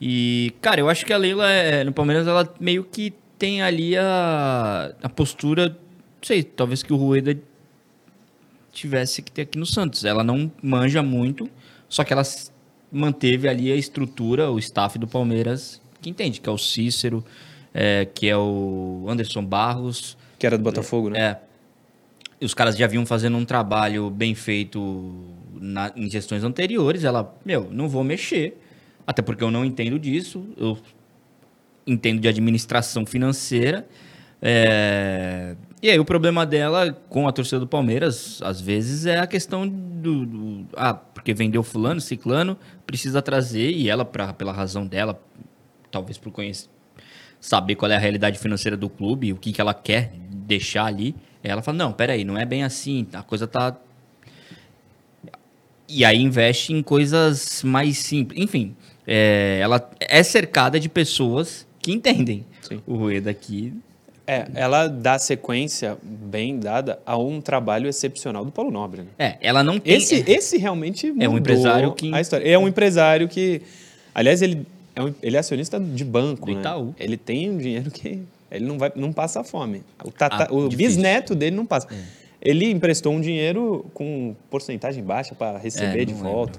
E, 0.00 0.52
cara, 0.60 0.80
eu 0.80 0.88
acho 0.88 1.04
que 1.04 1.12
a 1.12 1.16
Leila, 1.16 1.50
é, 1.50 1.84
no 1.84 1.92
Palmeiras, 1.92 2.26
ela 2.26 2.52
meio 2.58 2.84
que 2.84 3.12
tem 3.38 3.62
ali 3.62 3.96
a, 3.96 4.92
a 5.02 5.08
postura 5.08 5.76
sei, 6.22 6.42
talvez 6.42 6.82
que 6.82 6.92
o 6.92 6.96
Rueda 6.96 7.38
tivesse 8.72 9.22
que 9.22 9.32
ter 9.32 9.42
aqui 9.42 9.58
no 9.58 9.66
Santos. 9.66 10.04
Ela 10.04 10.22
não 10.22 10.50
manja 10.62 11.02
muito, 11.02 11.48
só 11.88 12.04
que 12.04 12.12
ela 12.12 12.22
manteve 12.92 13.48
ali 13.48 13.70
a 13.72 13.76
estrutura, 13.76 14.50
o 14.50 14.58
staff 14.58 14.98
do 14.98 15.06
Palmeiras, 15.06 15.80
que 16.00 16.10
entende, 16.10 16.40
que 16.40 16.48
é 16.48 16.52
o 16.52 16.58
Cícero, 16.58 17.24
é, 17.72 18.04
que 18.06 18.28
é 18.28 18.36
o 18.36 19.06
Anderson 19.08 19.44
Barros, 19.44 20.16
Que 20.38 20.46
era 20.46 20.56
do 20.58 20.64
Botafogo, 20.64 21.10
né? 21.10 21.20
é. 21.20 21.40
E 22.40 22.44
Os 22.46 22.54
caras 22.54 22.76
já 22.76 22.86
vinham 22.86 23.04
fazendo 23.04 23.36
um 23.36 23.44
trabalho 23.44 24.08
bem 24.10 24.34
feito 24.34 25.12
na- 25.60 25.92
em 25.94 26.08
gestões 26.08 26.42
anteriores. 26.42 27.04
Ela, 27.04 27.34
meu, 27.44 27.68
não 27.70 27.86
vou 27.88 28.02
mexer. 28.02 28.56
Até 29.06 29.20
porque 29.20 29.44
eu 29.44 29.50
não 29.50 29.62
entendo 29.64 29.98
disso. 29.98 30.46
Eu 30.56 30.78
entendo 31.86 32.18
de 32.20 32.28
administração 32.28 33.04
financeira. 33.04 33.86
É, 34.40 35.54
E 35.82 35.88
aí 35.88 35.98
o 35.98 36.04
problema 36.04 36.44
dela 36.44 36.92
com 37.08 37.26
a 37.26 37.32
torcida 37.32 37.58
do 37.58 37.66
Palmeiras, 37.66 38.40
às 38.42 38.60
vezes, 38.60 39.06
é 39.06 39.18
a 39.18 39.26
questão 39.26 39.66
do. 39.66 40.26
do- 40.26 40.66
ah, 40.76 40.92
porque 40.92 41.32
vendeu 41.32 41.62
fulano, 41.62 42.00
ciclano, 42.00 42.56
precisa 42.86 43.22
trazer, 43.22 43.70
e 43.70 43.88
ela, 43.88 44.04
pra, 44.04 44.32
pela 44.34 44.52
razão 44.52 44.86
dela, 44.86 45.18
talvez 45.90 46.18
por 46.18 46.30
conhecer, 46.32 46.68
saber 47.40 47.76
qual 47.76 47.90
é 47.90 47.96
a 47.96 47.98
realidade 47.98 48.38
financeira 48.38 48.76
do 48.76 48.90
clube, 48.90 49.32
o 49.32 49.36
que, 49.36 49.52
que 49.52 49.60
ela 49.60 49.72
quer 49.72 50.12
deixar 50.30 50.84
ali. 50.84 51.14
Ela 51.42 51.62
fala, 51.62 51.78
não, 51.78 51.92
peraí, 51.92 52.24
não 52.24 52.36
é 52.36 52.44
bem 52.44 52.62
assim, 52.62 53.06
a 53.14 53.22
coisa 53.22 53.46
tá... 53.46 53.74
E 55.88 56.04
aí 56.04 56.18
investe 56.20 56.72
em 56.74 56.82
coisas 56.82 57.62
mais 57.64 57.96
simples. 57.98 58.38
Enfim, 58.40 58.76
é, 59.06 59.58
ela 59.62 59.90
é 59.98 60.22
cercada 60.22 60.78
de 60.78 60.88
pessoas 60.90 61.66
que 61.80 61.90
entendem. 61.90 62.44
Sim. 62.60 62.82
O 62.86 62.96
Rueda 62.96 63.30
aqui... 63.30 63.72
É, 64.30 64.46
ela 64.54 64.86
dá 64.86 65.18
sequência 65.18 65.98
bem 66.02 66.58
dada 66.58 66.98
a 67.04 67.16
um 67.18 67.40
trabalho 67.40 67.88
excepcional 67.88 68.44
do 68.44 68.52
Paulo 68.52 68.70
Nobre. 68.70 69.02
Né? 69.02 69.08
É, 69.18 69.36
ela 69.40 69.64
não 69.64 69.80
tem... 69.80 69.94
Esse, 69.96 70.24
esse 70.30 70.56
realmente 70.56 71.10
mudou 71.10 71.32
um 71.32 71.38
empresário 71.38 71.92
que- 71.94 72.14
a 72.14 72.20
história. 72.20 72.48
É 72.48 72.56
um 72.58 72.68
empresário 72.68 73.28
que, 73.28 73.62
aliás, 74.14 74.40
ele 74.42 74.66
é, 74.94 75.02
um- 75.02 75.14
ele 75.22 75.36
é 75.36 75.40
acionista 75.40 75.80
de 75.80 76.04
banco, 76.04 76.46
Do 76.46 76.52
né? 76.54 76.60
Itaú. 76.60 76.94
Ele 76.98 77.16
tem 77.16 77.50
um 77.50 77.58
dinheiro 77.58 77.90
que 77.90 78.22
ele 78.50 78.64
não 78.66 78.78
vai, 78.78 78.92
não 78.94 79.12
passa 79.12 79.42
fome. 79.42 79.82
O, 80.04 80.10
tata- 80.10 80.46
Ah, 80.50 80.54
o 80.54 80.68
bisneto 80.68 81.34
dele 81.34 81.56
não 81.56 81.66
passa. 81.66 81.88
Ele 82.42 82.70
emprestou 82.70 83.12
um 83.12 83.20
dinheiro 83.20 83.84
com 83.92 84.34
porcentagem 84.48 85.02
baixa 85.02 85.34
para 85.34 85.58
receber 85.58 86.02
É, 86.02 86.04
de 86.04 86.14
volta. 86.14 86.58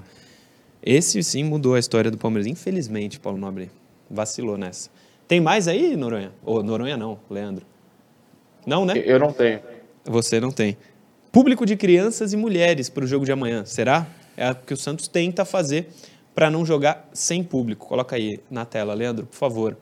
Esse 0.82 1.22
sim 1.22 1.44
mudou 1.44 1.74
a 1.74 1.78
história 1.78 2.10
do 2.10 2.18
Palmeiras. 2.18 2.46
Infelizmente, 2.46 3.18
Paulo 3.20 3.38
Nobre 3.38 3.70
vacilou 4.10 4.56
nessa. 4.58 4.90
Tem 5.32 5.40
mais 5.40 5.66
aí, 5.66 5.96
Noronha? 5.96 6.30
Ou 6.44 6.62
Noronha 6.62 6.94
não, 6.94 7.18
Leandro. 7.30 7.64
Não, 8.66 8.84
né? 8.84 9.02
Eu 9.02 9.18
não 9.18 9.32
tenho. 9.32 9.60
Você 10.04 10.38
não 10.38 10.50
tem. 10.50 10.76
Público 11.32 11.64
de 11.64 11.74
crianças 11.74 12.34
e 12.34 12.36
mulheres 12.36 12.90
para 12.90 13.02
o 13.02 13.06
jogo 13.06 13.24
de 13.24 13.32
amanhã, 13.32 13.64
será? 13.64 14.06
É 14.36 14.50
o 14.50 14.54
que 14.54 14.74
o 14.74 14.76
Santos 14.76 15.08
tenta 15.08 15.46
fazer 15.46 15.88
para 16.34 16.50
não 16.50 16.66
jogar 16.66 17.08
sem 17.14 17.42
público. 17.42 17.86
Coloca 17.86 18.14
aí 18.14 18.40
na 18.50 18.66
tela, 18.66 18.92
Leandro, 18.92 19.24
por 19.24 19.34
favor. 19.34 19.74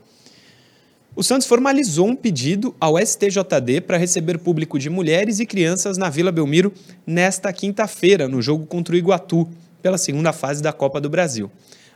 O 1.16 1.22
Santos 1.24 1.48
formalizou 1.48 2.07
um 2.07 2.14
pedido 2.14 2.72
ao 2.78 2.96
STJD 2.96 3.80
para 3.80 3.96
receber 3.96 4.38
público 4.38 4.78
de 4.78 4.88
mulheres 4.88 5.40
e 5.40 5.46
crianças 5.46 5.98
na 5.98 6.09
Vila 6.09 6.30
Belmiro 6.30 6.72
nesta 7.05 7.53
quinta-feira, 7.53 8.28
no 8.28 8.40
jogo 8.40 8.66
contra 8.66 8.94
o 8.94 8.96
Iguatu, 8.96 9.48
pela 9.82 9.98
segunda 9.98 10.32
fase 10.32 10.62
da 10.62 10.72
Copa 10.72 11.01
do 11.01 11.11
Brasil. 11.11 11.51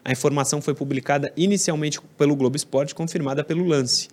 A 0.05 0.13
informação 0.13 0.61
foi 0.61 0.75
publicada 0.75 1.33
inicialmente 1.37 1.99
pelo 2.19 2.37
Globo 2.37 2.57
Esporte, 2.57 2.95
confirmada 2.95 3.43
pelo 3.43 3.65
Lance. 3.65 4.09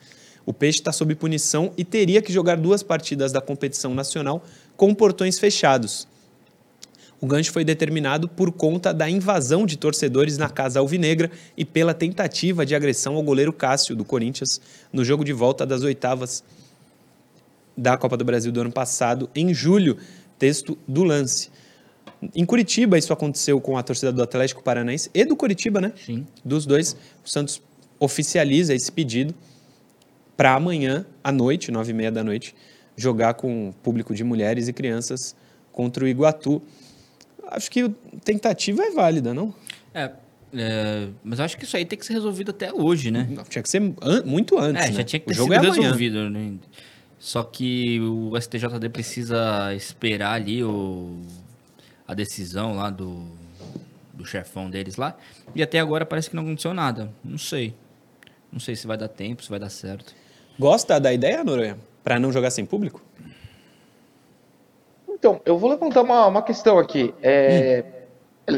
O 0.45 0.53
Peixe 0.53 0.79
está 0.79 0.91
sob 0.91 1.13
punição 1.15 1.73
e 1.77 1.83
teria 1.83 2.21
que 2.21 2.31
jogar 2.31 2.55
duas 2.55 2.81
partidas 2.81 3.31
da 3.31 3.41
competição 3.41 3.93
nacional 3.93 4.43
com 4.77 4.93
portões 4.95 5.37
fechados. 5.37 6.07
O 7.19 7.27
gancho 7.27 7.51
foi 7.51 7.63
determinado 7.63 8.27
por 8.27 8.51
conta 8.51 8.91
da 8.91 9.07
invasão 9.07 9.65
de 9.65 9.77
torcedores 9.77 10.39
na 10.39 10.49
Casa 10.49 10.79
Alvinegra 10.79 11.29
e 11.55 11.63
pela 11.63 11.93
tentativa 11.93 12.65
de 12.65 12.73
agressão 12.73 13.15
ao 13.15 13.21
goleiro 13.21 13.53
Cássio, 13.53 13.95
do 13.95 14.03
Corinthians, 14.03 14.59
no 14.91 15.05
jogo 15.05 15.23
de 15.23 15.31
volta 15.31 15.63
das 15.63 15.83
oitavas 15.83 16.43
da 17.77 17.95
Copa 17.95 18.17
do 18.17 18.25
Brasil 18.25 18.51
do 18.51 18.61
ano 18.61 18.71
passado, 18.71 19.29
em 19.35 19.53
julho. 19.53 19.97
Texto 20.39 20.75
do 20.87 21.03
lance. 21.03 21.51
Em 22.36 22.45
Curitiba, 22.45 22.97
isso 22.97 23.11
aconteceu 23.11 23.59
com 23.59 23.78
a 23.78 23.84
torcida 23.84 24.11
do 24.11 24.22
Atlético 24.22 24.61
Paranaense 24.63 25.09
e 25.13 25.26
do 25.26 25.36
Curitiba, 25.36 25.82
né? 25.82 25.91
Sim. 26.05 26.26
Dos 26.45 26.65
dois. 26.65 26.95
O 27.26 27.30
Santos 27.30 27.61
oficializa 27.99 28.74
esse 28.76 28.91
pedido 28.91 29.34
para 30.38 30.53
amanhã, 30.55 31.05
à 31.24 31.32
noite, 31.32 31.72
nove 31.72 31.91
e 31.91 31.93
meia 31.93 32.11
da 32.11 32.24
noite, 32.24 32.55
jogar 32.95 33.34
com 33.36 33.74
público 33.84 34.13
de 34.13 34.24
mulheres 34.24 34.67
e 34.67 34.74
crianças 34.74 35.36
contra 35.72 36.03
o 36.03 36.07
Iguatu. 36.07 36.61
Acho 37.47 37.69
que 37.72 37.82
a 37.82 37.91
tentativa 38.24 38.84
é 38.84 38.91
válida, 38.91 39.34
não? 39.34 39.53
É, 39.93 40.11
é, 40.53 41.07
mas 41.24 41.39
acho 41.39 41.57
que 41.57 41.63
isso 41.65 41.76
aí 41.76 41.86
tem 41.86 41.97
que 41.97 42.05
ser 42.05 42.13
resolvido 42.13 42.51
até 42.51 42.72
hoje, 42.74 43.09
né? 43.11 43.28
Não, 43.30 43.43
tinha 43.43 43.61
que 43.61 43.69
ser 43.69 43.82
an- 44.01 44.24
muito 44.26 44.57
antes. 44.59 44.84
É, 44.86 44.88
né? 44.89 44.93
já 44.93 45.03
tinha 45.03 45.19
que 45.19 45.26
ter 45.28 45.34
o 45.34 45.36
jogo 45.36 45.53
sido 45.53 45.65
é 45.65 45.69
resolvido, 45.72 46.30
né? 46.30 46.53
Só 47.19 47.43
que 47.43 47.99
o 47.99 48.36
STJD 48.39 48.89
precisa 48.89 49.74
esperar 49.76 50.34
ali 50.34 50.63
o, 50.63 51.17
a 52.12 52.14
decisão 52.14 52.76
lá 52.76 52.89
do, 52.89 53.26
do 54.12 54.26
chefão 54.26 54.70
deles 54.70 54.97
lá. 54.97 55.16
E 55.55 55.64
até 55.64 55.80
agora 55.80 56.05
parece 56.05 56.30
que 56.30 56.36
não 56.36 56.43
aconteceu 56.43 56.74
nada. 56.74 57.09
Não 57.24 57.38
sei. 57.38 57.74
Não 58.51 58.59
sei 58.59 58.76
se 58.76 58.86
vai 58.86 58.97
dar 58.97 59.07
tempo, 59.07 59.41
se 59.41 59.49
vai 59.49 59.59
dar 59.59 59.70
certo. 59.70 60.14
Gosta 60.59 60.99
da 60.99 61.14
ideia, 61.14 61.41
Noronha? 61.41 61.78
Para 62.03 62.20
não 62.20 62.30
jogar 62.30 62.51
sem 62.51 62.66
público? 62.66 63.01
Então, 65.07 65.39
eu 65.45 65.57
vou 65.57 65.70
levantar 65.70 66.01
uma, 66.01 66.26
uma 66.28 66.41
questão 66.41 66.78
aqui. 66.78 67.14
É, 67.24 67.86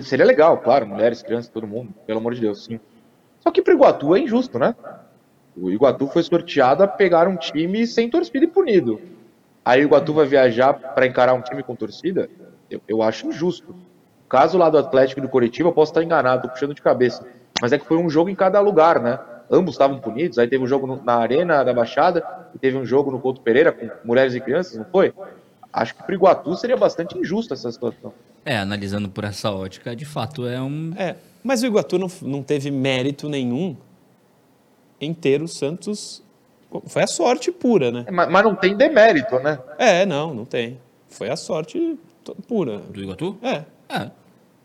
Seria 0.02 0.26
legal, 0.26 0.58
claro, 0.58 0.88
mulheres, 0.88 1.22
crianças, 1.22 1.52
todo 1.52 1.68
mundo, 1.68 1.94
pelo 2.08 2.18
amor 2.18 2.34
de 2.34 2.42
Deus, 2.42 2.66
sim. 2.66 2.80
Só 3.40 3.52
que 3.52 3.62
pro 3.62 3.74
Iguatu 3.74 4.16
é 4.16 4.20
injusto, 4.20 4.58
né? 4.58 4.76
O 5.56 5.70
Iguatu 5.70 6.08
foi 6.08 6.24
sorteado 6.24 6.82
a 6.82 6.88
pegar 6.88 7.28
um 7.28 7.36
time 7.36 7.86
sem 7.86 8.10
torcida 8.10 8.46
e 8.46 8.48
punido. 8.48 9.00
Aí 9.64 9.82
o 9.82 9.84
Iguatu 9.84 10.12
vai 10.12 10.26
viajar 10.26 10.74
para 10.74 11.06
encarar 11.06 11.36
um 11.36 11.42
time 11.42 11.62
com 11.62 11.76
torcida? 11.76 12.28
Eu, 12.74 12.82
eu 12.88 13.02
acho 13.04 13.28
injusto. 13.28 13.76
Caso 14.28 14.58
lá 14.58 14.70
do 14.70 14.78
Atlético 14.78 15.20
e 15.20 15.22
do 15.22 15.30
Coritiba, 15.30 15.70
eu 15.70 15.74
posso 15.74 15.92
estar 15.92 16.04
enganado, 16.04 16.44
tô 16.44 16.50
puxando 16.50 16.74
de 16.74 16.82
cabeça. 16.82 17.26
Mas 17.62 17.72
é 17.72 17.78
que 17.78 17.86
foi 17.86 17.98
um 17.98 18.10
jogo 18.10 18.30
em 18.30 18.36
cada 18.36 18.60
lugar, 18.60 19.00
né? 19.00 19.20
Ambos 19.52 19.76
estavam 19.76 20.00
punidos, 20.00 20.40
aí 20.40 20.48
teve 20.48 20.64
um 20.64 20.68
jogo 20.68 21.00
na 21.04 21.16
Arena 21.16 21.64
da 21.64 21.74
Baixada 21.74 22.26
e 22.56 22.58
teve 22.58 22.76
um 22.76 22.86
jogo 22.86 23.12
no 23.12 23.20
Couto 23.20 23.42
Pereira 23.42 23.72
com 23.72 23.88
mulheres 24.04 24.34
e 24.34 24.40
crianças, 24.40 24.78
não 24.78 24.86
foi? 24.86 25.14
Acho 25.72 25.96
que 25.96 26.04
pro 26.04 26.16
Iguatu 26.16 26.56
seria 26.56 26.78
bastante 26.78 27.18
injusta 27.18 27.54
essa 27.54 27.72
situação. 27.72 28.14
É, 28.46 28.58
analisando 28.58 29.08
por 29.10 29.24
essa 29.24 29.52
ótica, 29.52 29.96
de 29.96 30.06
fato 30.06 30.48
é 30.48 30.60
um. 30.62 30.94
É, 30.98 31.16
mas 31.44 31.62
o 31.62 31.68
Iguatu 31.68 32.00
não, 32.00 32.08
não 32.24 32.42
teve 32.42 32.72
mérito 32.72 33.30
nenhum 33.30 33.76
em 35.00 35.14
ter 35.14 35.42
o 35.42 35.48
Santos. 35.48 36.24
Foi 36.88 37.04
a 37.04 37.08
sorte 37.08 37.52
pura, 37.52 37.92
né? 37.92 38.06
É, 38.08 38.12
Mas, 38.12 38.30
mas 38.32 38.44
não 38.44 38.56
tem 38.56 38.76
demérito, 38.76 39.38
né? 39.40 39.60
É, 39.78 40.06
não, 40.06 40.34
não 40.34 40.46
tem. 40.46 40.80
Foi 41.08 41.30
a 41.30 41.36
sorte 41.36 42.00
pura. 42.48 42.78
Do 42.80 43.02
Iguatu? 43.02 43.38
É, 43.42 43.64
É. 43.90 44.10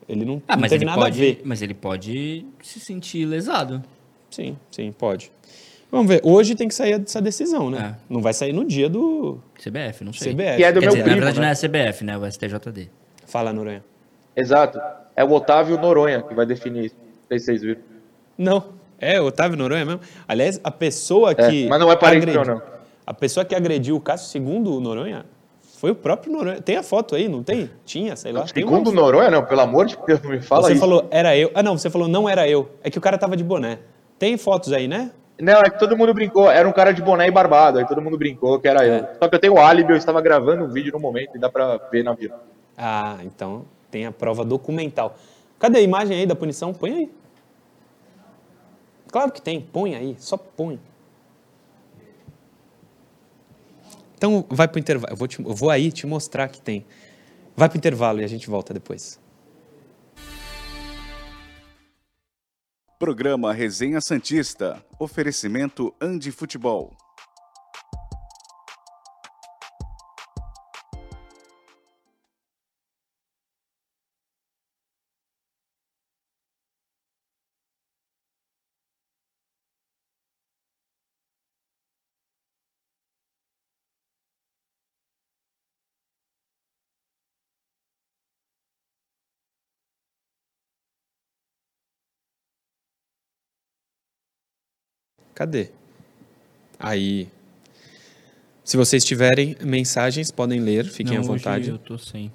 ele 0.09 0.24
não, 0.24 0.42
Ah, 0.48 0.54
não 0.56 0.61
mas 0.62 0.70
teve 0.70 0.84
ele 0.84 0.90
nada 0.90 1.02
pode. 1.02 1.16
a 1.18 1.20
ver. 1.20 1.42
Mas 1.44 1.62
ele 1.62 1.74
pode 1.74 2.46
se 2.62 2.80
sentir 2.80 3.24
lesado. 3.26 3.82
Sim, 4.30 4.56
sim, 4.70 4.92
pode. 4.92 5.30
Vamos 5.90 6.06
ver. 6.06 6.20
Hoje 6.22 6.54
tem 6.54 6.68
que 6.68 6.74
sair 6.74 7.00
essa 7.02 7.20
decisão, 7.20 7.70
né? 7.70 7.96
É. 7.98 8.12
Não 8.12 8.20
vai 8.20 8.34
sair 8.34 8.52
no 8.52 8.64
dia 8.64 8.88
do 8.90 9.38
CBF, 9.59 10.04
não 10.04 10.12
sei. 10.12 10.32
CBF. 10.34 10.56
Que 10.59 10.64
é 10.64 10.72
do 10.72 10.80
Quer 10.80 10.86
meu 10.86 10.90
dizer, 10.90 10.98
na 10.98 11.04
primo, 11.04 11.16
verdade 11.16 11.40
né? 11.40 11.42
não 11.42 11.48
é 11.48 11.52
a 11.52 11.56
CBF, 11.92 12.04
né? 12.04 12.18
O 12.18 12.26
STJD. 12.30 12.90
Fala, 13.26 13.52
Noronha. 13.52 13.82
Exato. 14.36 14.78
É 15.16 15.24
o 15.24 15.32
Otávio 15.32 15.78
Noronha 15.80 16.22
que 16.22 16.34
vai 16.34 16.44
definir 16.46 16.84
isso. 16.86 16.94
Não 17.00 17.28
sei 17.28 17.38
se 17.38 17.44
vocês 17.46 17.62
viram. 17.62 17.80
Não, 18.36 18.64
é 19.00 19.18
Otávio 19.20 19.56
Noronha 19.56 19.84
mesmo. 19.84 20.00
Aliás, 20.28 20.61
a 20.62 20.70
pessoa 20.70 21.34
que. 21.34 21.66
mas 21.68 21.80
não 21.80 21.90
é 21.90 21.96
parente 21.96 22.28
agrediu- 22.30 22.54
não. 22.54 22.62
A 23.06 23.14
pessoa 23.14 23.42
que 23.44 23.54
agrediu 23.54 23.96
o 23.96 24.00
Cássio, 24.00 24.28
segundo 24.28 24.74
o 24.76 24.80
Noronha, 24.80 25.24
foi 25.78 25.92
o 25.92 25.94
próprio 25.94 26.32
Noronha. 26.32 26.60
Tem 26.60 26.76
a 26.76 26.82
foto 26.82 27.14
aí, 27.14 27.28
não 27.28 27.40
tem? 27.42 27.70
Tinha, 27.84 28.16
sei 28.16 28.32
lá. 28.32 28.40
Tem 28.42 28.62
Segundo 28.64 28.88
uma- 28.90 29.00
Noronha, 29.00 29.30
não, 29.30 29.44
pelo 29.44 29.60
amor 29.60 29.86
de 29.86 29.96
Deus, 30.06 30.20
me 30.22 30.40
fala 30.40 30.62
Você 30.64 30.72
isso. 30.72 30.80
falou, 30.80 31.06
era 31.08 31.36
eu. 31.36 31.52
Ah, 31.54 31.62
não, 31.62 31.78
você 31.78 31.88
falou, 31.88 32.08
não 32.08 32.28
era 32.28 32.48
eu. 32.48 32.68
É 32.82 32.90
que 32.90 32.98
o 32.98 33.00
cara 33.00 33.16
tava 33.16 33.36
de 33.36 33.44
boné. 33.44 33.78
Tem 34.18 34.36
fotos 34.36 34.72
aí, 34.72 34.88
né? 34.88 35.12
Não, 35.40 35.60
é 35.60 35.70
que 35.70 35.78
todo 35.78 35.96
mundo 35.96 36.12
brincou. 36.12 36.50
Era 36.50 36.68
um 36.68 36.72
cara 36.72 36.92
de 36.92 37.00
boné 37.00 37.28
e 37.28 37.30
barbado. 37.30 37.78
Aí 37.78 37.86
todo 37.86 38.02
mundo 38.02 38.18
brincou 38.18 38.58
que 38.58 38.66
era 38.66 38.84
eu. 38.84 39.06
Só 39.22 39.28
que 39.28 39.36
eu 39.36 39.38
tenho 39.38 39.54
o 39.54 39.58
álibi, 39.60 39.92
eu 39.92 39.96
estava 39.96 40.20
gravando 40.20 40.64
um 40.64 40.68
vídeo 40.68 40.92
no 40.92 40.98
momento 40.98 41.36
e 41.36 41.38
dá 41.38 41.48
pra 41.48 41.76
ver 41.92 42.02
na 42.02 42.12
vida. 42.12 42.34
Ah, 42.76 43.18
então 43.22 43.64
tem 43.88 44.04
a 44.04 44.10
prova 44.10 44.44
documental. 44.44 45.14
Cadê 45.60 45.78
a 45.78 45.82
imagem 45.82 46.18
aí 46.18 46.26
da 46.26 46.34
punição? 46.34 46.74
Põe 46.74 46.90
aí. 46.92 47.10
Claro 49.12 49.30
que 49.30 49.40
tem, 49.40 49.60
põe 49.60 49.94
aí, 49.94 50.16
só 50.18 50.36
põe. 50.36 50.80
Então 54.18 54.44
vai 54.50 54.66
pro 54.66 54.80
intervalo. 54.80 55.12
Eu 55.12 55.16
vou, 55.16 55.28
te- 55.28 55.40
eu 55.40 55.54
vou 55.54 55.70
aí 55.70 55.92
te 55.92 56.04
mostrar 56.06 56.48
que 56.48 56.60
tem. 56.60 56.84
Vai 57.56 57.68
pro 57.68 57.78
intervalo 57.78 58.20
e 58.20 58.24
a 58.24 58.28
gente 58.28 58.50
volta 58.50 58.74
depois. 58.74 59.18
Programa 62.98 63.52
Resenha 63.52 64.00
Santista. 64.00 64.84
Oferecimento 64.98 65.94
Andi 66.00 66.32
Futebol. 66.32 66.96
Cadê? 95.39 95.68
Aí. 96.80 97.28
Se 98.64 98.76
vocês 98.76 99.05
tiverem 99.05 99.57
mensagens, 99.62 100.32
podem 100.32 100.59
ler, 100.59 100.84
fiquem 100.84 101.14
Não, 101.14 101.22
à 101.22 101.26
vontade. 101.28 101.70
Eu 101.70 101.78
tô 101.78 101.97
sem. 101.97 102.32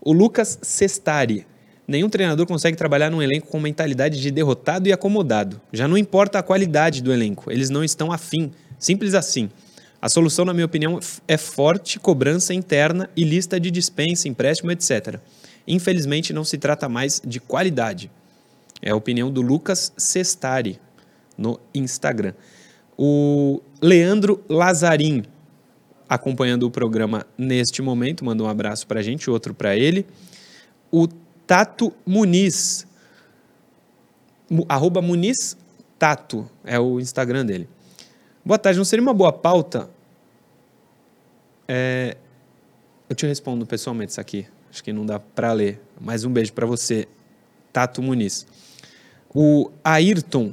O 0.00 0.12
Lucas 0.12 0.60
Sestari. 0.62 1.44
Nenhum 1.86 2.08
treinador 2.08 2.46
consegue 2.46 2.76
trabalhar 2.76 3.10
num 3.10 3.20
elenco 3.20 3.48
com 3.48 3.58
mentalidade 3.58 4.20
de 4.20 4.30
derrotado 4.30 4.88
e 4.88 4.92
acomodado. 4.92 5.60
Já 5.72 5.88
não 5.88 5.98
importa 5.98 6.38
a 6.38 6.44
qualidade 6.44 7.02
do 7.02 7.12
elenco, 7.12 7.50
eles 7.50 7.70
não 7.70 7.82
estão 7.82 8.12
afim. 8.12 8.52
Simples 8.78 9.14
assim. 9.14 9.50
A 10.00 10.08
solução, 10.08 10.44
na 10.44 10.54
minha 10.54 10.66
opinião, 10.66 11.00
é 11.26 11.36
forte 11.36 11.98
cobrança 11.98 12.54
interna 12.54 13.10
e 13.16 13.24
lista 13.24 13.58
de 13.58 13.68
dispensa, 13.68 14.28
empréstimo, 14.28 14.70
etc. 14.70 15.18
Infelizmente, 15.66 16.32
não 16.32 16.44
se 16.44 16.56
trata 16.56 16.88
mais 16.88 17.20
de 17.26 17.40
qualidade. 17.40 18.12
É 18.80 18.92
a 18.92 18.96
opinião 18.96 19.28
do 19.28 19.42
Lucas 19.42 19.92
Sestari 19.96 20.78
no 21.36 21.58
Instagram. 21.74 22.34
O 22.96 23.60
Leandro 23.82 24.42
Lazarim, 24.48 25.24
acompanhando 26.08 26.64
o 26.64 26.70
programa 26.70 27.26
neste 27.36 27.82
momento, 27.82 28.24
mandou 28.24 28.46
um 28.46 28.50
abraço 28.50 28.86
para 28.86 29.00
a 29.00 29.02
gente, 29.02 29.28
outro 29.30 29.52
para 29.54 29.76
ele. 29.76 30.06
O 30.90 31.08
Tato 31.46 31.92
Muniz, 32.06 32.86
mu- 34.48 34.64
arroba 34.68 35.02
Muniz 35.02 35.56
Tato, 35.98 36.48
é 36.64 36.78
o 36.78 37.00
Instagram 37.00 37.44
dele. 37.44 37.68
Boa 38.44 38.58
tarde, 38.58 38.78
não 38.78 38.84
seria 38.84 39.02
uma 39.02 39.14
boa 39.14 39.32
pauta? 39.32 39.88
É, 41.66 42.16
eu 43.08 43.16
te 43.16 43.26
respondo 43.26 43.66
pessoalmente 43.66 44.12
isso 44.12 44.20
aqui, 44.20 44.46
acho 44.70 44.84
que 44.84 44.92
não 44.92 45.04
dá 45.04 45.18
para 45.18 45.52
ler, 45.52 45.80
mas 46.00 46.24
um 46.24 46.32
beijo 46.32 46.52
para 46.52 46.66
você, 46.66 47.08
Tato 47.72 48.02
Muniz. 48.02 48.46
O 49.34 49.70
Ayrton, 49.82 50.52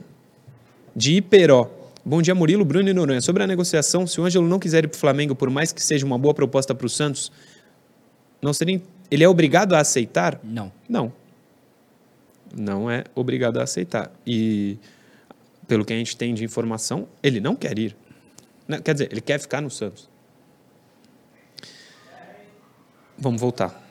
de 0.95 1.15
Iperó. 1.15 1.69
Bom 2.03 2.21
dia, 2.21 2.33
Murilo, 2.33 2.65
Bruno 2.65 2.89
e 2.89 2.93
Noronha. 2.93 3.21
Sobre 3.21 3.43
a 3.43 3.47
negociação, 3.47 4.07
se 4.07 4.19
o 4.19 4.25
Ângelo 4.25 4.47
não 4.47 4.59
quiser 4.59 4.83
ir 4.83 4.87
para 4.87 4.97
o 4.97 4.99
Flamengo, 4.99 5.35
por 5.35 5.49
mais 5.49 5.71
que 5.71 5.83
seja 5.83 6.05
uma 6.05 6.17
boa 6.17 6.33
proposta 6.33 6.73
para 6.73 6.85
o 6.85 6.89
Santos, 6.89 7.31
não 8.41 8.53
seria, 8.53 8.81
ele 9.09 9.23
é 9.23 9.29
obrigado 9.29 9.73
a 9.73 9.79
aceitar? 9.79 10.39
Não. 10.43 10.71
Não. 10.89 11.13
Não 12.55 12.89
é 12.89 13.03
obrigado 13.13 13.59
a 13.59 13.63
aceitar. 13.63 14.11
E, 14.25 14.77
pelo 15.67 15.85
que 15.85 15.93
a 15.93 15.95
gente 15.95 16.17
tem 16.17 16.33
de 16.33 16.43
informação, 16.43 17.07
ele 17.21 17.39
não 17.39 17.55
quer 17.55 17.77
ir. 17.77 17.95
Né, 18.67 18.81
Quer 18.81 18.93
dizer, 18.93 19.11
ele 19.11 19.21
quer 19.21 19.39
ficar 19.39 19.61
no 19.61 19.69
Santos. 19.69 20.09
Vamos 23.17 23.39
voltar. 23.39 23.90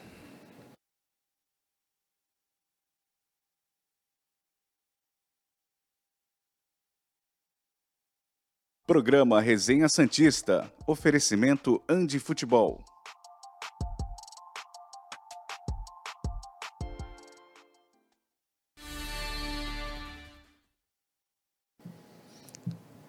Programa 8.91 9.41
Resenha 9.41 9.89
Santista. 9.89 10.69
Oferecimento 10.85 11.81
Andi 11.89 12.19
Futebol. 12.19 12.81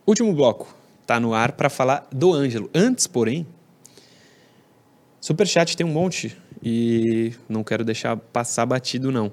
Último 0.05 0.31
bloco. 0.35 0.71
Tá 1.07 1.19
no 1.19 1.33
ar 1.33 1.53
para 1.53 1.67
falar 1.67 2.07
do 2.11 2.31
Ângelo. 2.31 2.69
Antes, 2.75 3.07
porém, 3.07 3.47
Superchat 5.19 5.75
tem 5.75 5.83
um 5.83 5.91
monte 5.91 6.37
e 6.61 7.33
não 7.49 7.63
quero 7.63 7.83
deixar 7.83 8.15
passar 8.17 8.67
batido, 8.67 9.11
não. 9.11 9.31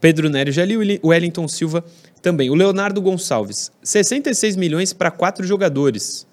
Pedro 0.00 0.30
Nério 0.30 0.52
já 0.52 0.64
li, 0.64 0.98
o 1.02 1.08
Wellington 1.08 1.46
Silva 1.46 1.84
também. 2.22 2.50
O 2.50 2.54
Leonardo 2.54 3.00
Gonçalves. 3.00 3.70
66 3.82 4.56
milhões 4.56 4.92
para 4.92 5.10
quatro 5.10 5.46
jogadores, 5.46 6.26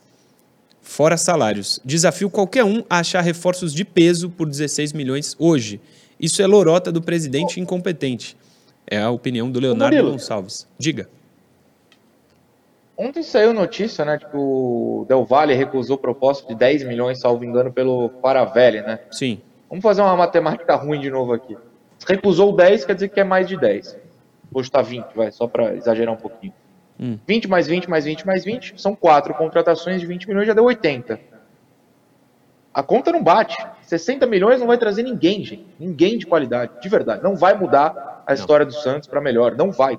fora 0.81 1.17
salários. 1.17 1.79
Desafio 1.83 2.29
qualquer 2.29 2.63
um 2.63 2.83
a 2.89 2.99
achar 2.99 3.21
reforços 3.21 3.73
de 3.73 3.83
peso 3.83 4.29
por 4.29 4.47
16 4.47 4.93
milhões 4.93 5.35
hoje. 5.37 5.81
Isso 6.19 6.41
é 6.41 6.47
lorota 6.47 6.91
do 6.91 7.01
presidente 7.01 7.59
incompetente. 7.59 8.37
É 8.89 9.01
a 9.01 9.09
opinião 9.09 9.51
do 9.51 9.59
Leonardo 9.59 9.95
Murilo. 9.95 10.13
Gonçalves. 10.13 10.65
Diga. 10.79 11.09
Ontem 12.95 13.21
saiu 13.21 13.53
notícia, 13.53 14.03
né, 14.03 14.17
de 14.17 14.25
que 14.25 14.35
o 14.35 15.05
Del 15.07 15.23
Valle 15.23 15.53
recusou 15.53 15.99
proposta 15.99 16.47
de 16.47 16.55
10 16.55 16.83
milhões, 16.87 17.19
salvo 17.19 17.45
engano, 17.45 17.71
pelo 17.71 18.09
Paravelli, 18.09 18.81
né? 18.81 18.99
Sim. 19.11 19.39
Vamos 19.69 19.83
fazer 19.83 20.01
uma 20.01 20.15
matemática 20.15 20.75
ruim 20.75 20.99
de 20.99 21.11
novo 21.11 21.33
aqui. 21.33 21.55
Recusou 22.05 22.55
10, 22.55 22.85
quer 22.85 22.93
dizer 22.93 23.09
que 23.09 23.19
é 23.19 23.23
mais 23.23 23.47
de 23.47 23.57
10. 23.57 23.97
Hoje 24.53 24.71
tá 24.71 24.81
20, 24.81 25.13
vai, 25.15 25.31
só 25.31 25.47
para 25.47 25.75
exagerar 25.75 26.13
um 26.13 26.17
pouquinho. 26.17 26.53
Hum. 26.99 27.17
20 27.27 27.47
mais 27.47 27.67
20 27.67 27.89
mais 27.89 28.05
20 28.05 28.25
mais 28.25 28.43
20, 28.43 28.81
são 28.81 28.95
quatro 28.95 29.33
contratações 29.33 30.01
de 30.01 30.07
20 30.07 30.27
milhões, 30.27 30.47
já 30.47 30.53
deu 30.53 30.63
80. 30.63 31.19
A 32.73 32.83
conta 32.83 33.11
não 33.11 33.23
bate. 33.23 33.57
60 33.81 34.27
milhões 34.27 34.59
não 34.59 34.67
vai 34.67 34.77
trazer 34.77 35.01
ninguém, 35.01 35.43
gente. 35.43 35.65
Ninguém 35.79 36.17
de 36.17 36.27
qualidade, 36.27 36.79
de 36.79 36.87
verdade. 36.87 37.23
Não 37.23 37.35
vai 37.35 37.57
mudar 37.57 38.23
a 38.25 38.33
história 38.35 38.65
do 38.65 38.71
Santos 38.71 39.07
para 39.07 39.19
melhor. 39.19 39.55
Não 39.55 39.71
vai. 39.71 39.97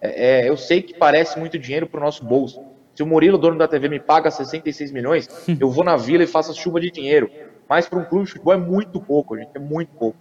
É, 0.00 0.44
é, 0.44 0.48
eu 0.48 0.56
sei 0.56 0.82
que 0.82 0.94
parece 0.94 1.38
muito 1.38 1.58
dinheiro 1.58 1.86
pro 1.86 2.00
nosso 2.00 2.24
bolso. 2.24 2.62
Se 2.94 3.02
o 3.02 3.06
Murilo, 3.06 3.38
dono 3.38 3.58
da 3.58 3.66
TV, 3.66 3.88
me 3.88 3.98
paga 3.98 4.30
66 4.30 4.92
milhões, 4.92 5.28
eu 5.58 5.70
vou 5.70 5.82
na 5.82 5.96
vila 5.96 6.22
e 6.22 6.26
faço 6.26 6.54
chuva 6.54 6.80
de 6.80 6.90
dinheiro. 6.90 7.28
Mas 7.68 7.88
para 7.88 7.98
um 7.98 8.04
clube 8.04 8.26
de 8.26 8.32
futebol 8.32 8.54
é 8.54 8.56
muito 8.56 9.00
pouco, 9.00 9.36
gente. 9.36 9.50
É 9.54 9.58
muito 9.58 9.90
pouco. 9.94 10.18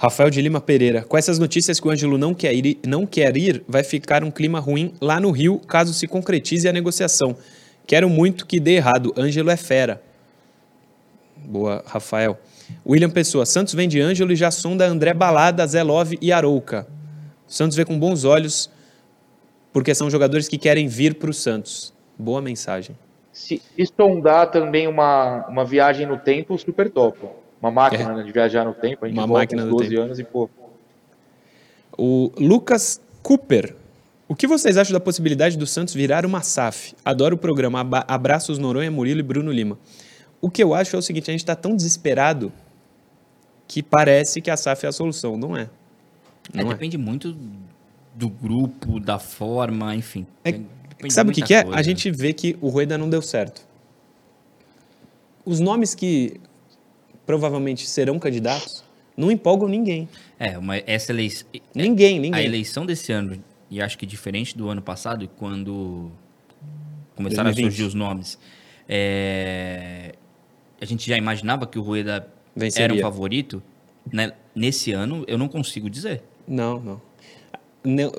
Rafael 0.00 0.30
de 0.30 0.40
Lima 0.40 0.62
Pereira. 0.62 1.02
Com 1.02 1.18
essas 1.18 1.38
notícias 1.38 1.78
que 1.78 1.86
o 1.86 1.90
Ângelo 1.90 2.16
não 2.16 2.32
quer, 2.32 2.54
ir, 2.54 2.78
não 2.86 3.04
quer 3.04 3.36
ir, 3.36 3.62
vai 3.68 3.84
ficar 3.84 4.24
um 4.24 4.30
clima 4.30 4.58
ruim 4.58 4.94
lá 4.98 5.20
no 5.20 5.30
Rio, 5.30 5.58
caso 5.58 5.92
se 5.92 6.06
concretize 6.06 6.66
a 6.66 6.72
negociação. 6.72 7.36
Quero 7.86 8.08
muito 8.08 8.46
que 8.46 8.58
dê 8.58 8.76
errado. 8.76 9.12
Ângelo 9.14 9.50
é 9.50 9.58
fera. 9.58 10.02
Boa, 11.36 11.84
Rafael. 11.86 12.38
William 12.86 13.10
Pessoa. 13.10 13.44
Santos 13.44 13.74
vende 13.74 14.00
Ângelo 14.00 14.32
e 14.32 14.36
já 14.36 14.50
sonda 14.50 14.86
André 14.86 15.12
Balada, 15.12 15.66
Zé 15.66 15.82
Love 15.82 16.16
e 16.22 16.32
Arouca. 16.32 16.86
Santos 17.46 17.76
vê 17.76 17.84
com 17.84 17.98
bons 17.98 18.24
olhos, 18.24 18.70
porque 19.70 19.94
são 19.94 20.08
jogadores 20.08 20.48
que 20.48 20.56
querem 20.56 20.88
vir 20.88 21.16
para 21.16 21.28
o 21.28 21.34
Santos. 21.34 21.92
Boa 22.18 22.40
mensagem. 22.40 22.96
Se 23.34 23.60
sondar 23.94 24.50
também 24.50 24.88
uma, 24.88 25.46
uma 25.46 25.64
viagem 25.66 26.06
no 26.06 26.16
tempo, 26.16 26.56
super 26.56 26.88
top. 26.88 27.18
Uma 27.60 27.70
máquina 27.70 28.12
É. 28.12 28.16
né, 28.16 28.22
de 28.22 28.32
viajar 28.32 28.64
no 28.64 28.72
tempo. 28.74 29.04
A 29.04 29.08
gente 29.08 29.18
Uma 29.18 29.26
volta 29.26 29.54
uns 29.56 29.64
do 29.64 29.70
12 29.70 29.88
tempo. 29.90 30.00
anos 30.02 30.18
e, 30.18 30.24
pô, 30.24 30.48
O 31.98 32.32
Lucas 32.38 33.00
Cooper. 33.22 33.76
O 34.26 34.34
que 34.34 34.46
vocês 34.46 34.76
acham 34.76 34.92
da 34.92 35.00
possibilidade 35.00 35.58
do 35.58 35.66
Santos 35.66 35.92
virar 35.92 36.24
uma 36.24 36.40
SAF? 36.40 36.94
Adoro 37.04 37.34
o 37.34 37.38
programa. 37.38 37.80
Abraços 38.06 38.58
Noronha, 38.58 38.90
Murilo 38.90 39.20
e 39.20 39.22
Bruno 39.22 39.50
Lima. 39.52 39.76
O 40.40 40.48
que 40.48 40.62
eu 40.62 40.72
acho 40.72 40.94
é 40.96 40.98
o 40.98 41.02
seguinte, 41.02 41.30
a 41.30 41.32
gente 41.32 41.40
está 41.40 41.54
tão 41.56 41.74
desesperado 41.76 42.50
que 43.68 43.82
parece 43.82 44.40
que 44.40 44.50
a 44.50 44.56
SAF 44.56 44.86
é 44.86 44.88
a 44.88 44.92
solução. 44.92 45.36
Não 45.36 45.56
é. 45.56 45.68
É, 46.54 46.62
Não 46.62 46.70
é. 46.70 46.74
depende 46.74 46.96
muito 46.96 47.36
do 48.14 48.28
grupo, 48.30 48.98
da 48.98 49.18
forma, 49.18 49.94
enfim. 49.94 50.26
É- 50.44 50.60
Sabe 51.08 51.30
o 51.30 51.32
de 51.32 51.40
que, 51.40 51.46
que 51.48 51.54
é? 51.54 51.62
coisa. 51.64 51.78
A 51.78 51.82
gente 51.82 52.10
vê 52.10 52.32
que 52.32 52.56
o 52.60 52.68
Rueda 52.68 52.96
não 52.96 53.08
deu 53.10 53.20
certo. 53.22 53.66
Os 55.44 55.58
nomes 55.60 55.94
que 55.94 56.40
provavelmente 57.30 57.86
serão 57.88 58.18
candidatos 58.18 58.82
não 59.16 59.30
empolgam 59.30 59.68
ninguém. 59.68 60.08
É, 60.38 60.56
uma, 60.58 60.76
essa 60.78 61.12
eleição. 61.12 61.46
Ninguém, 61.74 62.16
A 62.18 62.20
ninguém. 62.22 62.44
eleição 62.44 62.84
desse 62.86 63.12
ano, 63.12 63.40
e 63.70 63.80
acho 63.80 63.96
que 63.98 64.06
diferente 64.06 64.56
do 64.56 64.68
ano 64.68 64.80
passado, 64.82 65.28
quando 65.36 66.10
começaram 67.14 67.44
2020. 67.44 67.66
a 67.66 67.70
surgir 67.70 67.82
os 67.84 67.94
nomes, 67.94 68.38
é, 68.88 70.14
a 70.80 70.84
gente 70.84 71.06
já 71.06 71.16
imaginava 71.18 71.66
que 71.66 71.78
o 71.78 71.82
Rueda 71.82 72.12
era 72.12 72.24
um 72.56 72.60
Venceria. 72.60 73.02
favorito. 73.02 73.62
né? 74.10 74.32
Nesse 74.54 74.90
ano, 74.92 75.24
eu 75.28 75.36
não 75.38 75.46
consigo 75.48 75.88
dizer. 75.90 76.22
Não, 76.48 76.80
não. 76.80 77.00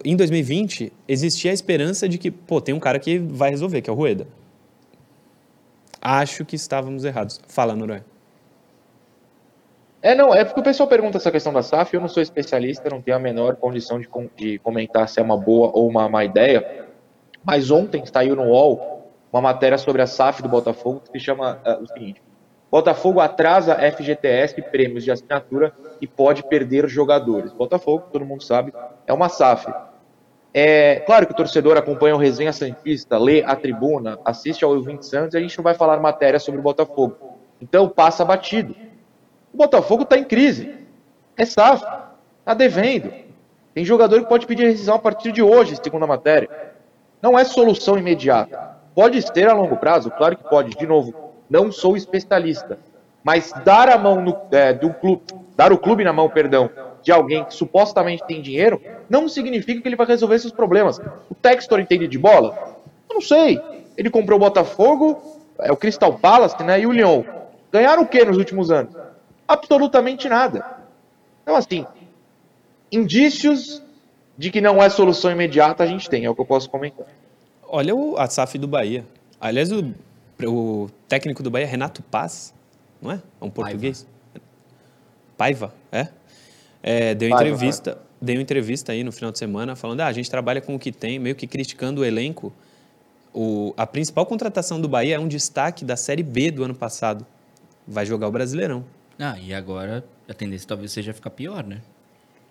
Em 0.05 0.15
2020, 0.15 0.93
existia 1.07 1.51
a 1.51 1.53
esperança 1.53 2.07
de 2.07 2.17
que, 2.17 2.29
pô, 2.31 2.61
tem 2.61 2.73
um 2.75 2.79
cara 2.79 2.99
que 2.99 3.17
vai 3.17 3.49
resolver, 3.49 3.81
que 3.81 3.89
é 3.89 3.93
o 3.93 3.95
Rueda. 3.95 4.27
Acho 5.99 6.45
que 6.45 6.55
estávamos 6.55 7.03
errados. 7.05 7.41
Fala, 7.47 7.75
Noronha. 7.75 8.05
É, 10.01 10.15
não, 10.15 10.33
é 10.33 10.43
porque 10.43 10.59
o 10.59 10.63
pessoal 10.63 10.89
pergunta 10.89 11.17
essa 11.17 11.31
questão 11.31 11.53
da 11.53 11.61
SAF, 11.61 11.93
eu 11.93 12.01
não 12.01 12.07
sou 12.07 12.23
especialista, 12.23 12.89
não 12.89 13.01
tenho 13.01 13.17
a 13.17 13.19
menor 13.19 13.55
condição 13.55 13.99
de, 13.99 14.07
com- 14.07 14.29
de 14.35 14.57
comentar 14.59 15.07
se 15.07 15.19
é 15.19 15.23
uma 15.23 15.37
boa 15.37 15.71
ou 15.73 15.87
uma 15.87 16.09
má 16.09 16.25
ideia, 16.25 16.87
mas 17.43 17.69
ontem 17.69 18.03
saiu 18.05 18.35
no 18.35 18.45
UOL 18.45 19.11
uma 19.31 19.41
matéria 19.41 19.77
sobre 19.77 20.01
a 20.01 20.07
SAF 20.07 20.41
do 20.41 20.49
Botafogo 20.49 21.03
que 21.11 21.19
chama 21.19 21.59
ah, 21.63 21.77
o 21.79 21.87
seguinte, 21.87 22.21
Botafogo 22.71 23.19
atrasa 23.19 23.75
FGTS 23.75 24.55
e 24.57 24.63
prêmios 24.63 25.03
de 25.03 25.11
assinatura 25.11 25.73
e 25.99 26.07
pode 26.07 26.41
perder 26.43 26.87
jogadores. 26.87 27.51
Botafogo, 27.53 28.05
todo 28.11 28.25
mundo 28.25 28.41
sabe, 28.43 28.73
é 29.05 29.13
uma 29.13 29.29
SAF. 29.29 29.71
É 30.53 30.95
claro 31.01 31.25
que 31.27 31.33
o 31.33 31.35
torcedor 31.35 31.77
acompanha 31.77 32.15
o 32.15 32.17
Resenha 32.17 32.51
Santista, 32.51 33.17
lê 33.17 33.43
a 33.43 33.55
tribuna, 33.55 34.17
assiste 34.25 34.63
ao 34.65 34.71
Ouvinte 34.71 35.05
Santos 35.05 35.33
e 35.33 35.37
a 35.37 35.41
gente 35.41 35.57
não 35.57 35.63
vai 35.63 35.73
falar 35.73 35.99
matéria 35.99 36.39
sobre 36.39 36.59
o 36.59 36.63
Botafogo. 36.63 37.15
Então 37.61 37.87
passa 37.87 38.25
batido. 38.25 38.75
O 39.53 39.57
Botafogo 39.57 40.03
está 40.03 40.17
em 40.17 40.23
crise. 40.23 40.75
É 41.37 41.45
SAF. 41.45 41.83
Está 42.39 42.53
devendo. 42.53 43.11
Tem 43.73 43.85
jogador 43.85 44.21
que 44.21 44.29
pode 44.29 44.45
pedir 44.45 44.65
rescisão 44.65 44.95
a 44.95 44.99
partir 44.99 45.31
de 45.31 45.41
hoje, 45.41 45.77
segundo 45.81 46.03
a 46.03 46.07
matéria. 46.07 46.49
Não 47.21 47.37
é 47.37 47.45
solução 47.45 47.97
imediata. 47.97 48.71
Pode 48.93 49.21
ser 49.21 49.47
a 49.47 49.53
longo 49.53 49.77
prazo, 49.77 50.11
claro 50.11 50.35
que 50.35 50.43
pode. 50.43 50.75
De 50.75 50.85
novo, 50.85 51.13
não 51.49 51.71
sou 51.71 51.95
especialista, 51.95 52.77
mas 53.23 53.53
dar 53.63 53.89
a 53.89 53.97
mão 53.97 54.21
no, 54.21 54.37
é, 54.51 54.73
do 54.73 54.93
clube, 54.93 55.21
dar 55.55 55.71
o 55.71 55.77
clube 55.77 56.03
na 56.03 56.11
mão, 56.11 56.29
perdão, 56.29 56.69
de 57.01 57.11
alguém 57.11 57.45
que 57.45 57.53
supostamente 57.53 58.25
tem 58.25 58.41
dinheiro, 58.41 58.81
não 59.09 59.29
significa 59.29 59.81
que 59.81 59.87
ele 59.87 59.95
vai 59.95 60.07
resolver 60.07 60.39
seus 60.39 60.53
problemas. 60.53 60.99
O 61.29 61.35
Textor 61.35 61.79
entende 61.79 62.07
de 62.07 62.17
bola? 62.17 62.77
Eu 63.09 63.15
não 63.15 63.21
sei. 63.21 63.59
Ele 63.97 64.09
comprou 64.09 64.37
o 64.37 64.41
Botafogo, 64.41 65.21
é 65.59 65.71
o 65.71 65.77
Crystal 65.77 66.13
Palace, 66.13 66.61
né, 66.63 66.79
e 66.81 66.87
o 66.87 66.91
Lyon. 66.91 67.23
Ganharam 67.71 68.03
o 68.03 68.07
que 68.07 68.23
nos 68.25 68.37
últimos 68.37 68.71
anos? 68.71 68.93
Absolutamente 69.51 70.29
nada. 70.29 70.65
Então, 71.43 71.57
assim, 71.57 71.85
indícios 72.89 73.83
de 74.37 74.49
que 74.49 74.61
não 74.61 74.81
é 74.81 74.89
solução 74.89 75.29
imediata 75.29 75.83
a 75.83 75.85
gente 75.85 76.09
tem, 76.09 76.23
é 76.23 76.29
o 76.29 76.33
que 76.33 76.39
eu 76.39 76.45
posso 76.45 76.69
comentar. 76.69 77.05
Olha 77.67 77.93
o, 77.93 78.17
a 78.17 78.27
SAF 78.27 78.57
do 78.57 78.65
Bahia. 78.65 79.03
Aliás, 79.41 79.69
o, 79.69 79.93
o 80.45 80.89
técnico 81.05 81.43
do 81.43 81.51
Bahia, 81.51 81.67
Renato 81.67 82.01
Paz, 82.01 82.53
não 83.01 83.11
é? 83.11 83.15
É 83.41 83.43
um 83.43 83.49
português. 83.49 84.07
Paiva, 85.37 85.73
é? 85.91 86.07
é 86.81 87.13
deu 87.13 87.29
Paiva, 87.29 87.43
entrevista, 87.43 87.97
deu 88.21 88.39
entrevista 88.39 88.93
aí 88.93 89.03
no 89.03 89.11
final 89.11 89.33
de 89.33 89.37
semana 89.37 89.75
falando: 89.75 89.99
ah, 89.99 90.07
a 90.07 90.13
gente 90.13 90.31
trabalha 90.31 90.61
com 90.61 90.75
o 90.75 90.79
que 90.79 90.93
tem, 90.93 91.19
meio 91.19 91.35
que 91.35 91.45
criticando 91.45 92.01
o 92.01 92.05
elenco. 92.05 92.53
O, 93.33 93.73
a 93.75 93.85
principal 93.85 94.25
contratação 94.25 94.79
do 94.79 94.87
Bahia 94.87 95.15
é 95.15 95.19
um 95.19 95.27
destaque 95.27 95.83
da 95.83 95.97
Série 95.97 96.23
B 96.23 96.51
do 96.51 96.63
ano 96.63 96.75
passado. 96.75 97.25
Vai 97.85 98.05
jogar 98.05 98.29
o 98.29 98.31
Brasileirão. 98.31 98.85
Ah, 99.23 99.37
e 99.39 99.53
agora 99.53 100.03
a 100.27 100.33
tendência 100.33 100.67
talvez 100.67 100.91
seja 100.91 101.13
ficar 101.13 101.29
pior, 101.29 101.63
né? 101.63 101.79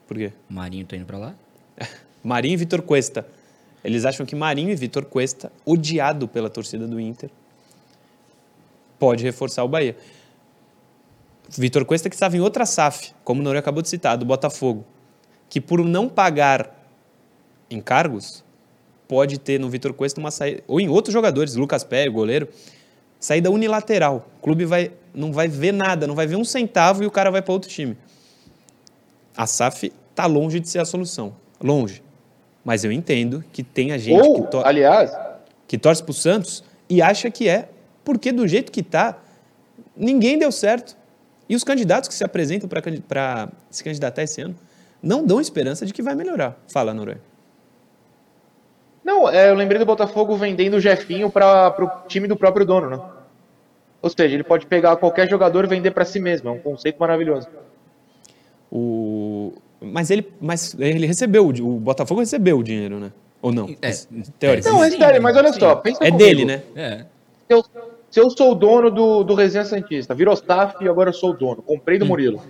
Por 0.07 0.17
quê? 0.17 0.33
O 0.49 0.55
Marinho 0.55 0.87
tá 0.87 0.97
indo 0.97 1.05
para 1.05 1.19
lá? 1.19 1.35
Marinho 2.23 2.55
e 2.55 2.57
Vitor 2.57 2.81
Cuesta. 2.81 3.27
Eles 3.83 4.05
acham 4.05 4.25
que 4.25 4.37
Marinho 4.37 4.71
e 4.71 4.77
Vitor 4.77 5.05
Cuesta, 5.05 5.51
odiado 5.67 6.29
pela 6.29 6.49
torcida 6.49 6.87
do 6.87 7.01
Inter, 7.01 7.29
pode 9.01 9.25
reforçar 9.25 9.65
o 9.65 9.69
Bahia. 9.69 9.97
Vitor 11.49 11.85
Cuesta 11.85 12.09
que 12.09 12.15
estava 12.15 12.37
em 12.37 12.41
outra 12.41 12.65
SAF, 12.65 13.15
como 13.25 13.41
o 13.41 13.43
Noronha 13.43 13.59
acabou 13.59 13.83
de 13.83 13.89
citar, 13.89 14.17
do 14.17 14.25
Botafogo, 14.25 14.87
que 15.49 15.61
por 15.61 15.85
não 15.85 16.09
pagar 16.09 16.89
encargos, 17.69 18.45
pode 19.09 19.41
ter 19.41 19.59
no 19.59 19.69
Vitor 19.69 19.93
Cuesta 19.93 20.21
uma 20.21 20.31
saída, 20.31 20.63
ou 20.69 20.81
em 20.81 20.89
outros 20.89 21.13
jogadores, 21.13 21.57
Lucas 21.57 21.83
Pérez, 21.83 22.15
goleiro, 22.15 22.49
saída 23.21 23.51
unilateral. 23.51 24.27
O 24.39 24.43
clube 24.43 24.65
vai, 24.65 24.91
não 25.15 25.33
vai 25.33 25.47
ver 25.47 25.73
nada, 25.73 26.07
não 26.07 26.15
vai 26.15 26.27
ver 26.27 26.37
um 26.37 26.45
centavo 26.45 27.05
e 27.05 27.07
o 27.07 27.11
cara 27.11 27.31
vai 27.31 27.43
para 27.43 27.53
outro 27.53 27.71
time. 27.71 27.97
A 29.37 29.47
SAF 29.47 29.93
está 30.11 30.27
longe 30.27 30.59
de 30.59 30.69
ser 30.69 30.81
a 30.81 30.85
solução, 30.85 31.35
longe. 31.63 32.03
Mas 32.65 32.83
eu 32.83 32.91
entendo 32.91 33.45
que 33.53 33.63
tem 33.63 33.93
a 33.93 33.99
gente 33.99 34.21
ou, 34.21 34.43
que, 34.43 34.51
to 34.51 34.63
aliás, 34.65 35.13
que 35.69 35.79
torce 35.79 36.03
para 36.03 36.11
o 36.11 36.15
Santos 36.15 36.65
e 36.89 37.01
acha 37.01 37.31
que 37.31 37.49
é, 37.49 37.69
porque 38.05 38.33
do 38.33 38.49
jeito 38.49 38.73
que 38.73 38.81
está, 38.81 39.19
ninguém 39.97 40.39
deu 40.39 40.51
certo. 40.51 40.97
E 41.49 41.55
os 41.55 41.65
candidatos 41.65 42.09
que 42.09 42.15
se 42.15 42.25
apresentam 42.25 42.69
para 42.69 43.49
se 43.71 43.83
candidatar 43.83 44.23
esse 44.23 44.41
ano 44.41 44.55
não 45.03 45.25
dão 45.25 45.41
esperança 45.41 45.87
de 45.87 45.93
que 45.93 46.03
vai 46.03 46.15
melhorar. 46.15 46.59
Fala, 46.69 46.93
Noronha. 46.93 47.21
Não, 49.21 49.29
é, 49.29 49.51
eu 49.51 49.55
lembrei 49.55 49.79
do 49.79 49.85
Botafogo 49.85 50.35
vendendo 50.37 50.75
o 50.75 50.81
Jefinho 50.81 51.31
para 51.31 51.75
o 51.79 52.09
time 52.09 52.27
do 52.27 52.37
próprio 52.37 52.65
dono, 52.65 52.89
né? 52.89 53.01
Ou 54.01 54.09
seja, 54.09 54.35
ele 54.35 54.43
pode 54.43 54.65
pegar 54.65 54.97
qualquer 54.97 55.29
jogador 55.29 55.65
e 55.65 55.69
vender 55.69 55.91
para 55.91 56.07
si 56.07 56.19
mesmo. 56.19 56.49
É 56.49 56.53
um 56.53 56.59
conceito 56.59 56.97
maravilhoso. 56.99 57.47
O... 58.73 59.53
Mas, 59.79 60.11
ele, 60.11 60.27
mas 60.41 60.75
ele 60.79 61.07
recebeu, 61.07 61.47
o 61.47 61.79
Botafogo 61.79 62.21
recebeu 62.21 62.59
o 62.59 62.63
dinheiro, 62.63 62.99
né? 62.99 63.13
Ou 63.43 63.53
não? 63.53 63.69
É, 63.83 63.91
Teoricamente. 64.39 64.69
Não, 64.69 64.85
é 64.85 64.91
sério, 64.91 65.23
mas 65.23 65.37
olha 65.37 65.53
só. 65.53 65.77
Pensa 65.77 66.03
é 66.03 66.11
comigo. 66.11 66.19
dele, 66.19 66.45
né? 66.47 66.63
É. 66.75 67.05
Eu, 67.49 67.63
se 68.11 68.21
eu 68.21 68.31
sou 68.31 68.53
o 68.53 68.55
dono 68.55 68.91
do, 68.91 69.23
do 69.23 69.35
Resenha 69.35 69.65
Santista, 69.65 70.15
virou 70.15 70.33
staff 70.35 70.83
e 70.83 70.89
agora 70.89 71.11
eu 71.11 71.15
sou 71.15 71.31
o 71.31 71.35
dono, 71.35 71.63
comprei 71.63 71.99
do 71.99 72.05
hum. 72.05 72.09
Murilo. 72.09 72.43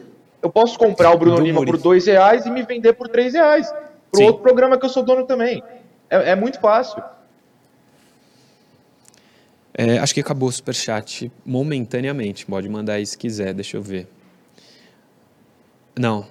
Eu 0.43 0.51
posso 0.51 0.79
comprar 0.79 1.13
o 1.13 1.19
Bruno 1.19 1.37
do 1.37 1.43
Lima 1.43 1.61
Murilo. 1.61 1.79
por 1.79 1.83
dois 1.83 2.07
reais 2.07 2.47
e 2.47 2.51
me 2.51 2.63
vender 2.63 2.93
por 2.93 3.09
três 3.09 3.35
reais. 3.35 3.73
Para 4.11 4.25
outro 4.25 4.43
programa 4.43 4.79
que 4.79 4.85
eu 4.85 4.89
sou 4.89 5.03
dono 5.03 5.25
também. 5.25 5.63
É, 6.11 6.33
é 6.33 6.37
muito 6.37 6.61
fácil. 6.61 7.03
É, 9.73 9.99
acho 9.99 10.13
que 10.13 10.21
acabou 10.21 10.49
o 10.49 10.53
superchat 10.53 11.31
momentaneamente. 11.47 12.45
Pode 12.45 12.69
mandar 12.69 12.95
aí 12.95 13.07
se 13.07 13.17
quiser, 13.17 13.55
deixa 13.55 13.77
eu 13.77 13.83
ver. 13.83 14.09
Não. 15.97 16.27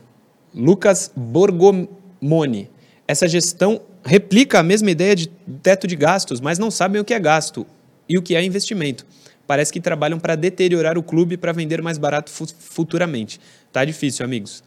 Lucas 0.53 1.11
Borgomoni. 1.15 2.69
Essa 3.07 3.27
gestão 3.27 3.81
replica 4.03 4.59
a 4.59 4.63
mesma 4.63 4.91
ideia 4.91 5.15
de 5.15 5.27
teto 5.63 5.87
de 5.87 5.95
gastos, 5.95 6.39
mas 6.41 6.59
não 6.59 6.69
sabem 6.69 7.01
o 7.01 7.05
que 7.05 7.13
é 7.13 7.19
gasto 7.19 7.65
e 8.07 8.17
o 8.17 8.21
que 8.21 8.35
é 8.35 8.43
investimento. 8.43 9.05
Parece 9.47 9.73
que 9.73 9.81
trabalham 9.81 10.19
para 10.19 10.35
deteriorar 10.35 10.97
o 10.97 11.01
clube 11.01 11.35
para 11.35 11.51
vender 11.51 11.81
mais 11.81 11.97
barato 11.97 12.29
futuramente. 12.29 13.39
Tá 13.71 13.83
difícil, 13.83 14.23
amigos. 14.23 14.63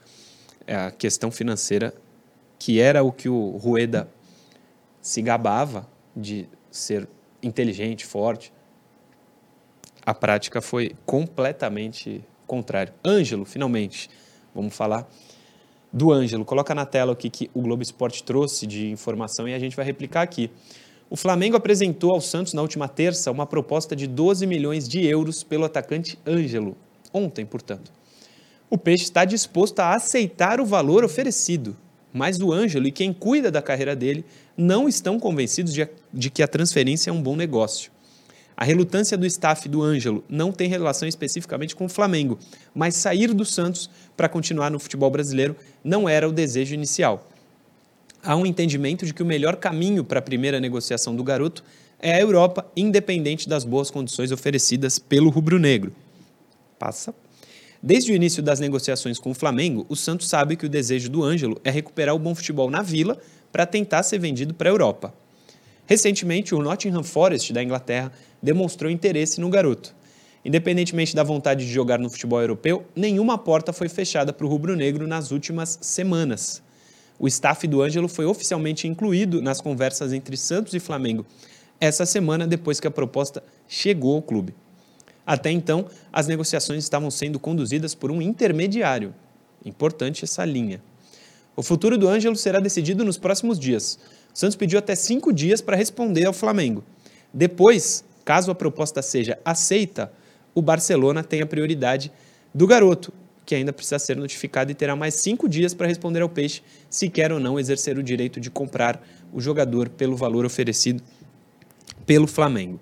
É 0.67 0.75
a 0.75 0.91
questão 0.91 1.31
financeira, 1.31 1.95
que 2.59 2.81
era 2.81 3.03
o 3.05 3.13
que 3.13 3.29
o 3.29 3.51
Rueda 3.51 4.09
se 5.03 5.21
gabava 5.21 5.87
de 6.17 6.49
ser 6.71 7.09
inteligente, 7.43 8.07
forte. 8.07 8.53
A 10.07 10.15
prática 10.15 10.63
foi 10.63 10.95
completamente 11.05 12.25
contrário. 12.47 12.95
Ângelo, 13.05 13.45
finalmente. 13.45 14.09
Vamos 14.55 14.75
falar 14.75 15.09
do 15.93 16.13
Ângelo. 16.13 16.45
Coloca 16.45 16.75
na 16.75 16.87
tela 16.87 17.13
o 17.13 17.17
que, 17.17 17.29
que 17.29 17.51
o 17.53 17.61
Globo 17.61 17.83
Esporte 17.83 18.23
trouxe 18.23 18.67
de 18.67 18.89
informação 18.91 19.49
e 19.49 19.55
a 19.55 19.59
gente 19.59 19.77
vai 19.77 19.85
replicar 19.85 20.23
aqui. 20.23 20.51
O 21.11 21.17
Flamengo 21.17 21.57
apresentou 21.57 22.13
ao 22.15 22.21
Santos 22.21 22.55
na 22.55 22.63
última 22.63 22.89
terça 22.89 23.31
uma 23.31 23.47
proposta 23.47 23.95
de 23.95 24.07
12 24.07 24.47
milhões 24.47 24.89
de 24.89 25.05
euros 25.05 25.43
pelo 25.43 25.65
atacante 25.65 26.19
Ângelo, 26.27 26.75
ontem, 27.13 27.45
portanto. 27.45 27.93
O 28.71 28.79
Peixe 28.79 29.05
está 29.05 29.27
disposto 29.27 29.81
a 29.81 29.95
aceitar 29.95 30.59
o 30.59 30.65
valor 30.65 31.05
oferecido, 31.05 31.77
mas 32.13 32.41
o 32.41 32.53
Ângelo 32.53 32.87
e 32.87 32.93
quem 32.93 33.13
cuida 33.13 33.51
da 33.51 33.63
carreira 33.63 33.97
dele 33.97 34.25
não 34.57 34.89
estão 34.89 35.19
convencidos 35.19 35.73
de, 35.73 35.89
de 36.13 36.31
que 36.31 36.43
a 36.43 36.49
transferência 36.49 37.11
é 37.11 37.13
um 37.13 37.23
bom 37.23 37.37
negócio. 37.37 37.91
A 38.57 38.65
relutância 38.65 39.17
do 39.17 39.27
staff 39.27 39.69
do 39.69 39.83
Ângelo 39.83 40.23
não 40.29 40.53
tem 40.53 40.69
relação 40.69 41.09
especificamente 41.09 41.75
com 41.75 41.87
o 41.87 41.89
Flamengo, 41.89 42.39
mas 42.75 42.95
sair 42.95 43.33
do 43.33 43.45
Santos 43.45 43.89
para 44.17 44.29
continuar 44.29 44.71
no 44.71 44.79
futebol 44.79 45.11
brasileiro 45.11 45.57
não 45.83 46.09
era 46.09 46.29
o 46.29 46.33
desejo 46.33 46.75
inicial 46.75 47.29
há 48.23 48.37
um 48.37 48.47
entendimento 48.47 49.05
de 49.05 49.13
que 49.13 49.23
o 49.23 49.27
melhor 49.27 49.57
caminho 49.57 50.05
para 50.05 50.21
a 50.21 50.23
primeira 50.23 50.61
negociação 50.61 51.17
do 51.17 51.25
garoto 51.25 51.65
é 51.99 52.15
a 52.15 52.21
Europa, 52.21 52.67
independente 52.77 53.49
das 53.49 53.65
boas 53.65 53.91
condições 53.91 54.33
oferecidas 54.33 54.99
pelo 54.99 55.31
rubro-negro. 55.31 55.93
Passa. 56.79 57.15
Desde 57.83 58.13
o 58.13 58.15
início 58.15 58.43
das 58.43 58.61
negociações 58.61 59.19
com 59.19 59.31
o 59.31 59.35
Flamengo, 59.35 59.85
o 59.89 59.97
Santos 59.97 60.29
sabe 60.29 60.57
que 60.57 60.67
o 60.67 60.69
desejo 60.69 61.11
do 61.11 61.25
Ângelo 61.25 61.61
é 61.65 61.71
recuperar 61.71 62.15
o 62.15 62.19
bom 62.19 62.35
futebol 62.35 62.71
na 62.71 62.81
Vila 62.81 63.19
para 63.51 63.67
tentar 63.67 64.03
ser 64.03 64.19
vendido 64.19 64.55
para 64.55 64.69
a 64.69 64.73
Europa. 64.73 65.13
Recentemente, 65.87 66.55
o 66.55 66.63
Nottingham 66.63 67.03
Forest 67.03 67.53
da 67.53 67.63
Inglaterra 67.63 68.13
demonstrou 68.41 68.91
interesse 68.91 69.41
no 69.41 69.51
garoto. 69.51 69.95
Independentemente 70.45 71.15
da 71.15 71.23
vontade 71.23 71.67
de 71.67 71.73
jogar 71.73 71.99
no 71.99 72.09
futebol 72.09 72.41
europeu, 72.41 72.87
nenhuma 72.95 73.37
porta 73.37 73.73
foi 73.73 73.89
fechada 73.89 74.33
para 74.33 74.47
o 74.47 74.49
rubro-negro 74.49 75.07
nas 75.07 75.31
últimas 75.31 75.79
semanas 75.81 76.63
o 77.23 77.29
staff 77.29 77.69
do 77.69 77.81
Ângelo 77.81 78.09
foi 78.09 78.25
oficialmente 78.25 78.89
incluído 78.89 79.41
nas 79.41 79.61
conversas 79.61 80.13
entre 80.13 80.37
Santos 80.37 80.75
e 80.75 80.81
Flamengo 80.81 81.25
essa 81.81 82.05
semana 82.05 82.49
depois 82.49 82.81
que 82.81 82.87
a 82.87 82.91
proposta 82.91 83.43
chegou 83.69 84.17
ao 84.17 84.23
clube. 84.23 84.55
Até 85.27 85.51
então, 85.51 85.87
as 86.13 86.27
negociações 86.27 86.83
estavam 86.83 87.11
sendo 87.11 87.39
conduzidas 87.39 87.95
por 87.95 88.11
um 88.11 88.21
intermediário. 88.21 89.15
Importante 89.65 90.25
essa 90.25 90.45
linha. 90.45 90.83
O 91.55 91.63
futuro 91.63 91.99
do 91.99 92.09
Ângelo 92.09 92.35
será 92.35 92.59
decidido 92.59 93.05
nos 93.05 93.19
próximos 93.19 93.59
dias. 93.59 93.99
Santos 94.33 94.57
pediu 94.57 94.79
até 94.79 94.95
cinco 94.95 95.33
dias 95.33 95.61
para 95.61 95.77
responder 95.77 96.25
ao 96.25 96.33
Flamengo. 96.33 96.83
Depois, 97.33 98.05
caso 98.25 98.51
a 98.51 98.55
proposta 98.55 99.03
seja 99.03 99.39
aceita, 99.45 100.13
o 100.55 100.63
Barcelona 100.63 101.23
tem 101.23 101.41
a 101.43 101.47
prioridade 101.47 102.11
do 102.55 102.67
garoto, 102.67 103.13
que 103.45 103.55
ainda 103.55 103.73
precisa 103.73 103.99
ser 103.99 104.17
notificado 104.17 104.71
e 104.71 104.75
terá 104.75 104.95
mais 104.97 105.15
cinco 105.15 105.49
dias 105.49 105.75
para 105.75 105.87
responder 105.87 106.23
ao 106.23 106.29
Peixe 106.29 106.63
se 106.89 107.09
quer 107.09 107.33
ou 107.33 107.41
não 107.41 107.59
exercer 107.59 107.99
o 107.99 108.03
direito 108.03 108.41
de 108.41 108.51
comprar 108.51 109.03
o 109.33 109.41
jogador 109.41 109.89
pelo 109.89 110.17
valor 110.17 110.45
oferecido 110.45 111.03
pelo 112.07 112.27
Flamengo. 112.27 112.81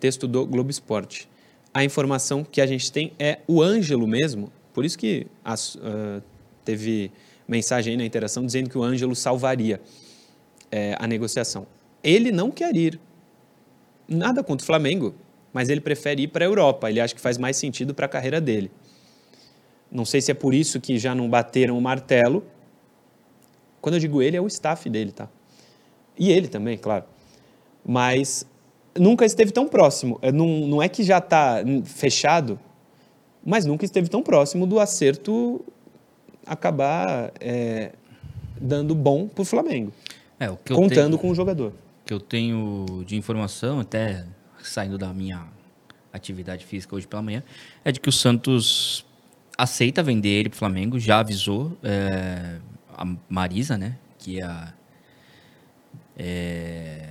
Texto 0.00 0.26
do 0.26 0.44
Globo 0.46 0.70
Esporte. 0.70 1.28
A 1.74 1.84
informação 1.84 2.44
que 2.44 2.60
a 2.60 2.66
gente 2.66 2.92
tem 2.92 3.12
é 3.18 3.40
o 3.46 3.62
Ângelo 3.62 4.06
mesmo, 4.06 4.52
por 4.72 4.84
isso 4.84 4.98
que 4.98 5.26
uh, 5.46 6.22
teve 6.64 7.10
mensagem 7.46 7.92
aí 7.92 7.96
na 7.96 8.04
interação 8.04 8.44
dizendo 8.44 8.70
que 8.70 8.78
o 8.78 8.82
Ângelo 8.82 9.14
salvaria 9.14 9.80
é, 10.70 10.96
a 10.98 11.06
negociação. 11.06 11.66
Ele 12.02 12.32
não 12.32 12.50
quer 12.50 12.74
ir. 12.74 12.98
Nada 14.08 14.42
contra 14.42 14.64
o 14.64 14.66
Flamengo, 14.66 15.14
mas 15.52 15.68
ele 15.68 15.80
prefere 15.80 16.22
ir 16.22 16.28
para 16.28 16.44
a 16.44 16.48
Europa. 16.48 16.90
Ele 16.90 17.00
acha 17.00 17.14
que 17.14 17.20
faz 17.20 17.36
mais 17.38 17.56
sentido 17.56 17.94
para 17.94 18.06
a 18.06 18.08
carreira 18.08 18.40
dele. 18.40 18.70
Não 19.90 20.04
sei 20.04 20.20
se 20.20 20.30
é 20.30 20.34
por 20.34 20.54
isso 20.54 20.80
que 20.80 20.98
já 20.98 21.14
não 21.14 21.28
bateram 21.28 21.76
o 21.76 21.80
martelo. 21.80 22.44
Quando 23.80 23.96
eu 23.96 24.00
digo 24.00 24.22
ele, 24.22 24.36
é 24.36 24.40
o 24.40 24.46
staff 24.46 24.88
dele, 24.88 25.12
tá? 25.12 25.28
E 26.18 26.30
ele 26.30 26.48
também, 26.48 26.78
claro. 26.78 27.04
mas 27.84 28.46
nunca 28.98 29.24
esteve 29.24 29.52
tão 29.52 29.66
próximo. 29.68 30.18
É, 30.22 30.30
Não, 30.32 30.46
não 30.66 30.82
é 30.82 30.88
que 30.88 31.02
já 31.02 31.18
está 31.18 31.58
fechado, 31.84 32.58
mas 33.44 33.64
nunca 33.66 33.84
esteve 33.84 34.08
tão 34.08 34.22
próximo 34.22 34.66
do 34.66 34.78
acerto 34.78 35.64
acabar 36.46 37.32
é, 37.40 37.92
dando 38.60 38.94
bom 38.94 39.28
para 39.28 39.42
o 39.42 39.44
Flamengo, 39.44 39.92
É, 40.38 40.50
o 40.50 40.58
eu 40.68 40.76
contando 40.76 41.10
tenho, 41.10 41.18
com 41.18 41.30
o 41.30 41.34
jogador. 41.34 41.72
que 42.04 42.12
eu 42.12 42.20
tenho 42.20 43.04
de 43.06 43.16
informação, 43.16 43.80
até 43.80 44.24
saindo 44.62 44.98
da 44.98 45.12
minha 45.12 45.46
atividade 46.12 46.64
física 46.64 46.94
hoje 46.94 47.06
pela 47.06 47.22
manhã, 47.22 47.42
é 47.84 47.90
de 47.92 48.00
que 48.00 48.08
o 48.08 48.12
Santos 48.12 49.04
aceita 49.56 50.02
vender 50.02 50.28
ele 50.30 50.48
pro 50.48 50.58
Flamengo, 50.58 50.98
já 50.98 51.20
avisou 51.20 51.76
é, 51.82 52.58
a 52.96 53.04
Marisa, 53.28 53.78
né, 53.78 53.96
que 54.18 54.40
é 54.40 54.44
a, 54.44 54.72
é, 56.16 57.08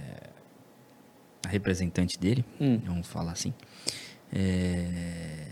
a 1.46 1.50
representante 1.50 2.20
dele, 2.20 2.46
vamos 2.86 3.08
falar 3.08 3.32
assim, 3.32 3.54
É, 4.34 5.48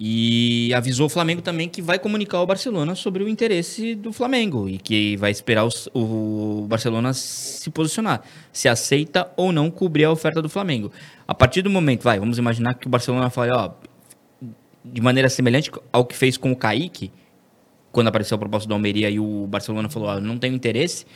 e 0.00 0.72
avisou 0.74 1.06
o 1.06 1.08
Flamengo 1.08 1.40
também 1.42 1.68
que 1.68 1.80
vai 1.82 1.98
comunicar 1.98 2.38
ao 2.38 2.46
Barcelona 2.46 2.94
sobre 2.94 3.24
o 3.24 3.28
interesse 3.28 3.94
do 3.94 4.12
Flamengo 4.12 4.68
e 4.68 4.78
que 4.78 5.16
vai 5.16 5.30
esperar 5.30 5.64
os- 5.64 5.88
o 5.94 6.66
Barcelona 6.68 7.12
se 7.14 7.68
posicionar, 7.70 8.22
se 8.52 8.68
aceita 8.68 9.28
ou 9.36 9.50
não 9.50 9.70
cobrir 9.70 10.04
a 10.04 10.12
oferta 10.12 10.40
do 10.42 10.48
Flamengo. 10.48 10.92
A 11.26 11.34
partir 11.34 11.62
do 11.62 11.70
momento, 11.70 12.02
vai, 12.02 12.18
vamos 12.20 12.38
imaginar 12.38 12.74
que 12.74 12.86
o 12.86 12.90
Barcelona 12.90 13.28
fale, 13.30 13.50
ó, 13.50 13.72
de 14.84 15.00
maneira 15.00 15.28
semelhante 15.28 15.70
ao 15.92 16.04
que 16.04 16.14
fez 16.16 16.36
com 16.36 16.52
o 16.52 16.56
Kaique, 16.56 17.10
quando 17.90 18.06
apareceu 18.08 18.36
a 18.36 18.38
proposta 18.38 18.68
do 18.68 18.74
Almeria 18.74 19.10
e 19.10 19.18
o 19.18 19.46
Barcelona 19.48 19.88
falou, 19.88 20.10
ó, 20.10 20.20
não 20.20 20.38
tenho 20.38 20.54
interesse, 20.54 21.06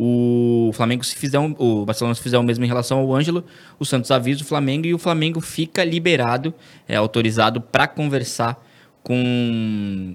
o 0.00 0.70
Flamengo 0.74 1.02
se 1.04 1.16
fizer 1.16 1.40
um- 1.40 1.56
o 1.58 1.84
Barcelona 1.84 2.14
se 2.14 2.22
fizer 2.22 2.38
o 2.38 2.42
mesmo 2.42 2.64
em 2.64 2.68
relação 2.68 2.98
ao 3.00 3.12
Ângelo, 3.12 3.44
o 3.80 3.84
Santos 3.84 4.12
avisa 4.12 4.42
o 4.42 4.44
Flamengo 4.46 4.86
e 4.86 4.94
o 4.94 4.98
Flamengo 4.98 5.40
fica 5.40 5.82
liberado, 5.84 6.54
é 6.86 6.94
autorizado 6.94 7.60
para 7.60 7.88
conversar 7.88 8.56
com 9.02 10.14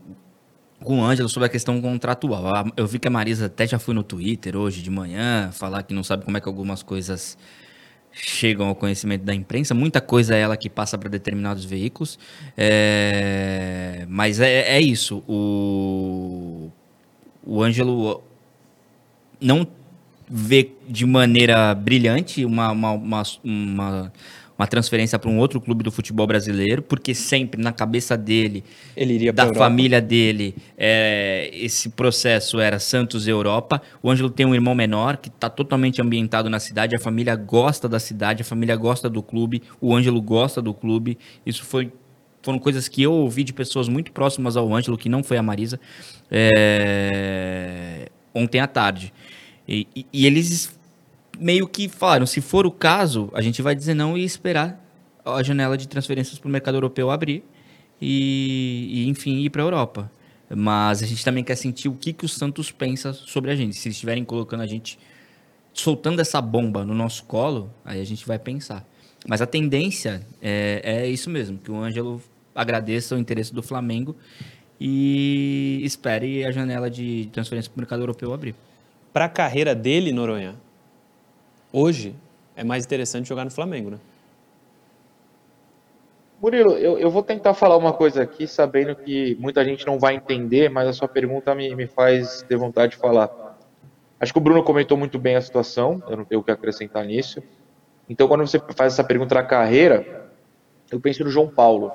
com 0.81 0.99
o 0.99 1.03
Ângelo 1.03 1.29
sobre 1.29 1.47
a 1.47 1.49
questão 1.49 1.81
contratual. 1.81 2.43
Eu 2.75 2.85
vi 2.85 2.99
que 2.99 3.07
a 3.07 3.11
Marisa 3.11 3.45
até 3.45 3.65
já 3.65 3.79
foi 3.79 3.93
no 3.93 4.03
Twitter 4.03 4.55
hoje 4.57 4.81
de 4.81 4.89
manhã 4.89 5.49
falar 5.53 5.83
que 5.83 5.93
não 5.93 6.03
sabe 6.03 6.25
como 6.25 6.35
é 6.37 6.41
que 6.41 6.47
algumas 6.47 6.83
coisas 6.83 7.37
chegam 8.11 8.67
ao 8.67 8.75
conhecimento 8.75 9.23
da 9.23 9.33
imprensa. 9.33 9.73
Muita 9.73 10.01
coisa 10.01 10.35
é 10.35 10.41
ela 10.41 10.57
que 10.57 10.69
passa 10.69 10.97
para 10.97 11.09
determinados 11.09 11.63
veículos. 11.65 12.19
É, 12.57 14.05
Mas 14.09 14.39
é, 14.41 14.75
é 14.77 14.81
isso. 14.81 15.23
O, 15.27 16.69
o 17.45 17.63
Ângelo 17.63 18.21
não 19.43 19.67
vê 20.29 20.71
de 20.87 21.05
maneira 21.05 21.75
brilhante 21.75 22.45
uma, 22.45 22.71
uma, 22.71 22.91
uma, 22.91 23.23
uma, 23.43 24.13
uma 24.57 24.67
transferência 24.67 25.19
para 25.19 25.29
um 25.29 25.37
outro 25.37 25.59
clube 25.59 25.83
do 25.83 25.91
futebol 25.91 26.25
brasileiro, 26.25 26.81
porque 26.81 27.13
sempre 27.13 27.61
na 27.61 27.71
cabeça 27.71 28.17
dele, 28.17 28.63
da 29.33 29.53
família 29.53 30.01
dele, 30.01 30.55
é, 30.77 31.49
esse 31.53 31.89
processo 31.89 32.59
era 32.59 32.79
Santos 32.79 33.27
Europa. 33.27 33.81
O 34.01 34.09
Ângelo 34.09 34.29
tem 34.29 34.45
um 34.45 34.55
irmão 34.55 34.73
menor 34.73 35.17
que 35.17 35.29
está 35.29 35.49
totalmente 35.49 36.01
ambientado 36.01 36.49
na 36.49 36.59
cidade, 36.59 36.95
a 36.95 36.99
família 36.99 37.35
gosta 37.35 37.89
da 37.89 37.99
cidade, 37.99 38.41
a 38.41 38.45
família 38.45 38.75
gosta 38.75 39.09
do 39.09 39.21
clube, 39.21 39.61
o 39.81 39.93
Ângelo 39.93 40.21
gosta 40.21 40.61
do 40.61 40.73
clube. 40.73 41.17
Isso 41.45 41.63
foi 41.65 41.91
foram 42.41 42.59
coisas 42.59 42.89
que 42.89 43.01
eu 43.01 43.13
ouvi 43.13 43.41
de 43.45 43.53
pessoas 43.53 43.87
muito 43.87 44.11
próximas 44.11 44.57
ao 44.57 44.73
Ângelo, 44.73 44.97
que 44.97 45.07
não 45.07 45.23
foi 45.23 45.37
a 45.37 45.41
Marisa, 45.41 45.79
é, 46.29 48.09
ontem 48.35 48.59
à 48.59 48.67
tarde. 48.67 49.13
E, 49.67 49.87
e- 49.95 50.05
e 50.11 50.25
eles 50.25 50.77
meio 51.39 51.67
que 51.67 51.89
falaram, 51.89 52.25
se 52.25 52.41
for 52.41 52.65
o 52.65 52.71
caso, 52.71 53.29
a 53.33 53.41
gente 53.41 53.61
vai 53.61 53.75
dizer 53.75 53.93
não 53.93 54.17
e 54.17 54.23
esperar 54.23 54.79
a 55.25 55.41
janela 55.41 55.77
de 55.77 55.87
transferências 55.87 56.37
para 56.37 56.47
o 56.47 56.51
mercado 56.51 56.75
europeu 56.75 57.09
abrir 57.09 57.43
e, 58.01 58.89
e, 58.91 59.09
enfim, 59.09 59.39
ir 59.39 59.49
para 59.49 59.61
a 59.61 59.65
Europa. 59.65 60.11
Mas 60.55 61.01
a 61.01 61.05
gente 61.07 61.23
também 61.23 61.43
quer 61.43 61.55
sentir 61.55 61.87
o 61.89 61.93
que, 61.95 62.13
que 62.13 62.25
o 62.25 62.29
Santos 62.29 62.71
pensa 62.71 63.13
sobre 63.13 63.49
a 63.49 63.55
gente. 63.55 63.75
Se 63.75 63.87
eles 63.87 63.95
estiverem 63.95 64.23
colocando 64.23 64.61
a 64.61 64.67
gente, 64.67 64.99
soltando 65.73 66.19
essa 66.19 66.39
bomba 66.41 66.85
no 66.85 66.93
nosso 66.93 67.23
colo, 67.23 67.71
aí 67.83 67.99
a 67.99 68.05
gente 68.05 68.27
vai 68.27 68.37
pensar. 68.37 68.85
Mas 69.27 69.41
a 69.41 69.47
tendência 69.47 70.21
é, 70.41 70.81
é 70.83 71.07
isso 71.09 71.29
mesmo, 71.29 71.57
que 71.57 71.71
o 71.71 71.77
Ângelo 71.81 72.21
agradeça 72.53 73.15
o 73.15 73.17
interesse 73.17 73.53
do 73.53 73.63
Flamengo 73.63 74.15
e 74.79 75.79
espere 75.83 76.45
a 76.45 76.51
janela 76.51 76.89
de 76.89 77.29
transferência 77.31 77.71
para 77.71 77.77
o 77.77 77.81
mercado 77.81 78.01
europeu 78.01 78.33
abrir. 78.33 78.53
Para 79.13 79.25
a 79.25 79.29
carreira 79.29 79.75
dele, 79.75 80.11
Noronha, 80.11 80.55
hoje 81.71 82.15
é 82.55 82.63
mais 82.63 82.83
interessante 82.83 83.29
jogar 83.29 83.45
no 83.45 83.51
Flamengo, 83.51 83.91
né? 83.91 83.99
Murilo, 86.41 86.71
eu, 86.71 86.97
eu 86.97 87.09
vou 87.09 87.23
tentar 87.23 87.53
falar 87.53 87.77
uma 87.77 87.93
coisa 87.93 88.23
aqui, 88.23 88.47
sabendo 88.47 88.95
que 88.95 89.37
muita 89.39 89.63
gente 89.63 89.85
não 89.85 89.97
vai 89.97 90.15
entender, 90.15 90.67
mas 90.67 90.87
a 90.87 90.93
sua 90.93 91.07
pergunta 91.07 91.53
me, 91.55 91.73
me 91.75 91.87
faz 91.87 92.41
ter 92.41 92.57
vontade 92.57 92.93
de 92.93 92.97
falar. 92.97 93.29
Acho 94.19 94.33
que 94.33 94.39
o 94.39 94.41
Bruno 94.41 94.63
comentou 94.63 94.97
muito 94.97 95.19
bem 95.19 95.35
a 95.35 95.41
situação, 95.41 96.01
eu 96.09 96.17
não 96.17 96.25
tenho 96.25 96.41
o 96.41 96.43
que 96.43 96.51
acrescentar 96.51 97.05
nisso. 97.05 97.41
Então, 98.09 98.27
quando 98.27 98.45
você 98.45 98.59
faz 98.75 98.93
essa 98.93 99.03
pergunta 99.03 99.35
da 99.35 99.43
carreira, 99.43 100.31
eu 100.91 100.99
penso 100.99 101.23
no 101.23 101.29
João 101.29 101.47
Paulo. 101.47 101.91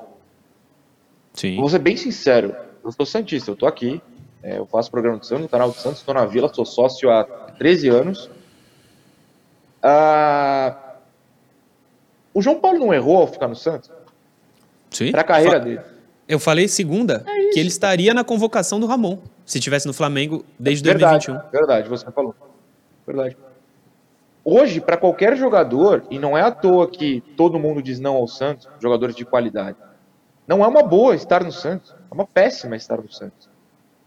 Sim. 1.35 1.57
Vou 1.57 1.69
ser 1.69 1.81
bem 1.81 1.97
sincero, 1.97 2.55
eu 2.83 2.91
sou 2.93 3.05
Santista, 3.05 3.51
eu 3.51 3.57
tô 3.57 3.67
aqui, 3.67 4.01
é, 4.43 4.59
eu 4.59 4.67
faço 4.67 4.91
programa 4.91 5.19
do 5.19 5.27
Santos, 5.27 5.43
no 5.43 5.49
canal 5.49 5.71
do 5.71 5.77
Santos, 5.77 5.99
estou 6.01 6.15
na 6.15 6.25
Vila, 6.27 6.53
sou 6.53 6.65
sócio 6.65 7.11
há 7.11 7.25
13 7.25 7.89
anos. 7.89 8.31
Ah, 9.83 10.77
o 12.35 12.43
João 12.43 12.59
Paulo 12.61 12.79
não 12.79 12.93
errou 12.93 13.19
ao 13.19 13.27
ficar 13.27 13.49
no 13.49 13.57
Santos? 13.57 13.91
Sim. 14.91 15.11
Para 15.13 15.21
a 15.21 15.25
carreira 15.25 15.59
Fa- 15.59 15.65
dele. 15.65 15.81
Eu 16.27 16.39
falei 16.39 16.69
segunda 16.69 17.25
que 17.53 17.59
ele 17.59 17.69
estaria 17.69 18.13
na 18.13 18.23
convocação 18.23 18.79
do 18.79 18.87
Ramon, 18.87 19.19
se 19.47 19.59
tivesse 19.61 19.87
no 19.87 19.95
Flamengo 19.95 20.45
desde 20.59 20.85
Verdade, 20.85 21.27
2021. 21.29 21.51
verdade, 21.51 21.89
você 21.89 22.11
falou. 22.11 22.35
Verdade. 23.07 23.37
Hoje, 24.45 24.81
para 24.81 24.97
qualquer 24.99 25.37
jogador, 25.37 26.05
e 26.11 26.19
não 26.19 26.37
é 26.37 26.43
à 26.43 26.51
toa 26.51 26.87
que 26.87 27.23
todo 27.37 27.59
mundo 27.59 27.83
diz 27.83 27.99
não 27.99 28.15
ao 28.17 28.27
Santos, 28.29 28.69
jogadores 28.81 29.15
de 29.17 29.25
qualidade, 29.25 29.77
não 30.47 30.63
é 30.63 30.69
uma 30.69 30.83
boa 30.83 31.15
estar 31.15 31.43
no 31.43 31.53
Santos, 31.53 31.95
é 32.11 32.15
uma 32.15 32.27
péssima 32.27 32.77
estar 32.77 32.99
no 32.99 33.11
Santos. 33.11 33.49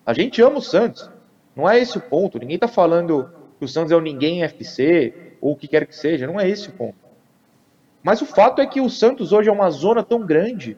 A 0.05 0.13
gente 0.13 0.41
ama 0.41 0.57
o 0.57 0.61
Santos, 0.61 1.09
não 1.55 1.69
é 1.69 1.79
esse 1.79 1.97
o 1.97 2.01
ponto. 2.01 2.39
Ninguém 2.39 2.55
está 2.55 2.67
falando 2.67 3.29
que 3.59 3.65
o 3.65 3.67
Santos 3.67 3.91
é 3.91 3.95
o 3.95 4.01
ninguém 4.01 4.43
FC, 4.43 5.35
ou 5.39 5.53
o 5.53 5.55
que 5.55 5.67
quer 5.67 5.85
que 5.85 5.95
seja, 5.95 6.27
não 6.27 6.39
é 6.39 6.49
esse 6.49 6.69
o 6.69 6.73
ponto. 6.73 6.95
Mas 8.03 8.21
o 8.21 8.25
fato 8.25 8.61
é 8.61 8.65
que 8.65 8.81
o 8.81 8.89
Santos 8.89 9.31
hoje 9.31 9.49
é 9.49 9.51
uma 9.51 9.69
zona 9.69 10.03
tão 10.03 10.25
grande 10.25 10.77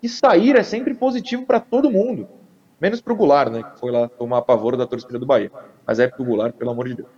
que 0.00 0.08
sair 0.08 0.56
é 0.56 0.62
sempre 0.62 0.94
positivo 0.94 1.44
para 1.44 1.60
todo 1.60 1.90
mundo. 1.90 2.28
Menos 2.80 3.00
pro 3.00 3.14
Goulart, 3.14 3.50
né? 3.50 3.62
Que 3.62 3.78
foi 3.78 3.90
lá 3.90 4.08
tomar 4.08 4.42
pavor 4.42 4.76
da 4.76 4.86
torcida 4.86 5.18
do 5.18 5.26
Bahia. 5.26 5.50
Mas 5.86 5.98
é 5.98 6.08
pro 6.08 6.24
Goulart, 6.24 6.54
pelo 6.54 6.70
amor 6.70 6.88
de 6.88 6.94
Deus. 6.94 7.08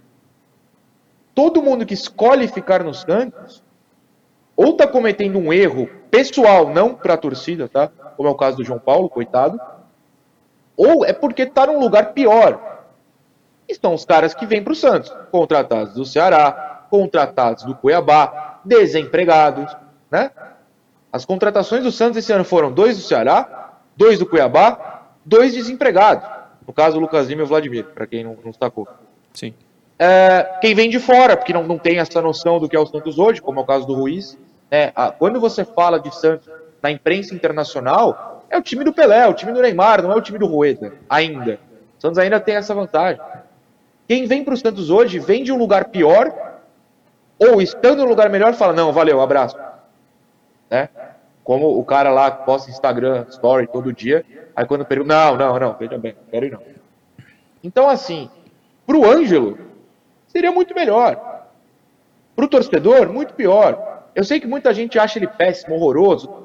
Todo 1.35 1.63
mundo 1.63 1.87
que 1.87 1.95
escolhe 1.95 2.47
ficar 2.47 2.85
no 2.85 2.95
Santos 2.95 3.63
ou 4.57 4.77
tá 4.77 4.87
cometendo 4.87 5.39
um 5.39 5.53
erro 5.53 5.89
pessoal, 6.11 6.73
não 6.73 6.95
pra 6.95 7.17
torcida, 7.17 7.69
tá? 7.69 7.89
Como 7.89 8.29
é 8.29 8.33
o 8.33 8.37
caso 8.37 8.59
do 8.59 8.65
João 8.65 8.79
Paulo, 8.79 9.09
coitado. 9.09 9.59
Ou 10.77 11.05
é 11.05 11.13
porque 11.13 11.47
tá 11.47 11.67
num 11.67 11.79
lugar 11.79 12.13
pior. 12.13 12.83
Estão 13.69 13.95
os 13.95 14.05
caras 14.05 14.35
que 14.35 14.45
vêm 14.47 14.63
pro 14.63 14.75
Santos, 14.75 15.15
contratados 15.31 15.95
do 15.95 16.05
Ceará, 16.05 16.87
contratados 16.91 17.65
do 17.65 17.75
Cuiabá, 17.75 18.61
desempregados, 18.65 19.75
né? 20.11 20.31
As 21.13 21.25
contratações 21.25 21.83
do 21.83 21.93
Santos 21.93 22.19
esse 22.19 22.33
ano 22.33 22.45
foram 22.45 22.73
dois 22.73 22.97
do 22.97 23.03
Ceará, 23.03 23.73
dois 23.97 24.19
do 24.19 24.27
Cuiabá, 24.27 25.03
dois 25.25 25.55
desempregados. 25.55 26.29
No 26.67 26.73
caso, 26.73 26.97
o 26.97 27.01
Lucas 27.01 27.29
Lima 27.29 27.43
e 27.43 27.45
o 27.45 27.47
Vladimir, 27.47 27.85
para 27.87 28.07
quem 28.07 28.25
não, 28.25 28.37
não 28.43 28.51
destacou. 28.51 28.89
Sim. 29.33 29.55
É, 29.99 30.59
quem 30.61 30.75
vem 30.75 30.91
de 30.91 30.99
fora, 30.99 31.37
porque 31.37 31.53
não, 31.53 31.63
não 31.63 31.79
tem 31.79 31.99
essa 31.99 32.21
noção 32.21 32.59
do 32.59 32.69
que 32.69 32.75
é 32.75 32.81
o 32.81 32.87
Santos 32.87 33.19
hoje, 33.19 33.41
como 33.41 33.61
é 33.61 33.63
o 33.63 33.67
caso 33.67 33.87
do 33.87 33.95
Ruiz. 33.95 34.37
né? 34.71 34.91
A- 34.97 35.11
quando 35.13 35.39
você 35.41 35.65
fala 35.65 36.01
de 36.01 36.13
Santos 36.15 36.49
na 36.83 36.91
imprensa 36.91 37.35
internacional, 37.35 38.34
é 38.55 38.59
o 38.59 38.63
time 38.63 38.85
do 38.85 38.93
Pelé, 38.93 39.19
é 39.19 39.27
o 39.27 39.35
time 39.35 39.53
do 39.53 39.61
Neymar, 39.61 40.03
não 40.03 40.13
é 40.13 40.15
o 40.15 40.21
time 40.21 40.39
do 40.39 40.47
Rueda, 40.47 40.95
ainda. 41.09 41.59
O 41.99 42.01
Santos 42.01 42.19
ainda 42.19 42.39
tem 42.39 42.55
essa 42.57 42.75
vantagem. 42.75 43.21
Quem 44.07 44.27
vem 44.27 44.45
para 44.45 44.55
o 44.55 44.57
Santos 44.57 44.91
hoje 44.91 45.19
vem 45.19 45.43
de 45.43 45.53
um 45.53 45.59
lugar 45.59 45.87
pior, 45.87 46.33
ou 47.39 47.61
estando 47.61 48.01
em 48.01 48.05
um 48.05 48.09
lugar 48.09 48.31
melhor, 48.31 48.55
fala: 48.55 48.73
não, 48.73 48.93
valeu, 48.93 49.21
abraço. 49.21 49.57
Né? 50.71 50.89
Como 51.43 51.79
o 51.79 51.85
cara 51.85 52.11
lá 52.11 52.31
posta 52.31 52.71
Instagram, 52.71 53.27
story 53.29 53.67
todo 53.67 53.93
dia, 53.93 54.25
aí 54.55 54.65
quando 54.67 54.85
pergunta: 54.85 55.15
não, 55.15 55.37
não, 55.37 55.59
não, 55.59 55.75
veja 55.75 55.99
bem, 55.99 56.15
não 56.15 56.31
quero 56.31 56.47
ir 56.47 56.53
não. 56.53 56.63
Então, 57.63 57.89
assim, 57.89 58.31
pro 58.87 59.11
Ângelo, 59.11 59.59
seria 60.29 60.53
muito 60.53 60.75
melhor. 60.75 61.49
Pro 62.37 62.49
torcedor, 62.49 63.09
muito 63.09 63.35
pior. 63.35 64.05
Eu 64.15 64.23
sei 64.23 64.39
que 64.39 64.47
muita 64.47 64.73
gente 64.73 64.99
acha 64.99 65.19
ele 65.19 65.27
péssimo, 65.27 65.75
horroroso. 65.75 66.44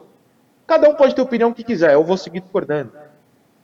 Cada 0.70 0.88
um 0.88 0.94
pode 0.94 1.16
ter 1.16 1.22
a 1.22 1.24
opinião 1.24 1.52
que 1.52 1.64
quiser, 1.64 1.94
eu 1.94 2.04
vou 2.04 2.16
seguir 2.16 2.42
discordando. 2.42 2.92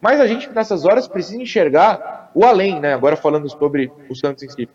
Mas 0.02 0.20
a 0.20 0.26
gente, 0.26 0.50
nessas 0.50 0.86
horas, 0.86 1.08
precisa 1.08 1.40
enxergar 1.40 2.32
o 2.34 2.44
além, 2.44 2.80
né? 2.80 2.96
Agora 2.96 3.16
falando 3.16 3.48
sobre 3.48 3.92
o 4.10 4.16
Santos 4.16 4.42
em 4.42 4.50
si. 4.50 4.68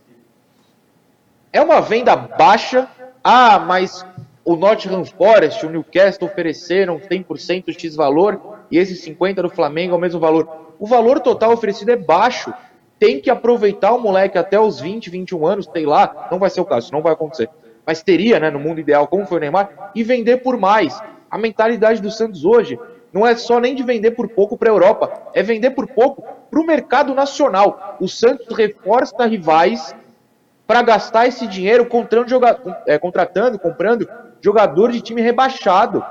É 1.53 1.61
uma 1.61 1.81
venda 1.81 2.15
baixa 2.15 2.89
Ah, 3.25 3.59
mas 3.59 4.07
o 4.45 4.55
Nottingham 4.55 5.05
Forest, 5.05 5.67
o 5.67 5.71
Newcastle 5.71 6.29
ofereceram 6.29 7.01
100% 7.01 7.77
X 7.77 7.97
valor 7.97 8.61
e 8.71 8.79
esse 8.79 8.95
50 8.95 9.43
do 9.43 9.51
Flamengo 9.51 9.95
é 9.95 9.99
o 9.99 10.01
mesmo 10.01 10.21
valor. 10.21 10.75
O 10.79 10.87
valor 10.87 11.19
total 11.19 11.53
oferecido 11.53 11.91
é 11.91 11.97
baixo. 11.97 12.55
Tem 12.97 13.21
que 13.21 13.29
aproveitar 13.29 13.93
o 13.93 14.01
moleque 14.01 14.39
até 14.39 14.59
os 14.59 14.79
20, 14.81 15.11
21 15.11 15.47
anos, 15.47 15.69
sei 15.73 15.85
lá, 15.85 16.29
não 16.31 16.39
vai 16.39 16.49
ser 16.49 16.61
o 16.61 16.65
caso, 16.65 16.93
não 16.93 17.03
vai 17.03 17.13
acontecer. 17.13 17.51
Mas 17.85 18.05
teria, 18.05 18.39
né, 18.39 18.51
no 18.51 18.61
mundo 18.61 18.79
ideal, 18.79 19.09
como 19.09 19.27
foi 19.27 19.39
o 19.39 19.41
Neymar, 19.41 19.91
e 19.97 20.05
vender 20.05 20.37
por 20.39 20.57
mais. 20.57 20.97
A 21.31 21.39
mentalidade 21.39 22.03
do 22.03 22.11
Santos 22.11 22.45
hoje 22.45 22.79
não 23.13 23.27
é 23.27 23.37
só 23.37 23.61
nem 23.61 23.75
de 23.75 23.83
vender 23.83 24.13
por 24.13 24.29
pouco 24.29 24.57
para 24.57 24.71
a 24.71 24.73
Europa, 24.73 25.13
é 25.35 25.43
vender 25.43 25.71
por 25.71 25.87
pouco 25.87 26.23
para 26.51 26.61
o 26.61 26.67
mercado 26.67 27.15
nacional. 27.15 27.97
O 28.01 28.09
Santos 28.09 28.47
reforça 28.57 29.25
rivais 29.27 29.95
para 30.67 30.83
gastar 30.83 31.27
esse 31.27 31.47
dinheiro 31.47 31.89
é, 32.87 32.99
contratando, 32.99 33.59
comprando 33.59 34.09
jogador 34.41 34.93
de 34.93 35.01
time 35.01 35.21
rebaixado. 35.21 36.05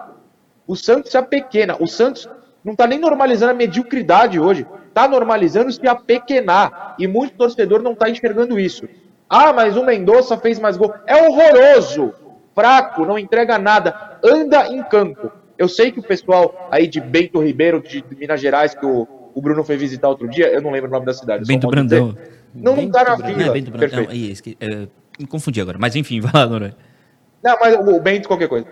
O 0.68 0.76
Santos 0.76 1.12
se 1.12 1.18
apequena. 1.18 1.78
O 1.80 1.88
Santos 1.88 2.30
não 2.64 2.74
está 2.74 2.86
nem 2.86 3.00
normalizando 3.00 3.52
a 3.52 3.56
mediocridade 3.56 4.40
hoje. 4.40 4.68
Está 4.88 5.08
normalizando 5.08 5.72
se 5.72 5.88
apequenar. 5.88 6.96
E 7.00 7.08
muito 7.08 7.36
torcedor 7.36 7.82
não 7.82 7.94
está 7.94 8.10
enxergando 8.10 8.60
isso. 8.60 8.88
Ah, 9.30 9.54
mas 9.54 9.78
o 9.78 9.84
Mendonça 9.86 10.38
fez 10.38 10.60
mais 10.60 10.76
gol. 10.76 10.94
É 11.08 11.16
horroroso. 11.16 12.14
Fraco, 12.60 13.06
não 13.06 13.18
entrega 13.18 13.58
nada. 13.58 14.20
Anda 14.22 14.68
em 14.68 14.84
campo. 14.84 15.32
Eu 15.58 15.70
sei 15.70 15.94
que 15.94 16.00
o 16.00 16.04
pessoal 16.04 16.68
aí 16.70 16.88
de 16.88 17.00
Bento 17.00 17.42
Ribeiro, 17.42 17.82
de 17.82 18.04
Minas 18.18 18.42
Gerais, 18.42 18.76
que 18.76 18.86
o, 18.86 19.08
o 19.34 19.42
Bruno 19.42 19.64
foi 19.64 19.78
visitar 19.78 20.10
outro 20.10 20.28
dia, 20.28 20.48
eu 20.48 20.62
não 20.62 20.70
lembro 20.70 20.90
o 20.90 20.92
nome 20.92 21.06
da 21.06 21.14
cidade. 21.14 21.46
Bento 21.46 21.68
Brandão. 21.68 22.10
Dizer, 22.10 22.32
não, 22.54 22.76
não 22.76 22.92
tá 22.92 23.04
na 23.06 23.16
Brandão. 23.16 23.28
vila. 23.28 23.46
Não, 23.46 23.50
é 23.50 23.54
Bento 23.54 23.72
Brandão. 23.72 24.04
Não, 24.04 24.12
é, 24.12 24.84
é, 24.84 24.88
me 25.18 25.26
confundi 25.26 25.62
agora. 25.62 25.78
Mas 25.80 25.96
enfim, 25.96 26.20
vai 26.22 26.32
lá, 26.34 26.48
Noronha. 26.48 26.76
Não, 27.42 27.58
mas 27.62 27.76
o 27.76 28.00
Bento, 28.02 28.28
qualquer 28.28 28.50
coisa. 28.50 28.68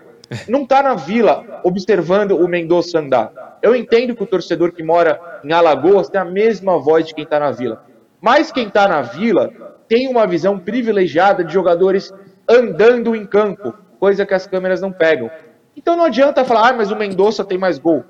Não 0.46 0.66
tá 0.66 0.82
na 0.82 0.94
vila 0.94 1.62
observando 1.64 2.32
o 2.32 2.46
Mendonça 2.46 2.98
andar. 2.98 3.58
Eu 3.62 3.74
entendo 3.74 4.14
que 4.14 4.22
o 4.22 4.26
torcedor 4.26 4.72
que 4.72 4.82
mora 4.82 5.18
em 5.42 5.50
Alagoas 5.50 6.10
tem 6.10 6.20
a 6.20 6.26
mesma 6.26 6.78
voz 6.78 7.06
de 7.06 7.14
quem 7.14 7.24
tá 7.24 7.40
na 7.40 7.50
vila. 7.50 7.86
Mas 8.20 8.52
quem 8.52 8.68
tá 8.68 8.86
na 8.86 9.00
vila 9.00 9.50
tem 9.88 10.06
uma 10.08 10.26
visão 10.26 10.58
privilegiada 10.58 11.42
de 11.42 11.52
jogadores 11.54 12.12
andando 12.48 13.14
em 13.14 13.26
campo, 13.26 13.74
coisa 14.00 14.24
que 14.24 14.34
as 14.34 14.46
câmeras 14.46 14.80
não 14.80 14.90
pegam. 14.90 15.30
Então 15.76 15.96
não 15.96 16.04
adianta 16.04 16.44
falar, 16.44 16.70
ah, 16.70 16.72
mas 16.72 16.90
o 16.90 16.96
Mendonça 16.96 17.44
tem 17.44 17.58
mais 17.58 17.78
gol. 17.78 18.04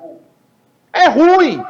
É 0.93 1.09
ruim, 1.09 1.63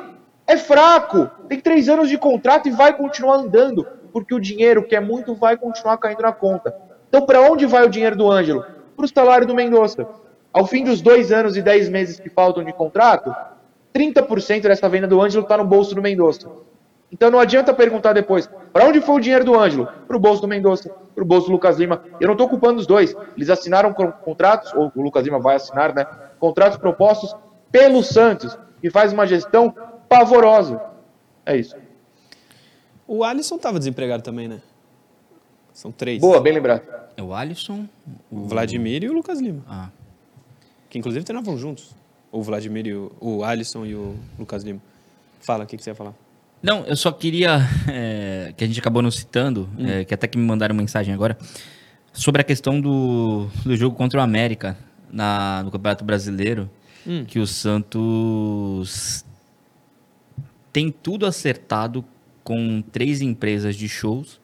é 0.47 0.57
fraco, 0.57 1.31
tem 1.49 1.61
três 1.61 1.89
anos 1.89 2.09
de 2.09 2.17
contrato 2.17 2.69
e 2.69 2.71
vai 2.71 2.97
continuar 2.97 3.37
andando, 3.37 3.87
porque 4.13 4.35
o 4.35 4.41
dinheiro, 4.41 4.83
que 4.83 4.95
é 4.95 5.01
muito, 5.01 5.35
vai 5.35 5.57
continuar 5.57 5.99
caindo 5.99 6.23
na 6.23 6.33
conta. 6.33 6.75
Então, 7.09 7.25
para 7.25 7.41
onde 7.41 7.67
vai 7.67 7.85
o 7.85 7.91
dinheiro 7.91 8.17
do 8.17 8.31
Ângelo? 8.31 8.65
Para 8.97 9.05
o 9.05 9.09
salário 9.09 9.47
do 9.47 9.55
Mendonça. 9.55 10.07
Ao 10.53 10.67
fim 10.67 10.85
dos 10.85 11.01
dois 11.01 11.33
anos 11.33 11.57
e 11.57 11.63
dez 11.63 11.89
meses 11.89 12.21
que 12.21 12.29
faltam 12.29 12.65
de 12.65 12.73
contrato, 12.73 13.35
30% 13.95 14.63
dessa 14.63 14.89
venda 14.89 15.07
do 15.07 15.21
Ângelo 15.21 15.43
está 15.43 15.57
no 15.57 15.65
bolso 15.65 15.95
do 15.95 16.03
Mendonça. 16.03 16.49
Então 17.11 17.31
não 17.31 17.39
adianta 17.39 17.73
perguntar 17.73 18.13
depois, 18.13 18.49
para 18.73 18.87
onde 18.87 19.01
foi 19.01 19.17
o 19.17 19.21
dinheiro 19.21 19.45
do 19.45 19.59
Ângelo? 19.59 19.87
Para 20.07 20.17
o 20.17 20.21
bolso 20.21 20.43
do 20.43 20.49
Mendonça, 20.49 20.91
para 21.15 21.25
o 21.25 21.27
bolso 21.27 21.47
do 21.47 21.53
Lucas 21.53 21.79
Lima. 21.79 22.05
Eu 22.21 22.27
não 22.27 22.35
estou 22.35 22.49
culpando 22.49 22.79
os 22.79 22.87
dois. 22.87 23.17
Eles 23.37 23.49
assinaram 23.49 23.93
contratos, 23.93 24.73
ou 24.75 24.93
o 24.95 25.03
Lucas 25.03 25.25
Lima 25.25 25.39
vai 25.39 25.57
assinar, 25.57 25.95
né? 25.95 26.07
Contratos 26.39 26.79
propostos 26.79 27.35
pelo 27.73 28.03
Santos, 28.03 28.59
que 28.81 28.91
faz 28.91 29.13
uma 29.13 29.27
gestão 29.27 29.75
pavorosa. 30.09 30.81
É 31.47 31.57
isso. 31.57 31.77
O 33.07 33.25
Alisson 33.25 33.57
estava 33.57 33.79
desempregado 33.79 34.23
também, 34.23 34.49
né? 34.49 34.61
São 35.73 35.91
três. 35.91 36.21
Boa, 36.21 36.41
bem 36.41 36.53
lembrado. 36.53 36.83
É 37.17 37.23
o 37.23 37.33
Alisson, 37.33 37.87
o 38.31 38.45
Vladimir 38.45 39.03
e 39.03 39.09
o 39.09 39.13
Lucas 39.13 39.41
Lima. 39.41 39.63
Ah. 39.67 39.89
Que 40.91 40.99
inclusive 40.99 41.25
treinavam 41.25 41.57
juntos. 41.57 41.95
O 42.31 42.43
Vladimir 42.43 42.87
e 42.87 42.95
o, 42.95 43.13
o 43.19 43.45
Alisson 43.45 43.87
e 43.87 43.95
o 43.95 44.15
Lucas 44.39 44.63
Lima. 44.63 44.81
Fala, 45.41 45.65
o 45.65 45.67
que, 45.67 45.77
que 45.77 45.83
você 45.83 45.91
ia 45.91 45.95
falar? 45.95 46.15
Não, 46.63 46.85
eu 46.85 46.97
só 46.97 47.13
queria. 47.13 47.61
É, 47.89 48.53
que 48.57 48.65
a 48.65 48.67
gente 48.67 48.81
acabou 48.81 49.03
não 49.03 49.11
citando, 49.11 49.69
hum. 49.79 49.87
é, 49.87 50.05
que 50.05 50.13
até 50.13 50.27
que 50.27 50.37
me 50.37 50.45
mandaram 50.45 50.75
mensagem 50.75 51.15
agora, 51.15 51.39
sobre 52.13 52.41
a 52.41 52.45
questão 52.45 52.81
do, 52.81 53.49
do 53.65 53.77
jogo 53.77 53.97
contra 53.97 54.21
o 54.21 54.23
América 54.23 54.77
na, 55.11 55.63
no 55.63 55.71
Campeonato 55.71 56.05
Brasileiro, 56.05 56.71
hum. 57.07 57.25
que 57.25 57.39
o 57.39 57.47
Santos 57.47 59.25
tem 60.73 60.91
tudo 60.91 61.27
acertado 61.27 62.05
com 62.43 62.83
três 62.83 63.21
empresas 63.21 63.77
de 63.77 63.89
shows 63.89 64.41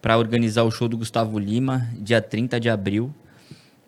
para 0.00 0.18
organizar 0.18 0.64
o 0.64 0.70
show 0.70 0.88
do 0.88 0.98
Gustavo 0.98 1.38
Lima, 1.38 1.88
dia 1.98 2.20
30 2.20 2.58
de 2.58 2.68
abril, 2.68 3.14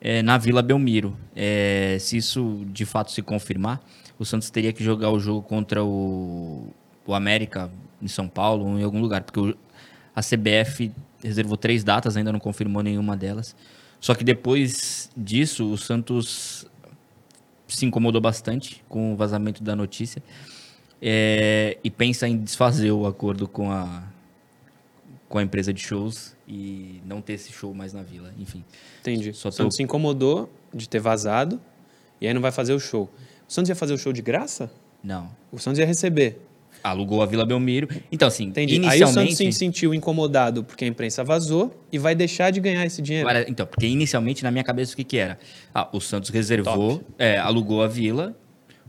é, 0.00 0.22
na 0.22 0.38
Vila 0.38 0.62
Belmiro. 0.62 1.16
É, 1.34 1.96
se 2.00 2.16
isso 2.16 2.64
de 2.66 2.84
fato 2.84 3.10
se 3.10 3.22
confirmar, 3.22 3.80
o 4.18 4.24
Santos 4.24 4.50
teria 4.50 4.72
que 4.72 4.84
jogar 4.84 5.10
o 5.10 5.18
jogo 5.18 5.42
contra 5.42 5.82
o, 5.84 6.72
o 7.06 7.14
América 7.14 7.70
em 8.00 8.08
São 8.08 8.28
Paulo 8.28 8.66
ou 8.66 8.78
em 8.78 8.82
algum 8.82 9.00
lugar, 9.00 9.22
porque 9.22 9.40
o, 9.40 9.56
a 10.14 10.20
CBF 10.20 10.92
reservou 11.22 11.56
três 11.56 11.82
datas, 11.82 12.16
ainda 12.16 12.32
não 12.32 12.40
confirmou 12.40 12.82
nenhuma 12.82 13.16
delas. 13.16 13.56
Só 14.00 14.14
que 14.14 14.22
depois 14.22 15.10
disso, 15.16 15.70
o 15.70 15.78
Santos 15.78 16.66
se 17.66 17.86
incomodou 17.86 18.20
bastante 18.20 18.84
com 18.88 19.14
o 19.14 19.16
vazamento 19.16 19.62
da 19.62 19.74
notícia 19.74 20.22
é, 21.00 21.78
e 21.82 21.90
pensa 21.90 22.28
em 22.28 22.38
desfazer 22.38 22.90
o 22.92 23.06
acordo 23.06 23.48
com 23.48 23.70
a, 23.70 24.02
com 25.28 25.38
a 25.38 25.42
empresa 25.42 25.72
de 25.72 25.80
shows 25.80 26.36
e 26.46 27.00
não 27.04 27.20
ter 27.20 27.34
esse 27.34 27.50
show 27.50 27.74
mais 27.74 27.92
na 27.92 28.02
vila, 28.02 28.32
enfim. 28.38 28.64
Entendi. 29.00 29.32
Só 29.32 29.48
o 29.48 29.52
Santos 29.52 29.74
tô... 29.74 29.76
se 29.78 29.82
incomodou 29.82 30.52
de 30.72 30.88
ter 30.88 31.00
vazado 31.00 31.60
e 32.20 32.26
aí 32.26 32.34
não 32.34 32.40
vai 32.40 32.52
fazer 32.52 32.74
o 32.74 32.80
show. 32.80 33.10
O 33.48 33.52
Santos 33.52 33.68
ia 33.68 33.74
fazer 33.74 33.94
o 33.94 33.98
show 33.98 34.12
de 34.12 34.22
graça? 34.22 34.70
Não. 35.02 35.30
O 35.50 35.58
Santos 35.58 35.78
ia 35.78 35.86
receber. 35.86 36.40
Alugou 36.84 37.22
a 37.22 37.26
Vila 37.26 37.46
Belmiro. 37.46 37.88
Então, 38.12 38.28
assim, 38.28 38.44
Entendi. 38.44 38.74
inicialmente... 38.74 39.02
Aí 39.02 39.10
o 39.10 39.12
Santos 39.12 39.36
se 39.38 39.52
sentiu 39.52 39.94
incomodado 39.94 40.62
porque 40.62 40.84
a 40.84 40.88
imprensa 40.88 41.24
vazou 41.24 41.74
e 41.90 41.98
vai 41.98 42.14
deixar 42.14 42.50
de 42.50 42.60
ganhar 42.60 42.84
esse 42.84 43.00
dinheiro. 43.00 43.26
Então, 43.48 43.66
porque 43.66 43.86
inicialmente, 43.86 44.44
na 44.44 44.50
minha 44.50 44.62
cabeça, 44.62 44.92
o 44.92 44.96
que, 44.96 45.02
que 45.02 45.16
era? 45.16 45.38
Ah, 45.74 45.88
o 45.92 45.98
Santos 45.98 46.28
reservou, 46.28 47.02
é, 47.18 47.38
alugou 47.38 47.82
a 47.82 47.88
Vila 47.88 48.36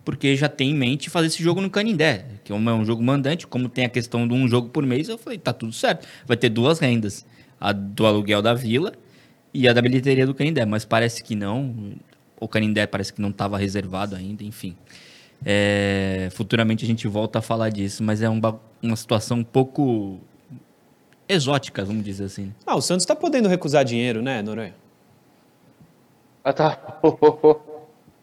porque 0.06 0.36
já 0.36 0.48
tem 0.48 0.70
em 0.70 0.76
mente 0.76 1.10
fazer 1.10 1.28
esse 1.28 1.42
jogo 1.42 1.60
no 1.60 1.70
Canindé, 1.70 2.26
que 2.44 2.52
é 2.52 2.56
um 2.56 2.86
jogo 2.86 3.02
mandante, 3.02 3.48
como 3.48 3.68
tem 3.68 3.86
a 3.86 3.90
questão 3.90 4.28
de 4.28 4.36
um 4.36 4.48
jogo 4.48 4.70
por 4.70 4.86
mês, 4.86 5.10
eu 5.10 5.18
falei, 5.18 5.40
tá 5.40 5.52
tudo 5.52 5.74
certo. 5.74 6.08
Vai 6.28 6.38
ter 6.38 6.50
duas 6.50 6.78
rendas, 6.78 7.26
a 7.60 7.72
do 7.72 8.06
aluguel 8.06 8.40
da 8.40 8.54
vila 8.54 8.94
e 9.52 9.68
a 9.68 9.74
da 9.74 9.82
bilheteria 9.82 10.28
do 10.28 10.36
Canindé, 10.36 10.64
mas 10.64 10.86
parece 10.86 11.24
que 11.24 11.36
não. 11.36 11.96
O 12.40 12.48
Canindé 12.48 12.86
parece 12.86 13.12
que 13.12 13.20
não 13.20 13.30
estava 13.30 13.58
reservado 13.58 14.16
ainda, 14.16 14.44
enfim. 14.44 14.76
É, 15.44 16.30
futuramente 16.32 16.86
a 16.86 16.88
gente 16.88 17.08
volta 17.08 17.40
a 17.40 17.42
falar 17.42 17.70
disso, 17.70 18.04
mas 18.04 18.22
é 18.22 18.30
uma, 18.30 18.60
uma 18.82 18.96
situação 18.96 19.38
um 19.38 19.44
pouco 19.44 20.20
exótica, 21.28 21.84
vamos 21.84 22.04
dizer 22.04 22.26
assim. 22.26 22.54
Ah, 22.66 22.76
o 22.76 22.82
Santos 22.82 23.04
está 23.04 23.16
podendo 23.16 23.50
recusar 23.50 23.84
dinheiro, 23.84 24.22
né, 24.22 24.42
Noronha? 24.42 24.76
Ah, 26.44 26.54
tá. 26.54 27.00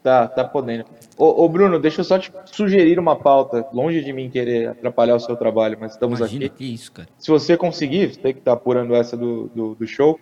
Tá, 0.03 0.27
tá 0.27 0.43
podendo. 0.43 0.83
Ô, 1.17 1.45
ô, 1.45 1.49
Bruno, 1.49 1.79
deixa 1.79 2.01
eu 2.01 2.03
só 2.03 2.19
te 2.19 2.29
sugerir 2.47 2.99
uma 2.99 3.15
pauta, 3.15 3.65
longe 3.71 4.03
de 4.03 4.11
mim 4.11 4.29
querer 4.29 4.67
atrapalhar 4.67 5.15
o 5.15 5.19
seu 5.19 5.37
trabalho, 5.37 5.77
mas 5.79 5.93
estamos 5.93 6.19
Imagina, 6.19 6.45
aqui. 6.47 6.57
Que 6.57 6.73
isso, 6.73 6.91
cara. 6.91 7.07
Se 7.17 7.31
você 7.31 7.55
conseguir, 7.55 8.13
você 8.13 8.19
tem 8.19 8.33
que 8.33 8.39
estar 8.39 8.51
tá 8.51 8.57
apurando 8.57 8.93
essa 8.93 9.15
do, 9.15 9.47
do, 9.55 9.75
do, 9.75 9.87
show, 9.87 10.19